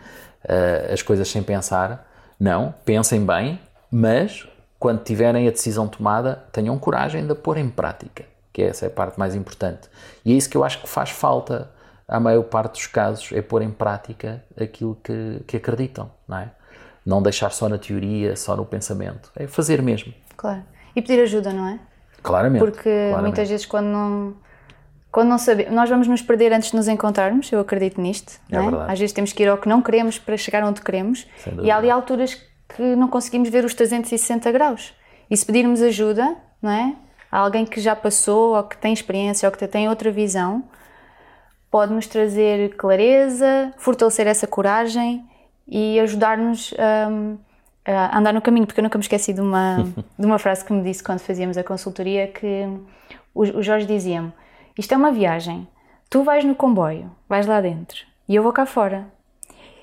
uh, 0.45 0.95
as 0.95 1.03
coisas 1.03 1.29
sem 1.29 1.43
pensar, 1.43 2.09
não, 2.41 2.73
pensem 2.87 3.27
bem, 3.27 3.61
mas 3.91 4.49
quando 4.79 5.03
tiverem 5.03 5.47
a 5.47 5.51
decisão 5.51 5.87
tomada, 5.87 6.45
tenham 6.51 6.79
coragem 6.79 7.27
de 7.27 7.33
a 7.33 7.35
pôr 7.35 7.59
em 7.59 7.69
prática, 7.69 8.25
que 8.51 8.63
essa 8.63 8.87
é 8.87 8.89
a 8.89 8.91
parte 8.91 9.19
mais 9.19 9.35
importante. 9.35 9.91
E 10.25 10.33
é 10.33 10.37
isso 10.37 10.49
que 10.49 10.57
eu 10.57 10.65
acho 10.65 10.81
que 10.81 10.89
faz 10.89 11.11
falta 11.11 11.69
à 12.07 12.19
maior 12.19 12.45
parte 12.45 12.73
dos 12.73 12.87
casos, 12.87 13.31
é 13.33 13.43
pôr 13.43 13.61
em 13.61 13.71
prática 13.71 14.43
aquilo 14.59 14.97
que, 15.05 15.43
que 15.47 15.59
acreditam, 15.59 16.11
não 16.27 16.39
é? 16.39 16.51
Não 17.09 17.23
deixar 17.23 17.51
só 17.51 17.71
na 17.71 17.79
teoria, 17.79 18.37
só 18.37 18.55
no 18.55 18.67
pensamento, 18.67 19.31
é 19.35 19.47
fazer 19.47 19.81
mesmo. 19.81 20.13
Claro. 20.37 20.63
E 20.95 21.01
pedir 21.01 21.23
ajuda, 21.23 21.55
não 21.55 21.67
é? 21.67 21.81
Claramente. 22.23 22.61
Porque 22.61 22.83
claramente. 22.83 23.23
muitas 23.23 23.49
vezes 23.49 23.65
quando 23.65 23.87
não 23.87 24.35
quando 25.11 25.29
não 25.31 25.39
sabemos, 25.39 25.73
nós 25.73 25.89
vamos 25.89 26.07
nos 26.07 26.21
perder 26.21 26.53
antes 26.53 26.71
de 26.71 26.77
nos 26.77 26.87
encontrarmos, 26.87 27.51
eu 27.51 27.61
acredito 27.61 27.99
nisto. 27.99 28.39
É, 28.53 28.57
é? 28.57 28.93
Às 28.93 28.99
vezes 28.99 29.15
temos 29.15 29.33
que 29.33 29.43
ir 29.43 29.49
ao 29.49 29.57
que 29.57 29.67
não 29.67 29.81
queremos 29.81 30.19
para 30.19 30.37
chegar 30.37 30.63
onde 30.63 30.83
queremos. 30.83 31.27
E 31.63 31.71
há 31.71 31.79
ali 31.79 31.91
alturas 31.91 32.35
que 32.77 32.95
não 32.95 33.09
conseguimos 33.09 33.49
ver 33.49 33.65
os 33.65 33.73
360 33.73 34.53
graus. 34.53 34.93
E 35.31 35.37
se 35.37 35.47
pedirmos 35.47 35.81
ajuda, 35.81 36.37
não 36.61 36.71
é? 36.71 36.95
A 37.33 37.39
alguém 37.39 37.65
que 37.65 37.81
já 37.81 37.97
passou, 37.97 38.55
ou 38.55 38.63
que 38.65 38.77
tem 38.77 38.93
experiência, 38.93 39.49
ou 39.49 39.55
que 39.55 39.67
tem 39.67 39.89
outra 39.89 40.11
visão, 40.11 40.65
pode 41.71 41.93
nos 41.93 42.07
trazer 42.07 42.77
clareza, 42.77 43.73
fortalecer 43.79 44.27
essa 44.27 44.47
coragem 44.47 45.27
e 45.69 46.01
ajudar-nos 46.01 46.73
um, 47.11 47.37
a 47.85 48.19
andar 48.19 48.33
no 48.33 48.41
caminho. 48.41 48.67
Porque 48.67 48.81
eu 48.81 48.85
nunca 48.85 48.99
me 48.99 49.03
esqueci 49.03 49.33
de 49.33 49.41
uma, 49.41 49.85
de 50.19 50.27
uma 50.27 50.39
frase 50.39 50.65
que 50.65 50.73
me 50.73 50.83
disse 50.83 51.03
quando 51.03 51.21
fazíamos 51.21 51.59
a 51.59 51.65
consultoria, 51.65 52.27
que 52.27 52.65
o, 53.35 53.43
o 53.43 53.63
Jorge 53.63 53.87
dizia-me 53.87 54.33
isto 54.79 54.95
é 54.95 54.97
uma 54.97 55.11
viagem. 55.11 55.67
Tu 56.09 56.23
vais 56.23 56.45
no 56.45 56.55
comboio, 56.55 57.11
vais 57.29 57.47
lá 57.49 57.61
dentro 57.61 58.07
e 58.29 58.37
eu 58.37 58.45
vou 58.45 58.53
cá 58.53 58.65
fora. 58.65 59.13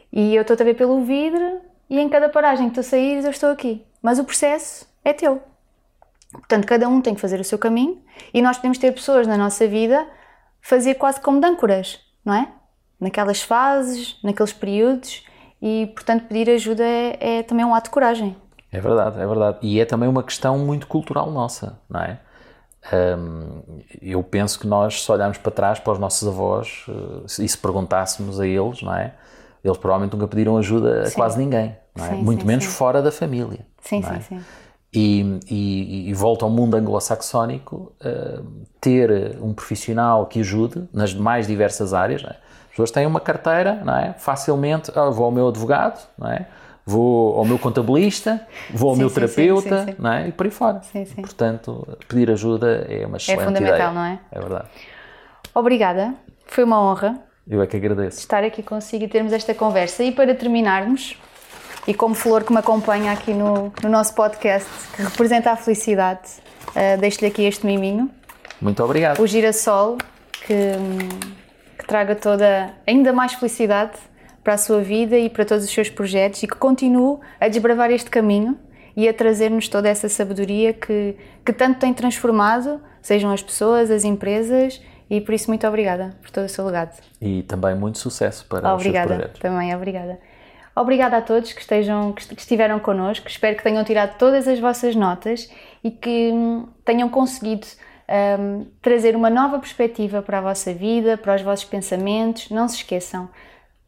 E 0.10 0.34
eu 0.34 0.42
estou 0.42 0.56
a 0.58 0.64
ver 0.64 0.76
pelo 0.76 1.04
vidro 1.04 1.60
e 1.90 2.00
em 2.00 2.08
cada 2.08 2.30
paragem 2.30 2.70
que 2.70 2.76
tu 2.76 2.82
saíres 2.82 3.26
eu 3.26 3.32
estou 3.32 3.50
aqui. 3.50 3.86
Mas 4.02 4.20
o 4.20 4.24
processo 4.24 4.88
é 5.04 5.12
teu. 5.12 5.44
Portanto, 6.32 6.66
cada 6.66 6.88
um 6.88 7.02
tem 7.02 7.14
que 7.14 7.20
fazer 7.20 7.42
o 7.42 7.44
seu 7.44 7.60
caminho 7.60 8.02
e 8.34 8.42
nós 8.42 8.56
podemos 8.56 8.78
ter 8.78 8.94
pessoas 8.94 9.28
na 9.28 9.38
nossa 9.38 9.68
vida 9.68 10.08
fazer 10.62 10.96
quase 10.96 11.20
como 11.20 11.42
de 11.42 11.46
âncoras, 11.46 12.00
não 12.24 12.34
é? 12.34 12.48
Naquelas 12.98 13.42
fases, 13.42 14.18
naqueles 14.24 14.54
períodos 14.54 15.26
e, 15.68 15.88
portanto, 15.88 16.26
pedir 16.28 16.47
ajuda 16.51 16.84
é, 16.84 17.39
é 17.39 17.43
também 17.43 17.66
um 17.66 17.74
ato 17.74 17.86
de 17.86 17.89
coragem. 17.89 18.38
É 18.72 18.80
verdade, 18.80 19.20
é 19.20 19.26
verdade. 19.26 19.57
E 19.63 19.80
é 19.80 19.86
também 19.86 20.07
uma 20.07 20.22
questão 20.22 20.59
muito 20.59 20.86
cultural 20.86 21.32
nossa, 21.32 21.80
não 21.89 22.01
é? 22.01 22.20
Eu 23.99 24.22
penso 24.22 24.59
que 24.59 24.68
nós, 24.68 25.03
se 25.03 25.11
olharmos 25.11 25.39
para 25.39 25.51
trás 25.51 25.80
para 25.80 25.93
os 25.93 25.97
nossos 25.97 26.28
avós 26.28 26.86
uh, 26.88 27.26
e 27.26 27.49
se 27.49 27.57
perguntássemos 27.57 28.39
a 28.39 28.45
eles, 28.45 28.84
não 28.84 28.93
é? 28.93 29.16
Eles 29.63 29.78
provavelmente 29.78 30.13
nunca 30.13 30.28
pediram 30.28 30.55
ajuda 30.55 31.01
a 31.01 31.05
sim. 31.07 31.16
quase 31.16 31.39
ninguém, 31.39 31.76
não 31.95 32.05
é? 32.05 32.09
Sim, 32.09 32.16
Muito 32.22 32.41
sim, 32.41 32.47
menos 32.47 32.66
fora 32.66 33.01
da 33.01 33.11
família. 33.11 33.66
Sim, 33.82 34.03
é? 34.05 34.13
sim, 34.13 34.22
sim. 34.22 34.41
E, 34.93 35.39
e, 35.49 36.09
e, 36.09 36.13
volta 36.13 36.45
ao 36.45 36.51
mundo 36.51 36.76
anglo-saxónico, 36.76 37.91
uh, 38.05 38.45
ter 38.80 39.36
um 39.41 39.51
profissional 39.51 40.28
que 40.28 40.41
ajude 40.41 40.88
nas 40.93 41.11
mais 41.16 41.47
diversas 41.47 41.91
áreas. 41.91 42.24
É? 42.24 42.45
As 42.76 42.78
pessoas 42.78 42.92
têm 42.92 43.06
uma 43.06 43.22
carteira, 43.22 43.82
não 43.86 43.96
é? 43.96 44.14
Facilmente, 44.18 44.92
oh, 44.94 45.12
vou 45.12 45.26
ao 45.26 45.32
meu 45.32 45.48
advogado, 45.48 46.06
não 46.18 46.30
é? 46.30 46.46
vou 46.86 47.38
ao 47.38 47.46
meu 47.46 47.58
contabilista, 47.58 48.46
vou 48.70 48.90
ao 48.90 48.96
sim, 48.96 49.02
meu 49.02 49.10
sim, 49.10 49.16
terapeuta, 49.16 49.86
sim, 49.86 49.96
não 49.98 50.12
é? 50.12 50.28
E 50.28 50.32
por 50.32 50.46
aí 50.46 50.52
fora. 50.52 50.82
Portanto, 51.16 51.98
pedir 52.08 52.30
ajuda 52.30 52.86
é 52.88 53.06
uma 53.08 53.16
é 53.16 53.18
excelente 53.18 53.42
É 53.42 53.46
fundamental, 53.46 53.76
ideia. 53.76 53.92
não 53.92 54.04
é? 54.04 54.20
É 54.32 54.40
verdade. 54.40 54.68
Obrigada, 55.54 56.14
foi 56.46 56.64
uma 56.64 56.80
honra. 56.80 57.20
Eu 57.48 57.62
é 57.62 57.68
que 57.68 57.78
agradeço. 57.78 58.20
Estar 58.20 58.44
aqui 58.44 58.62
consigo 58.62 59.04
e 59.04 59.08
termos 59.08 59.34
esta 59.34 59.54
conversa. 59.54 60.04
E 60.04 60.12
para 60.12 60.34
terminarmos, 60.36 61.18
e 61.88 61.94
como 61.94 62.14
flor 62.14 62.44
que 62.44 62.52
me 62.52 62.60
acompanha 62.60 63.12
aqui 63.12 63.34
no, 63.34 63.72
no 63.82 63.90
nosso 63.90 64.14
podcast, 64.14 64.70
que 64.96 65.02
representa 65.02 65.52
a 65.52 65.56
felicidade, 65.56 66.28
uh, 66.70 67.00
deixo-lhe 67.00 67.28
aqui 67.28 67.44
este 67.44 67.66
miminho. 67.66 68.10
Muito 68.60 68.84
obrigado. 68.84 69.20
O 69.20 69.28
girassol, 69.28 69.98
que, 70.46 70.54
que 71.86 71.88
traga 71.88 72.16
toda, 72.16 72.74
ainda 72.88 73.14
mais 73.14 73.34
felicidade 73.34 73.94
para 74.44 74.56
a 74.56 74.58
sua 74.58 74.82
vida 74.82 75.16
e 75.16 75.30
para 75.30 75.46
todos 75.46 75.64
os 75.64 75.70
seus 75.70 75.88
projetos 75.88 76.42
e 76.42 76.48
que 76.48 76.56
continue 76.56 77.20
a 77.40 77.48
desbravar 77.48 77.92
este 77.92 78.10
caminho 78.10 78.58
e 78.98 79.08
a 79.08 79.14
trazer-nos 79.14 79.70
toda 79.70 79.88
essa 79.88 80.10
sabedoria 80.10 80.74
que, 80.74 81.16
que 81.46 81.54
tanto 81.54 81.80
tem 81.80 81.94
transformado, 81.94 82.82
sejam 83.04 83.32
as 83.32 83.44
pessoas, 83.44 83.92
as 83.92 84.04
empresas 84.04 84.82
E 85.08 85.22
por 85.22 85.36
isso, 85.36 85.48
muito 85.48 85.68
obrigada 85.68 86.16
por 86.24 86.32
todo 86.32 86.46
o 86.46 86.50
seu 86.50 86.66
legado. 86.66 87.00
E 87.22 87.44
também 87.44 87.76
muito 87.76 88.00
sucesso 88.00 88.46
para 88.48 88.74
obrigada, 88.74 89.06
os 89.06 89.08
seus 89.10 89.18
projetos. 89.18 89.42
Também, 89.42 89.76
obrigada. 89.76 90.20
Obrigada 90.76 91.18
a 91.18 91.22
todos 91.22 91.54
que, 91.54 91.62
estejam, 91.62 92.14
que 92.14 92.34
estiveram 92.34 92.80
connosco. 92.80 93.28
Espero 93.28 93.56
que 93.56 93.64
tenham 93.64 93.84
tirado 93.84 94.18
todas 94.18 94.48
as 94.48 94.60
vossas 94.60 94.96
notas 94.96 95.50
e 95.84 95.92
que 95.92 96.32
hum, 96.34 96.68
tenham 96.84 97.10
conseguido 97.10 97.68
um, 98.39 98.66
trazer 98.82 99.16
uma 99.16 99.30
nova 99.30 99.60
perspectiva 99.60 100.22
para 100.22 100.38
a 100.38 100.41
vossa 100.41 100.74
vida, 100.74 101.18
para 101.18 101.36
os 101.36 101.41
vossos 101.41 101.66
pensamentos. 101.66 102.49
Não 102.49 102.68
se 102.68 102.78
esqueçam, 102.78 103.30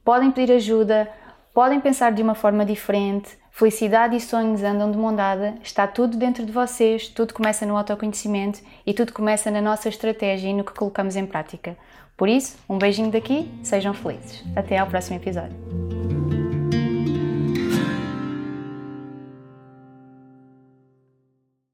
podem 0.03 0.31
pedir 0.31 0.53
ajuda, 0.53 1.09
podem 1.53 1.79
pensar 1.79 2.11
de 2.11 2.21
uma 2.21 2.35
forma 2.35 2.65
diferente. 2.65 3.37
Felicidade 3.51 4.15
e 4.15 4.21
sonhos 4.21 4.61
andam 4.61 4.91
de 4.91 4.97
mão 4.97 5.15
dada, 5.15 5.55
está 5.63 5.87
tudo 5.87 6.15
dentro 6.15 6.45
de 6.45 6.51
vocês, 6.51 7.07
tudo 7.07 7.33
começa 7.33 7.65
no 7.65 7.75
autoconhecimento 7.75 8.59
e 8.85 8.93
tudo 8.93 9.11
começa 9.11 9.49
na 9.49 9.61
nossa 9.61 9.89
estratégia 9.89 10.49
e 10.49 10.53
no 10.53 10.63
que 10.63 10.73
colocamos 10.73 11.15
em 11.15 11.25
prática. 11.25 11.75
Por 12.15 12.29
isso, 12.29 12.57
um 12.69 12.77
beijinho 12.77 13.11
daqui, 13.11 13.51
sejam 13.63 13.95
felizes. 13.95 14.43
Até 14.55 14.77
ao 14.77 14.85
próximo 14.85 15.17
episódio. 15.17 16.26